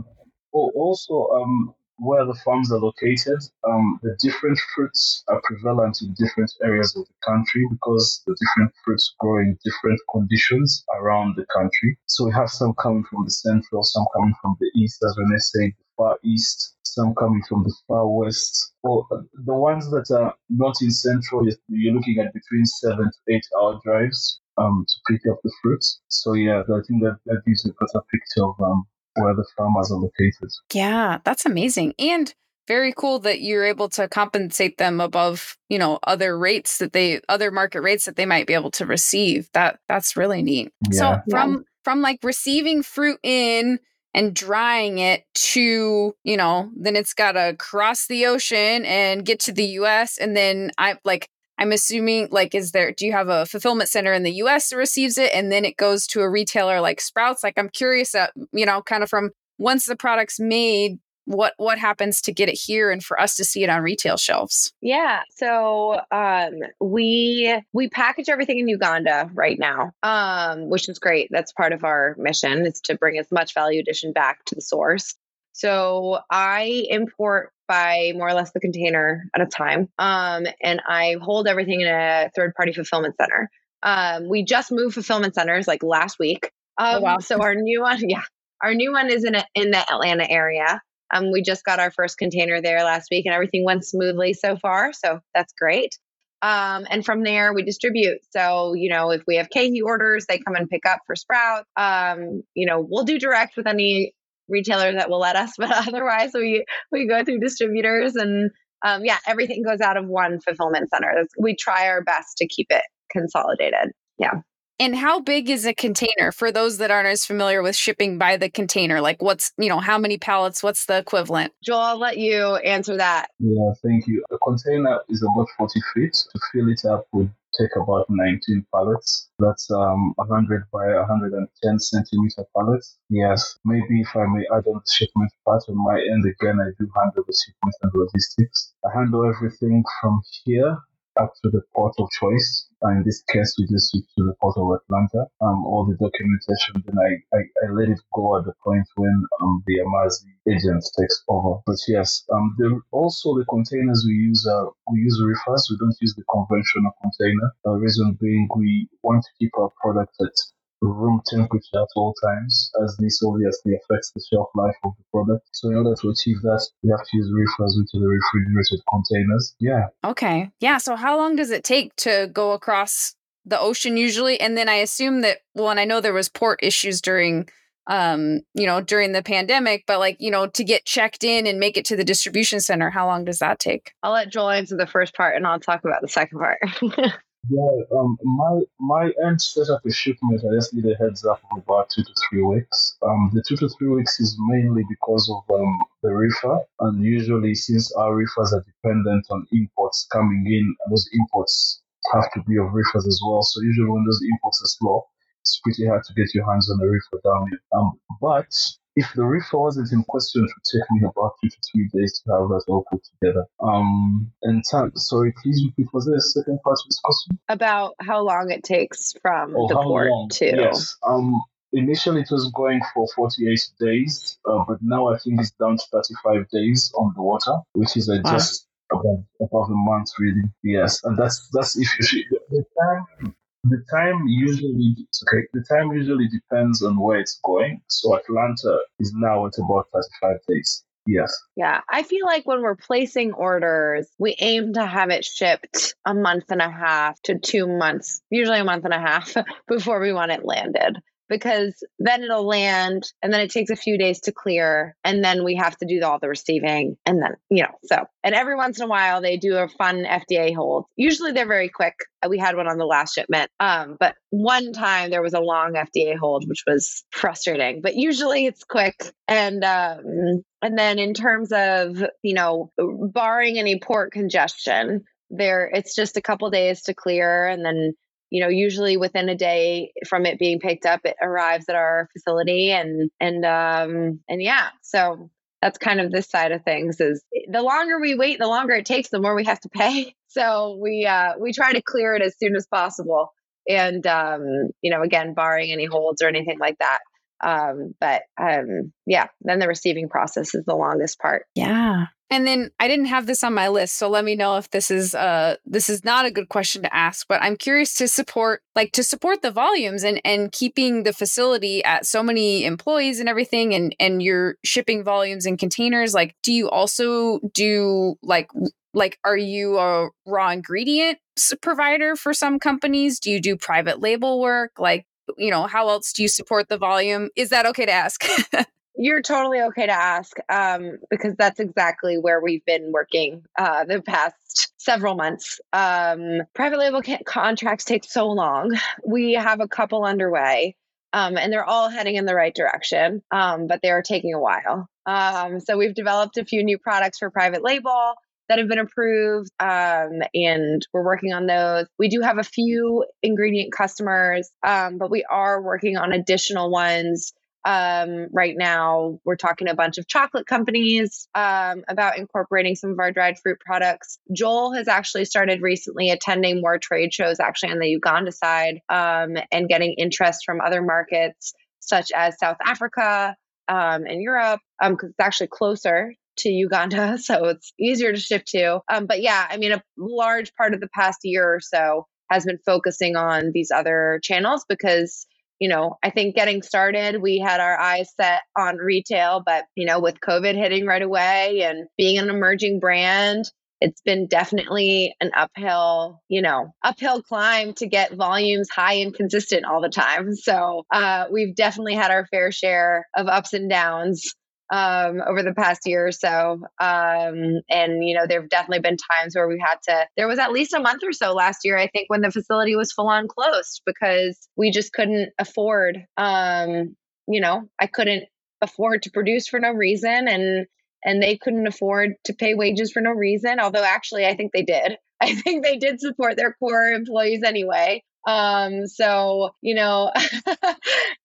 Also, 0.52 1.28
um, 1.34 1.74
where 1.98 2.24
the 2.24 2.38
farms 2.44 2.72
are 2.72 2.78
located, 2.78 3.38
um, 3.68 3.98
the 4.02 4.16
different 4.20 4.58
fruits 4.74 5.24
are 5.28 5.40
prevalent 5.44 5.98
in 6.00 6.14
different 6.14 6.50
areas 6.64 6.96
of 6.96 7.04
the 7.06 7.14
country 7.26 7.66
because 7.70 8.22
the 8.26 8.36
different 8.40 8.72
fruits 8.84 9.14
grow 9.18 9.38
in 9.40 9.58
different 9.64 10.00
conditions 10.10 10.84
around 10.98 11.34
the 11.36 11.44
country. 11.54 11.98
So 12.06 12.24
we 12.24 12.32
have 12.32 12.50
some 12.50 12.72
coming 12.74 13.04
from 13.10 13.24
the 13.24 13.30
central, 13.30 13.82
some 13.82 14.06
coming 14.14 14.34
from 14.40 14.56
the 14.60 14.70
east, 14.76 15.02
as 15.04 15.16
Renee 15.18 15.38
said, 15.38 15.72
the 15.78 15.87
far 15.98 16.18
east, 16.24 16.76
some 16.84 17.14
coming 17.14 17.42
from 17.46 17.64
the 17.64 17.74
far 17.86 18.08
west. 18.08 18.72
Well, 18.82 19.06
the 19.44 19.54
ones 19.54 19.90
that 19.90 20.10
are 20.16 20.34
not 20.48 20.76
in 20.80 20.90
central, 20.90 21.46
you're 21.68 21.94
looking 21.94 22.18
at 22.20 22.32
between 22.32 22.64
seven 22.64 23.04
to 23.04 23.34
eight 23.34 23.44
hour 23.60 23.78
drives 23.84 24.40
um, 24.56 24.86
to 24.88 25.12
pick 25.12 25.20
up 25.30 25.38
the 25.44 25.52
fruits. 25.62 26.00
So 26.08 26.32
yeah, 26.32 26.60
I 26.60 26.80
think 26.86 27.02
that, 27.02 27.18
that 27.26 27.42
gives 27.46 27.66
a 27.66 27.68
better 27.68 28.04
picture 28.10 28.44
of 28.44 28.54
um, 28.64 28.84
where 29.16 29.34
the 29.34 29.44
farmers 29.56 29.92
are 29.92 29.98
located. 29.98 30.50
Yeah, 30.72 31.18
that's 31.24 31.44
amazing. 31.44 31.94
And 31.98 32.34
very 32.66 32.92
cool 32.96 33.18
that 33.20 33.40
you're 33.40 33.64
able 33.64 33.88
to 33.88 34.08
compensate 34.08 34.76
them 34.76 35.00
above, 35.00 35.56
you 35.68 35.78
know, 35.78 35.98
other 36.04 36.38
rates 36.38 36.78
that 36.78 36.92
they 36.92 37.20
other 37.28 37.50
market 37.50 37.80
rates 37.80 38.04
that 38.04 38.16
they 38.16 38.26
might 38.26 38.46
be 38.46 38.54
able 38.54 38.70
to 38.72 38.86
receive. 38.86 39.48
That 39.54 39.80
that's 39.88 40.16
really 40.16 40.42
neat. 40.42 40.72
Yeah. 40.92 40.98
So 40.98 41.20
from 41.30 41.52
yeah. 41.52 41.58
from 41.82 42.02
like 42.02 42.18
receiving 42.22 42.82
fruit 42.82 43.18
in 43.22 43.80
and 44.18 44.34
drying 44.34 44.98
it 44.98 45.22
to, 45.32 46.12
you 46.24 46.36
know, 46.36 46.72
then 46.76 46.96
it's 46.96 47.14
got 47.14 47.32
to 47.32 47.54
cross 47.56 48.08
the 48.08 48.26
ocean 48.26 48.84
and 48.84 49.24
get 49.24 49.38
to 49.38 49.52
the 49.52 49.64
US 49.64 50.18
and 50.18 50.36
then 50.36 50.72
I 50.76 50.96
like 51.04 51.28
I'm 51.56 51.70
assuming 51.70 52.26
like 52.32 52.52
is 52.52 52.72
there 52.72 52.90
do 52.90 53.06
you 53.06 53.12
have 53.12 53.28
a 53.28 53.46
fulfillment 53.46 53.88
center 53.88 54.12
in 54.12 54.24
the 54.24 54.34
US 54.42 54.70
that 54.70 54.76
receives 54.76 55.18
it 55.18 55.30
and 55.32 55.52
then 55.52 55.64
it 55.64 55.76
goes 55.76 56.08
to 56.08 56.22
a 56.22 56.28
retailer 56.28 56.80
like 56.80 57.00
Sprouts? 57.00 57.44
Like 57.44 57.54
I'm 57.56 57.68
curious 57.68 58.10
that, 58.10 58.32
you 58.52 58.66
know, 58.66 58.82
kind 58.82 59.04
of 59.04 59.08
from 59.08 59.30
once 59.56 59.86
the 59.86 59.94
product's 59.94 60.40
made, 60.40 60.98
what 61.28 61.52
what 61.58 61.78
happens 61.78 62.22
to 62.22 62.32
get 62.32 62.48
it 62.48 62.54
here 62.54 62.90
and 62.90 63.04
for 63.04 63.20
us 63.20 63.36
to 63.36 63.44
see 63.44 63.62
it 63.62 63.68
on 63.68 63.82
retail 63.82 64.16
shelves? 64.16 64.72
Yeah. 64.80 65.22
So 65.30 66.00
um 66.10 66.54
we 66.80 67.62
we 67.72 67.88
package 67.90 68.28
everything 68.28 68.58
in 68.58 68.68
Uganda 68.68 69.30
right 69.34 69.58
now. 69.58 69.92
Um, 70.02 70.70
which 70.70 70.88
is 70.88 70.98
great. 70.98 71.28
That's 71.30 71.52
part 71.52 71.72
of 71.72 71.84
our 71.84 72.16
mission 72.18 72.64
is 72.66 72.80
to 72.82 72.96
bring 72.96 73.18
as 73.18 73.30
much 73.30 73.52
value 73.54 73.80
addition 73.80 74.12
back 74.12 74.44
to 74.46 74.54
the 74.54 74.62
source. 74.62 75.14
So 75.52 76.20
I 76.30 76.86
import 76.88 77.52
by 77.66 78.12
more 78.14 78.28
or 78.28 78.32
less 78.32 78.52
the 78.52 78.60
container 78.60 79.24
at 79.34 79.42
a 79.42 79.46
time. 79.46 79.88
Um, 79.98 80.46
and 80.62 80.80
I 80.88 81.16
hold 81.20 81.46
everything 81.46 81.82
in 81.82 81.88
a 81.88 82.30
third 82.34 82.54
party 82.54 82.72
fulfillment 82.72 83.16
center. 83.20 83.50
Um, 83.82 84.28
we 84.28 84.44
just 84.44 84.72
moved 84.72 84.94
fulfillment 84.94 85.34
centers 85.34 85.68
like 85.68 85.82
last 85.82 86.18
week. 86.18 86.50
Oh, 86.78 86.84
um, 86.84 86.96
oh, 86.96 87.00
wow. 87.00 87.18
So 87.18 87.42
our 87.42 87.54
new 87.54 87.82
one, 87.82 88.00
yeah, 88.08 88.22
our 88.62 88.74
new 88.74 88.92
one 88.92 89.10
is 89.10 89.24
in 89.24 89.34
a, 89.34 89.44
in 89.54 89.70
the 89.70 89.78
Atlanta 89.78 90.28
area. 90.28 90.80
Um, 91.12 91.30
we 91.32 91.42
just 91.42 91.64
got 91.64 91.80
our 91.80 91.90
first 91.90 92.18
container 92.18 92.60
there 92.60 92.84
last 92.84 93.08
week, 93.10 93.26
and 93.26 93.34
everything 93.34 93.64
went 93.64 93.84
smoothly 93.84 94.34
so 94.34 94.56
far. 94.56 94.92
So 94.92 95.20
that's 95.34 95.52
great. 95.58 95.98
Um, 96.40 96.86
and 96.88 97.04
from 97.04 97.24
there, 97.24 97.52
we 97.52 97.64
distribute. 97.64 98.18
So, 98.30 98.74
you 98.74 98.90
know, 98.90 99.10
if 99.10 99.22
we 99.26 99.36
have 99.36 99.48
KeHE 99.48 99.82
orders, 99.84 100.26
they 100.26 100.38
come 100.38 100.54
and 100.54 100.68
pick 100.68 100.86
up 100.86 101.00
for 101.06 101.16
Sprout. 101.16 101.64
Um, 101.76 102.42
you 102.54 102.66
know, 102.66 102.86
we'll 102.88 103.04
do 103.04 103.18
direct 103.18 103.56
with 103.56 103.66
any 103.66 104.12
retailer 104.48 104.92
that 104.92 105.10
will 105.10 105.18
let 105.18 105.36
us, 105.36 105.54
but 105.58 105.70
otherwise 105.70 106.30
we 106.34 106.64
we 106.92 107.08
go 107.08 107.24
through 107.24 107.40
distributors 107.40 108.14
and 108.14 108.50
um, 108.84 109.04
yeah, 109.04 109.18
everything 109.26 109.64
goes 109.64 109.80
out 109.80 109.96
of 109.96 110.06
one 110.06 110.40
fulfillment 110.40 110.88
center. 110.90 111.26
We 111.38 111.56
try 111.56 111.88
our 111.88 112.02
best 112.02 112.36
to 112.38 112.46
keep 112.46 112.68
it 112.70 112.82
consolidated. 113.10 113.90
Yeah. 114.18 114.40
And 114.80 114.94
how 114.94 115.20
big 115.20 115.50
is 115.50 115.66
a 115.66 115.74
container 115.74 116.30
for 116.30 116.52
those 116.52 116.78
that 116.78 116.92
aren't 116.92 117.08
as 117.08 117.26
familiar 117.26 117.62
with 117.62 117.74
shipping 117.74 118.16
by 118.16 118.36
the 118.36 118.48
container? 118.48 119.00
Like, 119.00 119.20
what's, 119.20 119.52
you 119.58 119.68
know, 119.68 119.80
how 119.80 119.98
many 119.98 120.18
pallets? 120.18 120.62
What's 120.62 120.86
the 120.86 120.98
equivalent? 120.98 121.52
Joel, 121.64 121.80
I'll 121.80 121.98
let 121.98 122.18
you 122.18 122.56
answer 122.56 122.96
that. 122.96 123.30
Yeah, 123.40 123.72
thank 123.82 124.06
you. 124.06 124.24
A 124.30 124.38
container 124.38 125.00
is 125.08 125.22
about 125.22 125.48
40 125.56 125.80
feet. 125.94 126.12
To 126.12 126.40
fill 126.52 126.68
it 126.68 126.84
up 126.84 127.06
would 127.12 127.32
take 127.58 127.74
about 127.76 128.06
19 128.08 128.66
pallets. 128.72 129.30
That's 129.40 129.68
um, 129.70 130.12
100 130.16 130.64
by 130.72 130.94
110 130.94 131.78
centimeter 131.80 132.44
pallets. 132.56 132.98
Yes, 133.08 133.58
maybe 133.64 134.02
if 134.02 134.14
I 134.14 134.26
may 134.26 134.44
add 134.54 134.66
on 134.66 134.80
the 134.84 134.90
shipment 134.90 135.32
part 135.44 135.64
on 135.68 135.76
my 135.76 135.98
end 135.98 136.24
again, 136.24 136.60
I 136.60 136.70
do 136.78 136.88
handle 136.96 137.24
the 137.26 137.34
shipment 137.34 137.74
and 137.82 137.92
logistics. 137.94 138.74
I 138.84 138.96
handle 138.96 139.28
everything 139.28 139.82
from 140.00 140.22
here 140.44 140.78
up 141.20 141.32
to 141.42 141.50
the 141.50 141.62
port 141.74 141.94
of 141.98 142.08
choice. 142.10 142.68
And 142.82 142.98
in 142.98 143.04
this 143.04 143.22
case, 143.32 143.56
we 143.58 143.66
just 143.66 143.90
switch 143.90 144.06
to 144.16 144.24
the 144.24 144.34
port 144.40 144.56
of 144.56 144.70
Atlanta. 144.70 145.26
Um, 145.40 145.66
all 145.66 145.84
the 145.84 145.98
documentation, 145.98 146.82
then 146.86 146.96
I, 146.98 147.36
I, 147.36 147.40
I 147.66 147.72
let 147.72 147.88
it 147.88 148.00
go 148.14 148.38
at 148.38 148.44
the 148.44 148.54
point 148.62 148.86
when 148.96 149.24
um, 149.42 149.62
the 149.66 149.80
Amazi 149.80 150.30
agent 150.48 150.84
takes 150.98 151.24
over. 151.28 151.60
But 151.66 151.76
yes, 151.88 152.24
um, 152.32 152.54
the, 152.58 152.80
also 152.92 153.36
the 153.36 153.44
containers 153.46 154.04
we 154.06 154.14
use 154.14 154.46
are 154.46 154.70
we 154.90 155.00
use 155.00 155.20
reefers. 155.20 155.68
We 155.70 155.76
don't 155.78 155.96
use 156.00 156.14
the 156.14 156.24
conventional 156.30 156.92
container. 157.02 157.50
The 157.64 157.72
reason 157.72 158.16
being 158.20 158.48
we 158.56 158.88
want 159.02 159.24
to 159.24 159.30
keep 159.38 159.50
our 159.58 159.70
product 159.82 160.14
at 160.20 160.34
room 160.80 161.20
temperature 161.28 161.76
at 161.76 161.88
all 161.96 162.14
times, 162.24 162.70
as 162.84 162.96
this 162.98 163.20
obviously 163.24 163.74
affects 163.74 164.12
the 164.14 164.24
shelf 164.32 164.48
life 164.54 164.76
of 164.84 164.92
the 164.98 165.04
product. 165.12 165.48
So 165.52 165.70
in 165.70 165.76
order 165.76 165.94
to 166.00 166.08
achieve 166.10 166.40
that, 166.42 166.66
we 166.82 166.90
have 166.90 167.00
to 167.00 167.16
use 167.16 167.30
reefers, 167.32 167.76
which 167.78 167.88
are 167.94 168.00
the 168.00 168.08
refrigerated 168.08 168.80
containers. 168.90 169.54
Yeah. 169.58 169.86
Okay. 170.04 170.50
Yeah. 170.60 170.78
So 170.78 170.96
how 170.96 171.16
long 171.16 171.36
does 171.36 171.50
it 171.50 171.64
take 171.64 171.94
to 171.96 172.30
go 172.32 172.52
across 172.52 173.14
the 173.44 173.58
ocean 173.58 173.96
usually? 173.96 174.40
And 174.40 174.56
then 174.56 174.68
I 174.68 174.76
assume 174.76 175.22
that 175.22 175.38
well, 175.54 175.70
and 175.70 175.80
I 175.80 175.84
know 175.84 176.00
there 176.00 176.12
was 176.12 176.28
port 176.28 176.60
issues 176.62 177.00
during 177.00 177.48
um, 177.88 178.40
you 178.54 178.66
know, 178.66 178.82
during 178.82 179.12
the 179.12 179.22
pandemic, 179.22 179.84
but 179.86 179.98
like, 179.98 180.18
you 180.20 180.30
know, 180.30 180.46
to 180.46 180.62
get 180.62 180.84
checked 180.84 181.24
in 181.24 181.46
and 181.46 181.58
make 181.58 181.78
it 181.78 181.86
to 181.86 181.96
the 181.96 182.04
distribution 182.04 182.60
center, 182.60 182.90
how 182.90 183.06
long 183.06 183.24
does 183.24 183.38
that 183.38 183.58
take? 183.58 183.92
I'll 184.02 184.12
let 184.12 184.30
Joel 184.30 184.50
answer 184.50 184.76
the 184.76 184.86
first 184.86 185.14
part 185.14 185.36
and 185.36 185.46
I'll 185.46 185.58
talk 185.58 185.84
about 185.84 186.02
the 186.02 186.08
second 186.08 186.38
part. 186.38 186.60
Yeah, 187.46 187.82
um, 187.98 188.16
my 188.22 188.62
my 188.80 189.12
end 189.24 189.40
set 189.40 189.68
up 189.70 189.84
a 189.84 189.90
shipment. 189.92 190.42
I 190.44 190.54
just 190.54 190.72
need 190.74 190.86
a 190.86 190.96
heads 190.96 191.24
up 191.24 191.40
of 191.50 191.58
about 191.58 191.88
two 191.90 192.02
to 192.02 192.14
three 192.28 192.42
weeks. 192.42 192.96
Um, 193.02 193.30
the 193.32 193.42
two 193.46 193.56
to 193.56 193.68
three 193.68 193.88
weeks 193.88 194.18
is 194.20 194.36
mainly 194.48 194.84
because 194.88 195.28
of 195.30 195.42
um 195.54 195.78
the 196.02 196.10
reefer, 196.14 196.60
and 196.80 197.02
usually 197.02 197.54
since 197.54 197.92
our 197.92 198.14
reefers 198.14 198.52
are 198.52 198.64
dependent 198.64 199.26
on 199.30 199.46
imports 199.52 200.06
coming 200.12 200.44
in, 200.46 200.74
those 200.90 201.08
imports 201.12 201.80
have 202.12 202.30
to 202.32 202.42
be 202.42 202.56
of 202.58 202.72
reefers 202.72 203.06
as 203.06 203.20
well. 203.26 203.42
So 203.42 203.60
usually 203.62 203.88
when 203.90 204.04
those 204.04 204.20
imports 204.32 204.60
are 204.62 204.72
slow, 204.78 205.06
it's 205.40 205.60
pretty 205.64 205.86
hard 205.86 206.02
to 206.04 206.14
get 206.14 206.34
your 206.34 206.50
hands 206.50 206.70
on 206.70 206.80
a 206.82 206.86
reefer 206.88 207.20
down 207.24 207.48
here. 207.50 207.60
Um, 207.72 208.00
but 208.20 208.50
if 208.96 209.06
the 209.14 209.24
reefer 209.24 209.58
wasn't 209.58 209.92
in 209.92 210.02
question, 210.04 210.44
it 210.44 210.50
would 210.50 210.80
take 210.80 210.90
me 210.90 211.08
about 211.08 211.32
two 211.42 211.48
to 211.48 211.56
three 211.70 211.88
days 211.94 212.20
to 212.20 212.32
have 212.32 212.48
that 212.48 212.64
all 212.68 212.84
put 212.90 213.00
together. 213.04 213.44
Um, 213.60 214.30
and 214.42 214.62
time, 214.70 214.92
sorry, 214.96 215.32
please 215.42 215.64
repeat. 215.64 215.92
Was 215.92 216.06
there 216.06 216.16
a 216.16 216.20
second 216.20 216.60
part 216.62 216.78
of 216.82 216.88
this 216.88 217.00
question? 217.02 217.38
About 217.48 217.94
how 218.00 218.22
long 218.22 218.50
it 218.50 218.64
takes 218.64 219.14
from 219.22 219.54
oh, 219.56 219.68
the 219.68 219.74
port 219.74 220.10
long? 220.10 220.28
to. 220.30 220.46
Yes. 220.46 220.96
Um, 221.06 221.40
initially 221.72 222.22
it 222.22 222.30
was 222.30 222.50
going 222.54 222.80
for 222.94 223.06
48 223.14 223.68
days, 223.80 224.38
uh, 224.44 224.64
but 224.66 224.78
now 224.82 225.08
I 225.08 225.18
think 225.18 225.40
it's 225.40 225.52
down 225.52 225.76
to 225.76 225.84
35 225.92 226.48
days 226.50 226.92
on 226.96 227.12
the 227.14 227.22
water, 227.22 227.56
which 227.72 227.96
is 227.96 228.08
uh, 228.08 228.18
wow. 228.24 228.32
just 228.32 228.66
above, 228.92 229.24
above 229.40 229.70
a 229.70 229.74
month, 229.74 230.10
really. 230.18 230.42
Yes, 230.62 231.04
and 231.04 231.16
that's 231.16 231.48
that's 231.52 231.78
if 231.78 231.88
you 232.12 232.24
the 232.50 232.64
time 232.80 233.34
the 233.68 233.84
time 233.90 234.26
usually 234.26 234.96
okay. 235.22 235.46
The 235.52 235.64
time 235.68 235.92
usually 235.92 236.28
depends 236.28 236.82
on 236.82 236.98
where 237.00 237.18
it's 237.18 237.40
going. 237.44 237.80
So 237.88 238.16
Atlanta 238.16 238.78
is 239.00 239.12
now 239.14 239.46
at 239.46 239.58
about 239.58 239.86
35 239.92 240.36
days. 240.48 240.84
Yes. 241.06 241.34
Yeah. 241.56 241.80
I 241.88 242.02
feel 242.02 242.26
like 242.26 242.46
when 242.46 242.60
we're 242.60 242.76
placing 242.76 243.32
orders, 243.32 244.06
we 244.18 244.36
aim 244.38 244.74
to 244.74 244.84
have 244.84 245.08
it 245.08 245.24
shipped 245.24 245.94
a 246.04 246.12
month 246.12 246.50
and 246.50 246.60
a 246.60 246.70
half 246.70 247.20
to 247.22 247.38
two 247.38 247.66
months, 247.66 248.20
usually 248.30 248.60
a 248.60 248.64
month 248.64 248.84
and 248.84 248.92
a 248.92 248.98
half 248.98 249.34
before 249.68 250.00
we 250.00 250.12
want 250.12 250.32
it 250.32 250.44
landed 250.44 250.98
because 251.28 251.84
then 251.98 252.22
it'll 252.22 252.46
land 252.46 253.04
and 253.22 253.32
then 253.32 253.40
it 253.40 253.50
takes 253.50 253.70
a 253.70 253.76
few 253.76 253.98
days 253.98 254.20
to 254.20 254.32
clear 254.32 254.96
and 255.04 255.24
then 255.24 255.44
we 255.44 255.56
have 255.56 255.76
to 255.76 255.86
do 255.86 256.02
all 256.04 256.18
the 256.18 256.28
receiving 256.28 256.96
and 257.06 257.22
then 257.22 257.34
you 257.50 257.62
know 257.62 257.72
so 257.84 258.04
and 258.22 258.34
every 258.34 258.56
once 258.56 258.78
in 258.78 258.84
a 258.84 258.88
while 258.88 259.20
they 259.20 259.36
do 259.36 259.56
a 259.56 259.68
fun 259.68 260.04
fda 260.04 260.54
hold. 260.54 260.86
Usually 260.96 261.32
they're 261.32 261.46
very 261.46 261.68
quick. 261.68 261.94
We 262.28 262.38
had 262.38 262.56
one 262.56 262.68
on 262.68 262.78
the 262.78 262.84
last 262.84 263.14
shipment 263.14 263.50
um, 263.60 263.96
but 263.98 264.14
one 264.30 264.72
time 264.72 265.10
there 265.10 265.22
was 265.22 265.34
a 265.34 265.40
long 265.40 265.74
fda 265.74 266.16
hold 266.18 266.44
which 266.48 266.64
was 266.66 267.04
frustrating 267.10 267.80
but 267.82 267.94
usually 267.94 268.46
it's 268.46 268.64
quick 268.64 269.12
and 269.26 269.64
um, 269.64 270.42
and 270.62 270.78
then 270.78 270.98
in 270.98 271.14
terms 271.14 271.52
of 271.52 272.02
you 272.22 272.34
know 272.34 272.72
barring 272.78 273.58
any 273.58 273.78
port 273.78 274.12
congestion 274.12 275.04
there 275.30 275.70
it's 275.72 275.94
just 275.94 276.16
a 276.16 276.22
couple 276.22 276.50
days 276.50 276.82
to 276.82 276.94
clear 276.94 277.46
and 277.46 277.64
then 277.64 277.92
you 278.30 278.42
know 278.42 278.48
usually 278.48 278.96
within 278.96 279.28
a 279.28 279.34
day 279.34 279.92
from 280.08 280.26
it 280.26 280.38
being 280.38 280.58
picked 280.60 280.86
up 280.86 281.00
it 281.04 281.16
arrives 281.22 281.66
at 281.68 281.76
our 281.76 282.08
facility 282.12 282.70
and 282.70 283.10
and 283.20 283.44
um 283.44 284.20
and 284.28 284.42
yeah 284.42 284.68
so 284.82 285.30
that's 285.60 285.78
kind 285.78 286.00
of 286.00 286.12
this 286.12 286.28
side 286.28 286.52
of 286.52 286.62
things 286.62 287.00
is 287.00 287.22
the 287.50 287.62
longer 287.62 288.00
we 288.00 288.14
wait 288.14 288.38
the 288.38 288.46
longer 288.46 288.74
it 288.74 288.86
takes 288.86 289.08
the 289.08 289.20
more 289.20 289.34
we 289.34 289.44
have 289.44 289.60
to 289.60 289.68
pay. 289.68 290.14
So 290.30 290.78
we 290.80 291.06
uh 291.06 291.32
we 291.40 291.54
try 291.54 291.72
to 291.72 291.80
clear 291.80 292.14
it 292.14 292.20
as 292.20 292.36
soon 292.38 292.54
as 292.54 292.66
possible 292.66 293.32
and 293.66 294.06
um 294.06 294.44
you 294.82 294.90
know 294.90 295.00
again 295.00 295.32
barring 295.32 295.72
any 295.72 295.86
holds 295.86 296.20
or 296.20 296.28
anything 296.28 296.58
like 296.58 296.78
that 296.80 296.98
um 297.42 297.94
but 298.00 298.22
um 298.40 298.92
yeah 299.06 299.28
then 299.42 299.58
the 299.58 299.68
receiving 299.68 300.08
process 300.08 300.54
is 300.54 300.64
the 300.64 300.74
longest 300.74 301.18
part 301.18 301.46
yeah 301.54 302.06
and 302.30 302.46
then 302.46 302.70
I 302.78 302.88
didn't 302.88 303.06
have 303.06 303.26
this 303.26 303.42
on 303.42 303.54
my 303.54 303.68
list, 303.68 303.96
so 303.96 304.08
let 304.10 304.24
me 304.24 304.36
know 304.36 304.58
if 304.58 304.70
this 304.70 304.90
is 304.90 305.14
uh 305.14 305.56
this 305.64 305.88
is 305.88 306.04
not 306.04 306.26
a 306.26 306.30
good 306.30 306.48
question 306.50 306.82
to 306.82 306.94
ask, 306.94 307.26
but 307.26 307.42
I'm 307.42 307.56
curious 307.56 307.94
to 307.94 308.08
support 308.08 308.62
like 308.76 308.92
to 308.92 309.02
support 309.02 309.40
the 309.40 309.50
volumes 309.50 310.04
and 310.04 310.20
and 310.24 310.52
keeping 310.52 311.04
the 311.04 311.14
facility 311.14 311.82
at 311.84 312.04
so 312.04 312.22
many 312.22 312.64
employees 312.66 313.18
and 313.18 313.28
everything 313.28 313.74
and 313.74 313.96
and 313.98 314.22
your 314.22 314.56
shipping 314.62 315.02
volumes 315.02 315.46
and 315.46 315.58
containers 315.58 316.12
like 316.12 316.36
do 316.42 316.52
you 316.52 316.68
also 316.68 317.40
do 317.54 318.16
like 318.22 318.50
like 318.92 319.18
are 319.24 319.36
you 319.36 319.78
a 319.78 320.08
raw 320.26 320.50
ingredient 320.50 321.18
provider 321.62 322.16
for 322.16 322.34
some 322.34 322.58
companies? 322.58 323.20
Do 323.20 323.30
you 323.30 323.40
do 323.40 323.56
private 323.56 324.00
label 324.00 324.40
work? 324.40 324.72
Like 324.78 325.06
you 325.36 325.50
know, 325.50 325.66
how 325.66 325.88
else 325.88 326.12
do 326.12 326.22
you 326.22 326.28
support 326.28 326.68
the 326.68 326.78
volume? 326.78 327.30
Is 327.36 327.50
that 327.50 327.66
okay 327.66 327.86
to 327.86 327.92
ask? 327.92 328.24
You're 329.00 329.22
totally 329.22 329.60
okay 329.60 329.86
to 329.86 329.92
ask 329.92 330.36
um, 330.48 330.98
because 331.08 331.34
that's 331.36 331.60
exactly 331.60 332.18
where 332.18 332.40
we've 332.40 332.64
been 332.64 332.90
working 332.90 333.44
uh, 333.56 333.84
the 333.84 334.02
past 334.02 334.72
several 334.76 335.14
months. 335.14 335.60
Um, 335.72 336.40
private 336.52 336.80
label 336.80 337.00
contracts 337.24 337.84
take 337.84 338.04
so 338.04 338.28
long. 338.28 338.76
We 339.06 339.34
have 339.34 339.60
a 339.60 339.68
couple 339.68 340.04
underway. 340.04 340.74
Um, 341.12 341.38
and 341.38 341.50
they're 341.50 341.64
all 341.64 341.88
heading 341.88 342.16
in 342.16 342.26
the 342.26 342.34
right 342.34 342.54
direction, 342.54 343.22
um, 343.30 343.66
but 343.66 343.80
they 343.82 343.90
are 343.90 344.02
taking 344.02 344.34
a 344.34 344.40
while. 344.40 344.88
Um, 345.06 345.58
so 345.58 345.78
we've 345.78 345.94
developed 345.94 346.36
a 346.36 346.44
few 346.44 346.62
new 346.62 346.76
products 346.76 347.18
for 347.18 347.30
private 347.30 347.64
label 347.64 348.14
that 348.48 348.58
have 348.58 348.68
been 348.68 348.78
approved, 348.78 349.50
um, 349.60 350.22
and 350.34 350.86
we're 350.92 351.04
working 351.04 351.32
on 351.32 351.46
those. 351.46 351.86
We 351.98 352.08
do 352.08 352.20
have 352.22 352.38
a 352.38 352.44
few 352.44 353.04
ingredient 353.22 353.72
customers, 353.72 354.50
um, 354.66 354.98
but 354.98 355.10
we 355.10 355.24
are 355.28 355.62
working 355.62 355.96
on 355.96 356.12
additional 356.12 356.70
ones 356.70 357.32
um, 357.64 358.28
right 358.32 358.56
now, 358.56 359.18
we're 359.24 359.36
talking 359.36 359.66
to 359.66 359.72
a 359.72 359.76
bunch 359.76 359.98
of 359.98 360.06
chocolate 360.06 360.46
companies 360.46 361.28
um, 361.34 361.84
about 361.88 362.16
incorporating 362.16 362.76
some 362.76 362.92
of 362.92 362.98
our 362.98 363.12
dried 363.12 363.38
fruit 363.38 363.58
products. 363.60 364.18
Joel 364.32 364.72
has 364.72 364.88
actually 364.88 365.26
started 365.26 365.60
recently 365.60 366.10
attending 366.10 366.62
more 366.62 366.78
trade 366.78 367.12
shows, 367.12 367.40
actually 367.40 367.72
on 367.72 367.78
the 367.78 367.88
Uganda 367.88 368.32
side, 368.32 368.80
um, 368.88 369.36
and 369.52 369.68
getting 369.68 369.94
interest 369.98 370.44
from 370.46 370.60
other 370.60 370.82
markets 370.82 371.52
such 371.80 372.10
as 372.14 372.38
South 372.38 372.58
Africa 372.64 373.36
um, 373.68 374.06
and 374.06 374.22
Europe, 374.22 374.60
because 374.80 375.04
um, 375.04 375.10
it's 375.10 375.20
actually 375.20 375.48
closer 375.48 376.14
to 376.38 376.50
Uganda, 376.50 377.18
so 377.22 377.46
it's 377.46 377.72
easier 377.78 378.12
to 378.12 378.20
shift 378.20 378.48
to. 378.48 378.80
Um, 378.90 379.06
but 379.06 379.20
yeah, 379.20 379.46
I 379.48 379.56
mean, 379.56 379.72
a 379.72 379.82
large 379.96 380.54
part 380.54 380.74
of 380.74 380.80
the 380.80 380.88
past 380.94 381.20
year 381.24 381.54
or 381.54 381.60
so 381.60 382.06
has 382.30 382.44
been 382.44 382.58
focusing 382.64 383.16
on 383.16 383.52
these 383.52 383.70
other 383.70 384.20
channels 384.22 384.64
because 384.68 385.26
you 385.60 385.68
know, 385.68 385.98
I 386.02 386.10
think 386.10 386.36
getting 386.36 386.62
started, 386.62 387.20
we 387.20 387.38
had 387.38 387.60
our 387.60 387.78
eyes 387.78 388.12
set 388.16 388.42
on 388.56 388.76
retail, 388.76 389.42
but, 389.44 389.64
you 389.74 389.86
know, 389.86 389.98
with 389.98 390.20
COVID 390.20 390.54
hitting 390.54 390.86
right 390.86 391.02
away 391.02 391.62
and 391.62 391.88
being 391.96 392.18
an 392.18 392.30
emerging 392.30 392.78
brand, 392.78 393.50
it's 393.80 394.00
been 394.00 394.26
definitely 394.26 395.14
an 395.20 395.30
uphill, 395.36 396.20
you 396.28 396.42
know, 396.42 396.74
uphill 396.84 397.22
climb 397.22 397.74
to 397.74 397.86
get 397.86 398.14
volumes 398.14 398.68
high 398.70 398.94
and 398.94 399.14
consistent 399.14 399.64
all 399.64 399.80
the 399.80 399.88
time. 399.88 400.30
So 400.48 400.84
uh, 400.92 401.26
we've 401.30 401.54
definitely 401.54 401.94
had 401.94 402.10
our 402.10 402.26
fair 402.26 402.50
share 402.52 403.06
of 403.16 403.26
ups 403.26 403.52
and 403.52 403.68
downs 403.68 404.34
um, 404.70 405.20
over 405.26 405.42
the 405.42 405.54
past 405.54 405.82
year 405.86 406.06
or 406.06 406.12
so. 406.12 406.60
Um, 406.80 407.60
and, 407.70 408.04
you 408.04 408.14
know, 408.14 408.26
there 408.26 408.40
have 408.40 408.50
definitely 408.50 408.80
been 408.80 408.96
times 408.96 409.34
where 409.34 409.48
we 409.48 409.58
had 409.58 409.76
to, 409.88 410.06
there 410.16 410.28
was 410.28 410.38
at 410.38 410.52
least 410.52 410.74
a 410.74 410.80
month 410.80 411.02
or 411.04 411.12
so 411.12 411.32
last 411.32 411.60
year, 411.64 411.78
I 411.78 411.88
think, 411.88 412.08
when 412.08 412.20
the 412.20 412.30
facility 412.30 412.76
was 412.76 412.92
full 412.92 413.08
on 413.08 413.28
closed 413.28 413.82
because 413.86 414.38
we 414.56 414.70
just 414.70 414.92
couldn't 414.92 415.30
afford, 415.38 416.04
um, 416.16 416.96
you 417.26 417.40
know, 417.40 417.68
I 417.78 417.86
couldn't 417.86 418.24
afford 418.60 419.02
to 419.02 419.10
produce 419.10 419.48
for 419.48 419.60
no 419.60 419.70
reason. 419.70 420.28
And, 420.28 420.66
and 421.04 421.22
they 421.22 421.36
couldn't 421.36 421.66
afford 421.66 422.14
to 422.24 422.34
pay 422.34 422.54
wages 422.54 422.92
for 422.92 423.00
no 423.00 423.10
reason. 423.12 423.60
Although 423.60 423.84
actually, 423.84 424.26
I 424.26 424.34
think 424.34 424.52
they 424.52 424.62
did. 424.64 424.96
I 425.20 425.34
think 425.34 425.64
they 425.64 425.78
did 425.78 426.00
support 426.00 426.36
their 426.36 426.54
core 426.54 426.90
employees 426.90 427.42
anyway. 427.44 428.02
Um, 428.26 428.86
so 428.86 429.50
you 429.62 429.74
know, 429.74 430.12
it, 430.14 430.68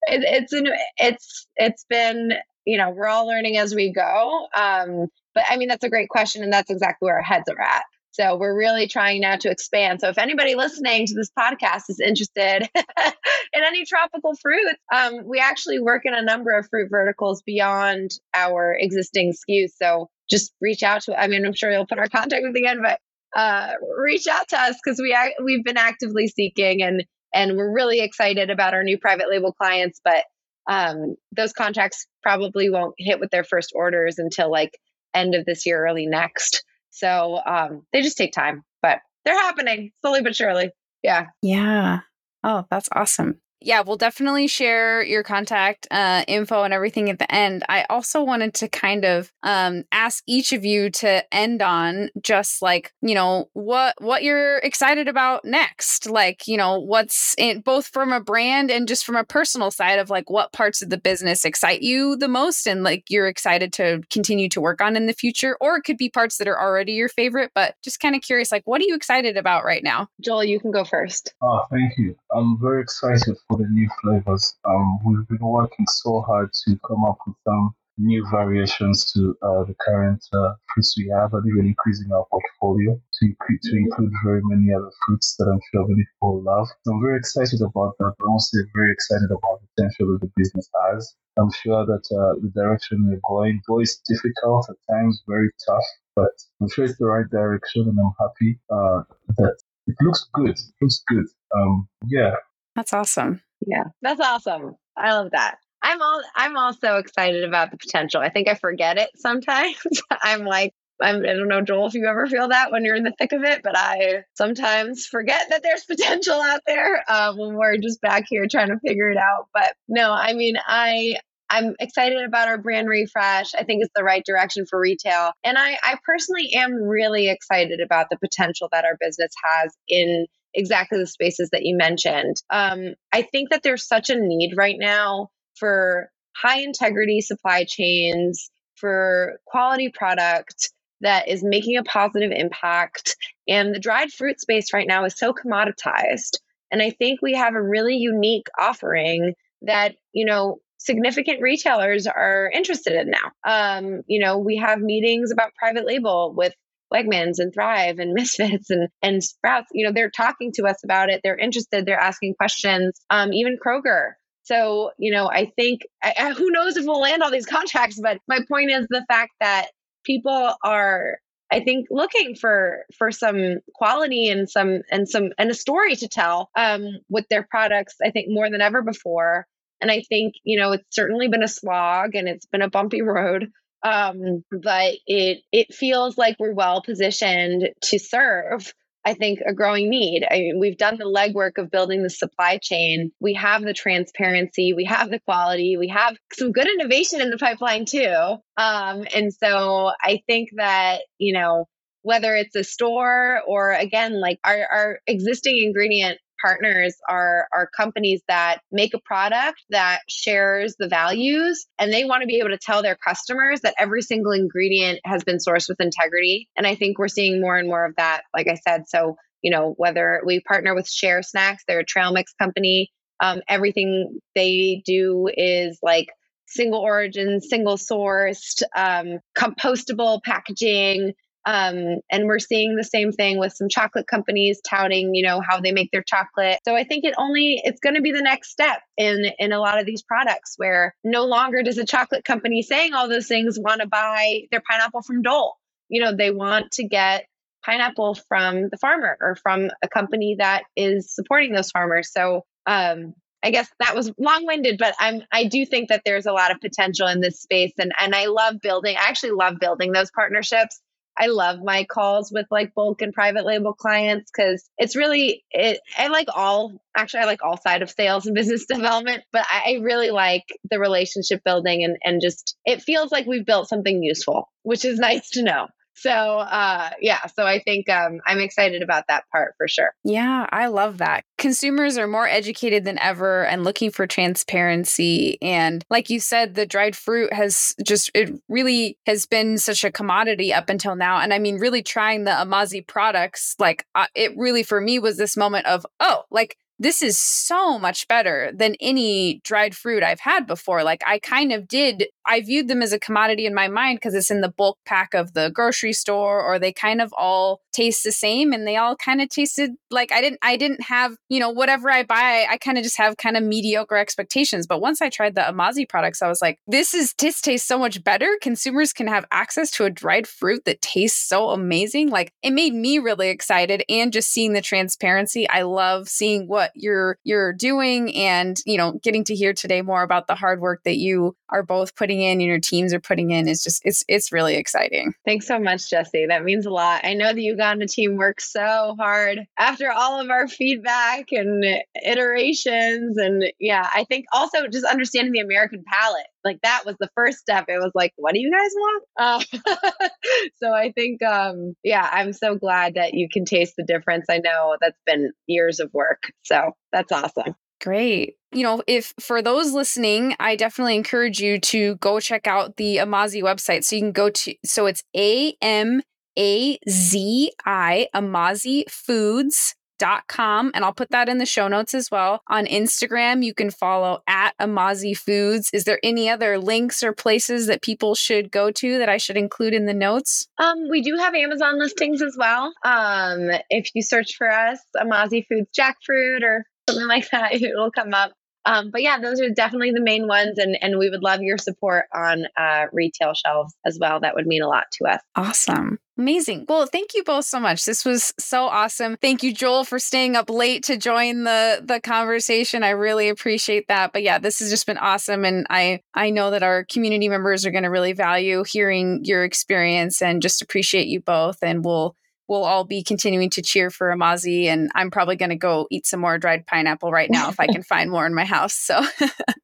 it's 0.07 0.53
an 0.53 0.67
it's 0.97 1.47
it's 1.57 1.85
been 1.89 2.33
you 2.65 2.77
know, 2.77 2.89
we're 2.89 3.07
all 3.07 3.27
learning 3.27 3.57
as 3.57 3.73
we 3.75 3.91
go. 3.91 4.47
Um, 4.55 5.07
but 5.33 5.43
I 5.49 5.57
mean, 5.57 5.67
that's 5.67 5.83
a 5.83 5.89
great 5.89 6.09
question. 6.09 6.43
And 6.43 6.53
that's 6.53 6.69
exactly 6.69 7.07
where 7.07 7.17
our 7.17 7.23
heads 7.23 7.49
are 7.49 7.61
at. 7.61 7.83
So 8.11 8.37
we're 8.37 8.55
really 8.55 8.87
trying 8.87 9.21
now 9.21 9.37
to 9.37 9.49
expand. 9.49 9.99
So 9.99 10.09
if 10.09 10.19
anybody 10.19 10.53
listening 10.53 11.07
to 11.07 11.15
this 11.15 11.31
podcast 11.37 11.89
is 11.89 11.99
interested 11.99 12.69
in 12.75 13.63
any 13.63 13.85
tropical 13.85 14.35
fruits, 14.39 14.79
um, 14.93 15.25
we 15.25 15.39
actually 15.39 15.79
work 15.79 16.03
in 16.05 16.13
a 16.13 16.21
number 16.21 16.55
of 16.55 16.67
fruit 16.69 16.89
verticals 16.91 17.41
beyond 17.41 18.11
our 18.35 18.77
existing 18.79 19.33
SKUs. 19.33 19.71
So 19.81 20.09
just 20.29 20.53
reach 20.61 20.83
out 20.83 21.01
to. 21.03 21.19
I 21.19 21.27
mean, 21.27 21.43
I'm 21.43 21.53
sure 21.53 21.71
you'll 21.71 21.87
put 21.87 21.97
our 21.97 22.07
contact 22.07 22.45
at 22.45 22.53
the 22.53 22.67
end, 22.67 22.81
but 22.83 22.99
uh, 23.35 23.73
reach 23.97 24.27
out 24.27 24.47
to 24.49 24.59
us 24.59 24.75
because 24.83 24.99
we 24.99 25.17
we've 25.43 25.63
been 25.63 25.77
actively 25.77 26.27
seeking 26.27 26.83
and 26.83 27.03
and 27.33 27.57
we're 27.57 27.73
really 27.73 27.99
excited 27.99 28.51
about 28.51 28.75
our 28.75 28.83
new 28.83 28.99
private 28.99 29.25
label 29.27 29.53
clients. 29.53 29.99
But 30.05 30.23
um, 30.67 31.15
those 31.35 31.53
contracts 31.53 32.07
probably 32.21 32.69
won't 32.69 32.95
hit 32.97 33.19
with 33.19 33.29
their 33.31 33.43
first 33.43 33.71
orders 33.75 34.17
until 34.17 34.51
like 34.51 34.77
end 35.13 35.35
of 35.35 35.45
this 35.45 35.65
year, 35.65 35.85
early 35.85 36.05
next. 36.05 36.63
So 36.89 37.39
um, 37.45 37.85
they 37.91 38.01
just 38.01 38.17
take 38.17 38.33
time, 38.33 38.63
but 38.81 38.99
they're 39.25 39.39
happening 39.39 39.91
slowly 40.01 40.21
but 40.21 40.35
surely. 40.35 40.71
Yeah. 41.01 41.27
Yeah. 41.41 41.99
Oh, 42.43 42.65
that's 42.69 42.89
awesome. 42.91 43.41
Yeah, 43.63 43.81
we'll 43.81 43.97
definitely 43.97 44.47
share 44.47 45.01
your 45.03 45.23
contact 45.23 45.87
uh, 45.89 46.23
info 46.27 46.63
and 46.63 46.73
everything 46.73 47.09
at 47.09 47.19
the 47.19 47.33
end. 47.33 47.63
I 47.69 47.85
also 47.89 48.23
wanted 48.23 48.53
to 48.55 48.67
kind 48.67 49.05
of 49.05 49.31
um, 49.43 49.83
ask 49.91 50.23
each 50.27 50.51
of 50.51 50.65
you 50.65 50.89
to 50.91 51.23
end 51.33 51.61
on 51.61 52.09
just 52.21 52.61
like 52.61 52.91
you 53.01 53.15
know 53.15 53.49
what 53.53 53.95
what 53.99 54.23
you're 54.23 54.57
excited 54.57 55.07
about 55.07 55.45
next, 55.45 56.09
like 56.09 56.47
you 56.47 56.57
know 56.57 56.79
what's 56.79 57.35
in 57.37 57.61
both 57.61 57.87
from 57.87 58.11
a 58.11 58.19
brand 58.19 58.69
and 58.69 58.87
just 58.87 59.05
from 59.05 59.15
a 59.15 59.23
personal 59.23 59.71
side 59.71 59.99
of 59.99 60.09
like 60.09 60.29
what 60.29 60.51
parts 60.51 60.81
of 60.81 60.89
the 60.89 60.97
business 60.97 61.45
excite 61.45 61.81
you 61.81 62.15
the 62.15 62.27
most 62.27 62.67
and 62.67 62.83
like 62.83 63.05
you're 63.09 63.27
excited 63.27 63.71
to 63.73 64.01
continue 64.09 64.49
to 64.49 64.61
work 64.61 64.81
on 64.81 64.95
in 64.95 65.05
the 65.05 65.13
future, 65.13 65.57
or 65.61 65.77
it 65.77 65.83
could 65.83 65.97
be 65.97 66.09
parts 66.09 66.37
that 66.37 66.47
are 66.47 66.59
already 66.59 66.93
your 66.93 67.09
favorite. 67.09 67.51
But 67.55 67.75
just 67.83 67.99
kind 67.99 68.15
of 68.15 68.21
curious, 68.21 68.51
like 68.51 68.63
what 68.65 68.81
are 68.81 68.85
you 68.85 68.95
excited 68.95 69.37
about 69.37 69.63
right 69.63 69.83
now? 69.83 70.07
Joel, 70.21 70.43
you 70.43 70.59
can 70.59 70.71
go 70.71 70.83
first. 70.83 71.33
Oh, 71.41 71.63
thank 71.71 71.97
you. 71.97 72.15
I'm 72.33 72.59
very 72.59 72.81
excited 72.81 73.37
for 73.47 73.52
the 73.57 73.67
new 73.69 73.89
flavors. 74.01 74.55
Um, 74.65 74.99
we've 75.05 75.27
been 75.27 75.47
working 75.47 75.85
so 75.87 76.21
hard 76.21 76.51
to 76.65 76.79
come 76.87 77.03
up 77.05 77.17
with 77.25 77.35
some 77.45 77.75
new 77.97 78.25
variations 78.31 79.11
to 79.13 79.35
uh, 79.43 79.63
the 79.65 79.75
current 79.85 80.23
uh, 80.33 80.53
fruits 80.73 80.95
we 80.97 81.07
have 81.09 81.33
and 81.33 81.45
even 81.47 81.67
increasing 81.67 82.11
our 82.11 82.25
portfolio 82.25 82.99
to, 83.13 83.25
include, 83.25 83.61
to 83.61 83.77
include 83.77 84.11
very 84.25 84.41
many 84.45 84.73
other 84.73 84.89
fruits 85.05 85.35
that 85.37 85.45
I'm 85.45 85.59
sure 85.71 85.87
many 85.87 86.03
people 86.13 86.41
love. 86.41 86.67
So 86.85 86.93
I'm 86.93 87.01
very 87.01 87.17
excited 87.17 87.61
about 87.61 87.93
that, 87.99 88.13
but 88.17 88.25
I'm 88.25 88.31
also 88.31 88.57
very 88.73 88.91
excited 88.91 89.29
about 89.29 89.61
the 89.61 89.67
potential 89.75 90.13
that 90.13 90.21
the 90.21 90.31
business 90.35 90.69
has. 90.85 91.15
I'm 91.37 91.51
sure 91.51 91.85
that 91.85 92.05
uh, 92.13 92.39
the 92.41 92.51
direction 92.55 93.07
we're 93.07 93.21
going, 93.27 93.61
though 93.67 93.79
it's 93.79 94.01
difficult 94.07 94.69
at 94.69 94.75
times, 94.89 95.23
very 95.27 95.49
tough, 95.67 95.85
but 96.15 96.33
I'm 96.61 96.69
sure 96.69 96.85
it's 96.85 96.97
the 96.97 97.05
right 97.05 97.29
direction 97.29 97.83
and 97.83 97.97
I'm 97.99 98.13
happy 98.19 98.59
uh, 98.69 99.03
that 99.37 99.57
it 99.87 99.95
looks 100.01 100.27
good. 100.33 100.51
It 100.51 100.61
looks 100.81 101.03
good. 101.07 101.25
Um, 101.55 101.87
yeah. 102.07 102.35
That's 102.75 102.93
awesome. 102.93 103.41
Yeah, 103.65 103.85
that's 104.01 104.19
awesome. 104.19 104.75
I 104.97 105.13
love 105.13 105.31
that. 105.31 105.57
I'm 105.81 106.01
all 106.01 106.21
I'm 106.35 106.57
also 106.57 106.97
excited 106.97 107.43
about 107.43 107.71
the 107.71 107.77
potential. 107.77 108.21
I 108.21 108.29
think 108.29 108.47
I 108.47 108.55
forget 108.55 108.97
it 108.97 109.09
sometimes. 109.15 109.77
I'm 110.23 110.45
like 110.45 110.73
I'm, 111.01 111.17
I 111.17 111.33
don't 111.33 111.47
know, 111.47 111.61
Joel, 111.61 111.87
if 111.87 111.95
you 111.95 112.05
ever 112.05 112.27
feel 112.27 112.49
that 112.49 112.71
when 112.71 112.85
you're 112.85 112.95
in 112.95 113.03
the 113.03 113.13
thick 113.17 113.33
of 113.33 113.43
it, 113.43 113.61
but 113.63 113.77
I 113.77 114.23
sometimes 114.35 115.05
forget 115.05 115.49
that 115.49 115.63
there's 115.63 115.83
potential 115.89 116.35
out 116.35 116.61
there 116.65 117.03
um, 117.11 117.37
when 117.37 117.55
we're 117.55 117.77
just 117.77 117.99
back 118.01 118.25
here 118.27 118.47
trying 118.49 118.69
to 118.69 118.79
figure 118.79 119.09
it 119.09 119.17
out. 119.17 119.47
But 119.53 119.73
no, 119.87 120.11
I 120.11 120.33
mean, 120.33 120.55
I 120.65 121.15
I'm 121.49 121.75
excited 121.79 122.23
about 122.23 122.47
our 122.47 122.57
brand 122.57 122.87
refresh. 122.87 123.53
I 123.53 123.63
think 123.63 123.83
it's 123.83 123.93
the 123.95 124.03
right 124.03 124.23
direction 124.25 124.65
for 124.65 124.79
retail. 124.79 125.31
And 125.43 125.57
I, 125.57 125.77
I 125.83 125.97
personally 126.03 126.51
am 126.55 126.73
really 126.73 127.29
excited 127.29 127.79
about 127.79 128.07
the 128.09 128.17
potential 128.17 128.69
that 128.71 128.85
our 128.85 128.97
business 128.99 129.31
has 129.43 129.71
in 129.87 130.25
exactly 130.53 130.99
the 130.99 131.07
spaces 131.07 131.49
that 131.51 131.63
you 131.63 131.75
mentioned. 131.75 132.37
Um, 132.49 132.95
I 133.11 133.21
think 133.21 133.49
that 133.49 133.63
there's 133.63 133.87
such 133.87 134.09
a 134.09 134.19
need 134.19 134.53
right 134.55 134.77
now 134.77 135.29
for 135.55 136.09
high 136.35 136.61
integrity 136.61 137.21
supply 137.21 137.65
chains, 137.65 138.49
for 138.75 139.39
quality 139.45 139.89
product 139.89 140.71
that 141.01 141.27
is 141.27 141.43
making 141.43 141.77
a 141.77 141.83
positive 141.83 142.31
impact. 142.31 143.15
And 143.47 143.73
the 143.73 143.79
dried 143.79 144.11
fruit 144.11 144.39
space 144.39 144.73
right 144.73 144.87
now 144.87 145.05
is 145.05 145.17
so 145.17 145.33
commoditized. 145.33 146.39
And 146.71 146.81
I 146.81 146.89
think 146.89 147.21
we 147.21 147.35
have 147.35 147.55
a 147.55 147.61
really 147.61 147.95
unique 147.95 148.47
offering 148.59 149.33
that, 149.61 149.95
you 150.11 150.25
know, 150.25 150.59
significant 150.77 151.41
retailers 151.41 152.07
are 152.07 152.49
interested 152.53 152.93
in 152.93 153.11
now. 153.11 153.31
Um, 153.45 154.01
you 154.07 154.19
know, 154.19 154.37
we 154.37 154.57
have 154.57 154.79
meetings 154.79 155.31
about 155.31 155.55
private 155.55 155.85
label 155.85 156.33
with 156.35 156.53
Wegmans 156.93 157.39
and 157.39 157.53
Thrive 157.53 157.99
and 157.99 158.13
Misfits 158.13 158.69
and 158.69 158.89
and 159.01 159.23
Sprouts. 159.23 159.69
You 159.73 159.85
know, 159.85 159.93
they're 159.93 160.11
talking 160.11 160.51
to 160.55 160.65
us 160.65 160.83
about 160.83 161.09
it. 161.09 161.21
They're 161.23 161.37
interested. 161.37 161.85
They're 161.85 161.99
asking 161.99 162.35
questions. 162.35 162.99
Um, 163.09 163.33
even 163.33 163.57
Kroger. 163.63 164.11
So, 164.43 164.91
you 164.99 165.13
know, 165.13 165.29
I 165.29 165.51
think 165.57 165.81
I, 166.03 166.33
who 166.33 166.51
knows 166.51 166.75
if 166.75 166.85
we'll 166.85 166.99
land 166.99 167.23
all 167.23 167.31
these 167.31 167.45
contracts, 167.57 167.99
but 168.01 168.19
my 168.27 168.39
point 168.47 168.71
is 168.71 168.87
the 168.89 169.05
fact 169.07 169.31
that 169.39 169.67
people 170.03 170.55
are 170.63 171.17
I 171.51 171.63
think 171.63 171.87
looking 171.91 172.35
for 172.35 172.83
for 172.97 173.11
some 173.11 173.59
quality 173.75 174.29
and 174.29 174.49
some 174.49 174.81
and 174.89 175.07
some 175.07 175.29
and 175.37 175.51
a 175.51 175.53
story 175.53 175.95
to 175.97 176.07
tell 176.07 176.49
um, 176.57 176.99
with 177.09 177.27
their 177.29 177.45
products. 177.49 177.95
I 178.03 178.09
think 178.09 178.27
more 178.29 178.49
than 178.49 178.61
ever 178.61 178.81
before. 178.81 179.45
And 179.79 179.91
I 179.91 180.01
think, 180.07 180.35
you 180.43 180.59
know, 180.59 180.71
it's 180.71 180.85
certainly 180.91 181.27
been 181.27 181.43
a 181.43 181.47
slog 181.47 182.15
and 182.15 182.27
it's 182.27 182.45
been 182.45 182.61
a 182.61 182.69
bumpy 182.69 183.01
road. 183.03 183.51
Um, 183.83 184.43
but 184.51 184.93
it 185.07 185.39
it 185.51 185.73
feels 185.73 186.17
like 186.17 186.37
we're 186.39 186.53
well 186.53 186.81
positioned 186.81 187.69
to 187.81 187.99
serve 187.99 188.73
I 189.05 189.13
think 189.13 189.39
a 189.45 189.53
growing 189.53 189.89
need. 189.89 190.25
I 190.29 190.39
mean, 190.39 190.59
we've 190.59 190.77
done 190.77 190.97
the 190.97 191.05
legwork 191.05 191.57
of 191.57 191.69
building 191.69 192.03
the 192.03 192.09
supply 192.09 192.57
chain. 192.61 193.11
We 193.19 193.33
have 193.33 193.61
the 193.61 193.73
transparency, 193.73 194.73
we 194.73 194.85
have 194.85 195.09
the 195.09 195.19
quality, 195.19 195.75
we 195.77 195.89
have 195.89 196.15
some 196.31 196.51
good 196.51 196.67
innovation 196.67 197.19
in 197.19 197.29
the 197.29 197.37
pipeline 197.37 197.85
too. 197.85 198.37
Um, 198.57 199.05
and 199.13 199.33
so 199.33 199.91
I 200.01 200.21
think 200.27 200.49
that, 200.55 201.01
you 201.17 201.33
know, 201.33 201.65
whether 202.01 202.35
it's 202.35 202.55
a 202.55 202.63
store 202.63 203.41
or 203.45 203.71
again, 203.71 204.19
like 204.19 204.39
our, 204.43 204.65
our 204.71 204.99
existing 205.07 205.61
ingredient 205.63 206.19
partners 206.43 206.95
are 207.09 207.47
are 207.53 207.69
companies 207.75 208.21
that 208.27 208.59
make 208.71 208.93
a 208.93 208.99
product 208.99 209.63
that 209.69 210.01
shares 210.09 210.75
the 210.79 210.87
values 210.89 211.65
and 211.79 211.93
they 211.93 212.05
want 212.05 212.21
to 212.21 212.27
be 212.27 212.39
able 212.39 212.49
to 212.49 212.59
tell 212.59 212.83
their 212.83 212.97
customers 212.97 213.61
that 213.61 213.75
every 213.79 214.01
single 214.01 214.33
ingredient 214.33 214.99
has 215.05 215.23
been 215.23 215.37
sourced 215.37 215.69
with 215.69 215.79
integrity. 215.81 216.49
And 216.57 216.67
i 216.67 216.75
think 216.75 216.99
we're 216.99 217.07
seeing 217.07 217.41
more 217.41 217.57
and 217.57 217.67
more 217.67 217.85
of 217.85 217.95
that 217.97 218.23
like 218.35 218.47
i 218.49 218.55
said. 218.55 218.83
So 218.87 219.15
you 219.43 219.51
know 219.51 219.75
whether 219.77 220.21
we 220.25 220.41
partner 220.41 220.73
with 220.75 220.89
share 220.89 221.21
snacks 221.23 221.63
they're 221.67 221.79
a 221.81 221.85
trail 221.85 222.11
mix 222.13 222.33
company 222.33 222.91
um, 223.19 223.41
everything 223.47 224.19
they 224.35 224.81
do 224.85 225.29
is 225.35 225.79
like 225.83 226.07
single 226.47 226.79
origin 226.81 227.41
single 227.41 227.77
sourced 227.77 228.63
um, 228.75 229.19
compostable 229.37 230.21
packaging 230.23 231.13
um, 231.45 231.99
and 232.09 232.25
we're 232.25 232.39
seeing 232.39 232.75
the 232.75 232.83
same 232.83 233.11
thing 233.11 233.39
with 233.39 233.53
some 233.53 233.67
chocolate 233.69 234.07
companies 234.07 234.61
touting, 234.61 235.13
you 235.13 235.23
know, 235.23 235.41
how 235.41 235.59
they 235.59 235.71
make 235.71 235.91
their 235.91 236.03
chocolate. 236.03 236.59
So 236.65 236.75
I 236.75 236.83
think 236.83 237.03
it 237.03 237.15
only 237.17 237.61
it's 237.63 237.79
going 237.79 237.95
to 237.95 238.01
be 238.01 238.11
the 238.11 238.21
next 238.21 238.51
step 238.51 238.81
in 238.97 239.25
in 239.39 239.51
a 239.51 239.59
lot 239.59 239.79
of 239.79 239.85
these 239.85 240.03
products 240.03 240.53
where 240.57 240.95
no 241.03 241.25
longer 241.25 241.61
does 241.63 241.77
a 241.77 241.85
chocolate 241.85 242.23
company 242.23 242.61
saying 242.61 242.93
all 242.93 243.09
those 243.09 243.27
things 243.27 243.59
want 243.59 243.81
to 243.81 243.87
buy 243.87 244.43
their 244.51 244.61
pineapple 244.69 245.01
from 245.01 245.21
Dole. 245.21 245.55
You 245.89 246.01
know, 246.01 246.15
they 246.15 246.31
want 246.31 246.71
to 246.73 246.87
get 246.87 247.25
pineapple 247.65 248.15
from 248.15 248.69
the 248.69 248.77
farmer 248.77 249.17
or 249.21 249.35
from 249.35 249.69
a 249.83 249.87
company 249.87 250.35
that 250.39 250.63
is 250.75 251.13
supporting 251.13 251.53
those 251.53 251.71
farmers. 251.71 252.11
So 252.11 252.45
um, 252.65 253.13
I 253.43 253.51
guess 253.51 253.69
that 253.79 253.95
was 253.95 254.11
long-winded, 254.17 254.77
but 254.77 254.95
I'm 254.99 255.23
I 255.31 255.45
do 255.45 255.65
think 255.65 255.89
that 255.89 256.03
there's 256.05 256.25
a 256.25 256.31
lot 256.31 256.51
of 256.51 256.61
potential 256.61 257.07
in 257.07 257.19
this 257.19 257.41
space, 257.41 257.73
and 257.77 257.91
and 257.99 258.15
I 258.15 258.27
love 258.27 258.61
building. 258.61 258.95
I 258.95 259.09
actually 259.09 259.31
love 259.31 259.55
building 259.59 259.91
those 259.91 260.09
partnerships 260.11 260.79
I 261.17 261.27
love 261.27 261.59
my 261.63 261.83
calls 261.83 262.31
with 262.31 262.47
like 262.49 262.73
bulk 262.73 263.01
and 263.01 263.13
private 263.13 263.45
label 263.45 263.73
clients 263.73 264.31
because 264.31 264.67
it's 264.77 264.95
really 264.95 265.43
it. 265.51 265.79
I 265.97 266.07
like 266.07 266.27
all 266.33 266.73
actually 266.95 267.21
I 267.21 267.25
like 267.25 267.43
all 267.43 267.57
side 267.57 267.81
of 267.81 267.89
sales 267.89 268.25
and 268.25 268.35
business 268.35 268.65
development, 268.65 269.23
but 269.31 269.45
I, 269.49 269.73
I 269.73 269.79
really 269.81 270.11
like 270.11 270.45
the 270.69 270.79
relationship 270.79 271.43
building 271.43 271.83
and 271.83 271.97
and 272.03 272.21
just 272.21 272.55
it 272.65 272.81
feels 272.81 273.11
like 273.11 273.25
we've 273.25 273.45
built 273.45 273.69
something 273.69 274.01
useful, 274.03 274.49
which 274.63 274.85
is 274.85 274.99
nice 275.09 275.31
to 275.31 275.43
know. 275.43 275.67
So 275.95 276.09
uh, 276.09 276.89
yeah, 277.01 277.25
so 277.27 277.45
I 277.45 277.59
think 277.59 277.89
um, 277.89 278.19
I'm 278.25 278.39
excited 278.39 278.81
about 278.81 279.05
that 279.07 279.25
part 279.31 279.55
for 279.57 279.67
sure. 279.67 279.93
Yeah, 280.03 280.47
I 280.51 280.67
love 280.67 280.97
that. 280.97 281.23
Consumers 281.37 281.97
are 281.97 282.07
more 282.07 282.27
educated 282.27 282.83
than 282.83 282.99
ever 282.99 283.45
and 283.45 283.63
looking 283.63 283.91
for 283.91 284.07
transparency. 284.07 285.37
And 285.41 285.83
like 285.89 286.09
you 286.09 286.19
said, 286.19 286.55
the 286.55 286.65
dried 286.65 286.95
fruit 286.95 287.31
has 287.33 287.75
just 287.85 288.11
it 288.13 288.33
really 288.49 288.97
has 289.05 289.25
been 289.25 289.57
such 289.57 289.83
a 289.83 289.91
commodity 289.91 290.53
up 290.53 290.69
until 290.69 290.95
now. 290.95 291.19
And 291.19 291.33
I 291.33 291.39
mean, 291.39 291.57
really 291.57 291.83
trying 291.83 292.23
the 292.23 292.39
Amazi 292.39 292.81
products, 292.81 293.55
like 293.59 293.85
uh, 293.95 294.07
it 294.15 294.35
really 294.37 294.63
for 294.63 294.81
me 294.81 294.99
was 294.99 295.17
this 295.17 295.37
moment 295.37 295.67
of 295.67 295.85
oh, 295.99 296.23
like 296.31 296.57
this 296.79 297.01
is 297.01 297.17
so 297.17 297.77
much 297.77 298.07
better 298.07 298.51
than 298.53 298.75
any 298.81 299.41
dried 299.43 299.75
fruit 299.75 300.03
I've 300.03 300.19
had 300.19 300.45
before. 300.45 300.83
Like 300.83 301.01
I 301.05 301.19
kind 301.19 301.51
of 301.51 301.67
did, 301.67 302.07
I 302.25 302.41
viewed 302.41 302.67
them 302.67 302.81
as 302.81 302.93
a 302.93 302.99
commodity 302.99 303.45
in 303.45 303.53
my 303.53 303.67
mind 303.67 303.97
because 303.97 304.13
it's 304.13 304.31
in 304.31 304.41
the 304.41 304.49
bulk 304.49 304.77
pack 304.85 305.13
of 305.13 305.33
the 305.33 305.49
grocery 305.49 305.93
store, 305.93 306.41
or 306.41 306.59
they 306.59 306.71
kind 306.71 307.01
of 307.01 307.13
all 307.17 307.61
taste 307.71 308.03
the 308.03 308.11
same 308.11 308.53
and 308.53 308.67
they 308.67 308.77
all 308.77 308.95
kind 308.95 309.21
of 309.21 309.29
tasted 309.29 309.71
like 309.89 310.11
I 310.11 310.21
didn't, 310.21 310.39
I 310.41 310.57
didn't 310.57 310.83
have, 310.83 311.15
you 311.29 311.39
know, 311.39 311.49
whatever 311.49 311.89
I 311.89 312.03
buy, 312.03 312.45
I 312.49 312.57
kind 312.57 312.77
of 312.77 312.83
just 312.83 312.97
have 312.97 313.17
kind 313.17 313.35
of 313.35 313.43
mediocre 313.43 313.97
expectations. 313.97 314.67
But 314.67 314.81
once 314.81 315.01
I 315.01 315.09
tried 315.09 315.35
the 315.35 315.47
Amazi 315.47 315.85
products, 315.85 316.21
I 316.21 316.27
was 316.27 316.41
like, 316.41 316.59
this 316.67 316.93
is, 316.93 317.13
this 317.17 317.41
tastes 317.41 317.67
so 317.67 317.77
much 317.77 318.03
better. 318.03 318.37
Consumers 318.41 318.93
can 318.93 319.07
have 319.07 319.25
access 319.31 319.71
to 319.71 319.85
a 319.85 319.89
dried 319.89 320.27
fruit 320.27 320.65
that 320.65 320.81
tastes 320.81 321.27
so 321.27 321.49
amazing. 321.49 322.09
Like 322.09 322.31
it 322.43 322.51
made 322.51 322.73
me 322.73 322.99
really 322.99 323.29
excited 323.29 323.83
and 323.89 324.13
just 324.13 324.29
seeing 324.29 324.53
the 324.53 324.61
transparency. 324.61 325.49
I 325.49 325.63
love 325.63 326.07
seeing 326.09 326.47
what 326.47 326.71
you're 326.75 327.17
you're 327.23 327.53
doing 327.53 328.15
and 328.15 328.57
you 328.65 328.77
know 328.77 328.99
getting 329.03 329.23
to 329.25 329.35
hear 329.35 329.53
today 329.53 329.81
more 329.81 330.03
about 330.03 330.27
the 330.27 330.35
hard 330.35 330.59
work 330.59 330.81
that 330.83 330.97
you 330.97 331.35
are 331.49 331.63
both 331.63 331.95
putting 331.95 332.12
putting 332.13 332.25
in 332.29 332.41
and 332.41 332.47
your 332.47 332.59
teams 332.59 332.93
are 332.93 332.99
putting 332.99 333.31
in 333.31 333.47
is 333.47 333.63
just 333.63 333.81
it's 333.85 334.03
it's 334.07 334.31
really 334.31 334.55
exciting. 334.55 335.13
Thanks 335.25 335.47
so 335.47 335.59
much, 335.59 335.89
Jesse. 335.89 336.27
That 336.27 336.43
means 336.43 336.65
a 336.65 336.69
lot. 336.69 337.01
I 337.03 337.13
know 337.13 337.33
the 337.33 337.41
Uganda 337.41 337.87
team 337.87 338.17
works 338.17 338.51
so 338.51 338.95
hard 338.99 339.39
after 339.57 339.91
all 339.91 340.21
of 340.21 340.29
our 340.29 340.47
feedback 340.47 341.31
and 341.31 341.63
iterations. 342.05 343.17
And 343.17 343.43
yeah, 343.59 343.89
I 343.93 344.03
think 344.03 344.25
also 344.31 344.67
just 344.67 344.85
understanding 344.85 345.33
the 345.33 345.39
American 345.39 345.83
palate. 345.87 346.27
Like 346.43 346.59
that 346.61 346.83
was 346.85 346.95
the 346.99 347.09
first 347.15 347.39
step. 347.39 347.65
It 347.67 347.79
was 347.79 347.91
like, 347.95 348.13
what 348.17 348.33
do 348.33 348.39
you 348.39 348.51
guys 348.51 348.71
want? 348.75 349.03
Uh, 349.17 350.09
so 350.57 350.73
I 350.73 350.91
think, 350.91 351.23
um, 351.23 351.73
yeah, 351.83 352.07
I'm 352.11 352.33
so 352.33 352.55
glad 352.55 352.95
that 352.95 353.13
you 353.13 353.29
can 353.31 353.45
taste 353.45 353.75
the 353.77 353.83
difference. 353.83 354.25
I 354.29 354.39
know 354.39 354.75
that's 354.81 354.99
been 355.05 355.31
years 355.47 355.79
of 355.79 355.89
work. 355.93 356.23
So 356.43 356.73
that's 356.91 357.11
awesome. 357.11 357.55
Great. 357.83 358.37
You 358.53 358.63
know, 358.63 358.81
if 358.87 359.13
for 359.19 359.41
those 359.41 359.73
listening, 359.73 360.35
I 360.39 360.55
definitely 360.55 360.95
encourage 360.95 361.41
you 361.41 361.59
to 361.59 361.97
go 361.97 362.21
check 362.21 362.47
out 362.47 362.77
the 362.77 363.01
Amazi 363.01 363.41
website. 363.41 363.83
So 363.83 363.97
you 363.97 364.01
can 364.03 364.13
go 364.13 364.29
to, 364.29 364.55
so 364.63 364.85
it's 364.85 365.03
A 365.15 365.53
M 365.61 366.01
A 366.39 366.79
Z 366.89 367.51
I, 367.65 368.07
Amazi 368.13 368.85
Foods 368.89 369.75
dot 369.99 370.23
com 370.27 370.71
and 370.73 370.83
I'll 370.83 370.93
put 370.93 371.11
that 371.11 371.29
in 371.29 371.37
the 371.37 371.45
show 371.45 371.67
notes 371.67 371.93
as 371.93 372.09
well. 372.09 372.41
On 372.49 372.65
Instagram, 372.65 373.43
you 373.43 373.53
can 373.53 373.69
follow 373.69 374.21
at 374.27 374.53
Amazi 374.59 375.13
Foods. 375.13 375.69
Is 375.71 375.83
there 375.83 375.99
any 376.03 376.29
other 376.29 376.57
links 376.57 377.03
or 377.03 377.13
places 377.13 377.67
that 377.67 377.81
people 377.81 378.15
should 378.15 378.51
go 378.51 378.71
to 378.71 378.97
that 378.97 379.07
I 379.09 379.17
should 379.17 379.37
include 379.37 379.73
in 379.73 379.85
the 379.85 379.93
notes? 379.93 380.47
Um, 380.57 380.89
we 380.89 381.01
do 381.01 381.15
have 381.17 381.35
Amazon 381.35 381.79
listings 381.79 382.21
as 382.21 382.35
well. 382.37 382.73
Um, 382.83 383.49
if 383.69 383.91
you 383.93 384.01
search 384.01 384.35
for 384.35 384.49
us, 384.49 384.79
Amazi 384.99 385.45
Foods 385.49 385.69
jackfruit 385.77 386.43
or 386.43 386.65
something 386.87 387.07
like 387.07 387.29
that, 387.31 387.53
it'll 387.61 387.91
come 387.91 388.13
up. 388.13 388.33
Um, 388.65 388.91
but 388.91 389.01
yeah, 389.01 389.19
those 389.19 389.41
are 389.41 389.49
definitely 389.49 389.91
the 389.91 390.01
main 390.01 390.25
ones, 390.25 390.57
and 390.57 390.77
and 390.81 390.97
we 390.97 391.09
would 391.09 391.21
love 391.21 391.41
your 391.41 391.57
support 391.57 392.05
on 392.15 392.45
uh, 392.57 392.85
retail 392.93 393.33
shelves 393.33 393.75
as 393.85 393.97
well. 393.99 394.21
That 394.21 394.35
would 394.35 394.47
mean 394.47 394.61
a 394.61 394.69
lot 394.69 394.85
to 394.93 395.05
us. 395.05 395.21
Awesome. 395.35 395.99
Amazing. 396.17 396.65
Well, 396.69 396.85
thank 396.85 397.13
you 397.13 397.23
both 397.23 397.43
so 397.43 397.59
much. 397.59 397.83
This 397.83 398.05
was 398.05 398.33
so 398.39 398.65
awesome. 398.65 399.17
Thank 399.17 399.43
you, 399.43 399.53
Joel, 399.53 399.83
for 399.83 399.99
staying 399.99 400.35
up 400.37 400.49
late 400.49 400.83
to 400.83 400.95
join 400.95 401.43
the 401.43 401.81
the 401.83 401.99
conversation. 401.99 402.83
I 402.83 402.91
really 402.91 403.27
appreciate 403.27 403.89
that. 403.89 404.13
But 404.13 404.23
yeah, 404.23 404.37
this 404.39 404.59
has 404.59 404.69
just 404.69 404.87
been 404.87 404.97
awesome, 404.97 405.43
and 405.43 405.67
I 405.69 405.99
I 406.13 406.29
know 406.29 406.51
that 406.51 406.63
our 406.63 406.85
community 406.85 407.27
members 407.27 407.65
are 407.65 407.71
going 407.71 407.83
to 407.83 407.89
really 407.89 408.13
value 408.13 408.63
hearing 408.65 409.21
your 409.23 409.43
experience 409.43 410.21
and 410.21 410.41
just 410.41 410.61
appreciate 410.61 411.07
you 411.07 411.19
both. 411.19 411.57
And 411.61 411.83
we'll 411.83 412.15
we'll 412.47 412.63
all 412.63 412.83
be 412.83 413.03
continuing 413.03 413.49
to 413.51 413.61
cheer 413.61 413.89
for 413.89 414.11
Amazi. 414.11 414.67
And 414.67 414.91
I'm 414.95 415.11
probably 415.11 415.35
going 415.35 415.49
to 415.49 415.55
go 415.55 415.87
eat 415.89 416.05
some 416.05 416.19
more 416.19 416.37
dried 416.37 416.65
pineapple 416.67 417.11
right 417.11 417.29
now 417.29 417.49
if 417.49 417.59
I 417.59 417.67
can 417.67 417.83
find 417.83 418.09
more 418.09 418.25
in 418.25 418.33
my 418.33 418.45
house. 418.45 418.73
So. 418.73 419.01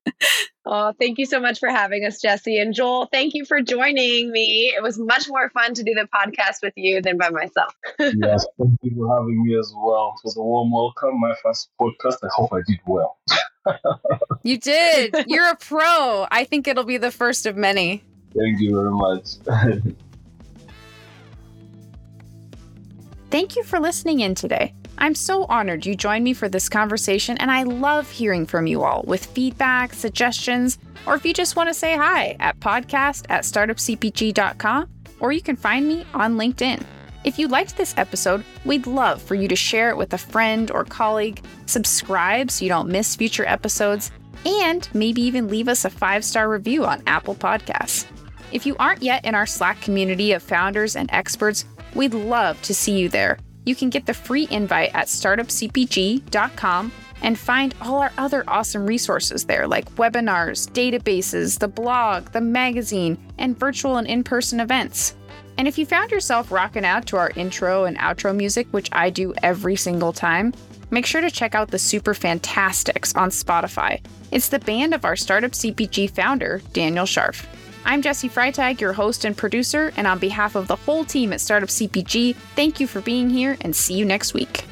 oh, 0.66 0.94
thank 1.00 1.18
you 1.18 1.26
so 1.26 1.40
much 1.40 1.60
for 1.60 1.70
having 1.70 2.06
us, 2.06 2.22
Jesse. 2.22 2.58
And 2.58 2.74
Joel, 2.74 3.08
thank 3.12 3.34
you 3.34 3.46
for 3.46 3.62
joining 3.62 4.32
me. 4.32 4.74
It 4.76 4.82
was 4.82 4.98
much 4.98 5.28
more 5.28 5.50
fun 5.50 5.74
to 5.74 5.84
do 5.84 5.94
the 5.94 6.08
podcast 6.14 6.62
with 6.62 6.74
you 6.76 7.02
than 7.02 7.18
by 7.18 7.30
myself. 7.30 7.74
yes, 8.00 8.46
thank 8.58 8.78
you 8.82 8.92
for 8.96 9.14
having 9.16 9.44
me 9.44 9.58
as 9.58 9.74
well. 9.76 10.14
It 10.18 10.22
was 10.26 10.38
a 10.38 10.42
warm 10.42 10.72
welcome. 10.72 11.20
My 11.20 11.36
first 11.44 11.70
podcast. 11.80 12.18
I 12.24 12.30
hope 12.34 12.54
I 12.54 12.62
did 12.68 12.80
well. 12.86 13.18
you 14.44 14.58
did. 14.58 15.16
You're 15.28 15.50
a 15.50 15.56
pro. 15.56 16.28
I 16.32 16.46
think 16.46 16.68
it'll 16.68 16.84
be 16.86 16.98
the 16.98 17.12
first 17.12 17.46
of 17.46 17.56
many. 17.56 18.04
Thank 18.36 18.60
you 18.60 18.76
very 18.76 18.92
much. 18.92 20.00
Thank 23.32 23.56
you 23.56 23.64
for 23.64 23.80
listening 23.80 24.22
in 24.22 24.34
today. 24.34 24.74
I'm 24.98 25.14
so 25.14 25.46
honored 25.46 25.86
you 25.86 25.96
joined 25.96 26.24
me 26.24 26.34
for 26.34 26.50
this 26.50 26.68
conversation, 26.68 27.38
and 27.38 27.52
I 27.52 27.62
love 27.62 28.10
hearing 28.10 28.48
from 28.48 28.66
you 28.66 28.84
all 28.84 29.04
with 29.06 29.28
feedback, 29.28 29.94
suggestions, 29.94 30.80
or 31.06 31.14
if 31.14 31.24
you 31.24 31.32
just 31.32 31.56
want 31.56 31.70
to 31.70 31.74
say 31.76 31.96
hi 31.96 32.36
at 32.40 32.60
podcast 32.60 33.28
at 33.30 33.44
startupcpg.com, 33.44 34.90
or 35.20 35.32
you 35.32 35.42
can 35.42 35.56
find 35.56 35.88
me 35.88 36.08
on 36.16 36.38
LinkedIn. 36.38 36.84
If 37.24 37.38
you 37.38 37.48
liked 37.48 37.78
this 37.78 37.94
episode, 37.98 38.44
we'd 38.66 38.88
love 38.88 39.22
for 39.22 39.36
you 39.36 39.48
to 39.48 39.56
share 39.56 39.92
it 39.92 39.98
with 39.98 40.12
a 40.14 40.18
friend 40.18 40.72
or 40.72 40.84
colleague, 40.84 41.44
subscribe 41.68 42.50
so 42.50 42.66
you 42.66 42.70
don't 42.70 42.90
miss 42.90 43.16
future 43.16 43.46
episodes, 43.46 44.10
and 44.44 44.90
maybe 44.96 45.22
even 45.22 45.50
leave 45.50 45.68
us 45.68 45.86
a 45.86 45.90
five 45.92 46.26
star 46.26 46.50
review 46.50 46.84
on 46.84 47.04
Apple 47.06 47.36
Podcasts. 47.36 48.08
If 48.52 48.66
you 48.66 48.76
aren't 48.78 49.04
yet 49.04 49.24
in 49.24 49.36
our 49.36 49.46
Slack 49.46 49.80
community 49.82 50.32
of 50.32 50.42
founders 50.42 50.96
and 50.96 51.12
experts, 51.14 51.66
We'd 51.96 52.14
love 52.14 52.62
to 52.64 52.74
see 52.74 52.98
you 52.98 53.10
there. 53.10 53.38
You 53.66 53.76
can 53.76 53.90
get 53.90 54.06
the 54.06 54.14
free 54.14 54.48
invite 54.50 54.92
at 54.94 55.08
startupcpg.com 55.08 56.92
and 57.22 57.38
find 57.38 57.76
all 57.82 58.00
our 58.00 58.12
other 58.18 58.44
awesome 58.48 58.86
resources 58.86 59.46
there, 59.46 59.68
like 59.68 59.94
webinars, 59.96 60.70
databases, 60.72 61.60
the 61.60 61.68
blog, 61.68 62.32
the 62.32 62.42
magazine, 62.42 63.18
and 63.38 63.60
virtual 63.60 63.98
and 63.98 64.08
in 64.08 64.24
person 64.24 64.60
events. 64.60 65.16
And 65.58 65.68
if 65.68 65.78
you 65.78 65.86
found 65.86 66.12
yourself 66.12 66.52
rocking 66.52 66.86
out 66.86 67.06
to 67.08 67.18
our 67.18 67.32
intro 67.36 67.84
and 67.84 67.98
outro 67.98 68.34
music, 68.34 68.68
which 68.72 68.90
I 68.94 69.10
do 69.10 69.34
every 69.44 69.76
single 69.76 70.14
time, 70.14 70.54
make 70.90 71.06
sure 71.06 71.20
to 71.20 71.30
check 71.30 71.54
out 71.54 71.70
the 71.70 71.80
Super 71.80 72.14
Fantastics 72.14 73.14
on 73.16 73.30
Spotify. 73.30 74.00
It's 74.32 74.48
the 74.48 74.60
band 74.60 74.94
of 74.94 75.04
our 75.04 75.18
Startup 75.18 75.52
CPG 75.52 76.12
founder, 76.12 76.62
Daniel 76.72 77.06
Scharff. 77.06 77.46
I'm 77.86 78.02
Jesse 78.02 78.30
Freitag, 78.30 78.82
your 78.82 78.94
host 78.94 79.26
and 79.26 79.36
producer, 79.36 79.92
and 79.96 80.06
on 80.06 80.20
behalf 80.20 80.56
of 80.56 80.68
the 80.68 80.76
whole 80.76 81.06
team 81.06 81.32
at 81.34 81.42
Startup 81.42 81.70
CPG, 81.70 82.36
thank 82.56 82.80
you 82.80 82.88
for 82.88 83.02
being 83.02 83.30
here 83.30 83.58
and 83.62 83.76
see 83.76 83.96
you 83.96 84.06
next 84.06 84.34
week. 84.34 84.66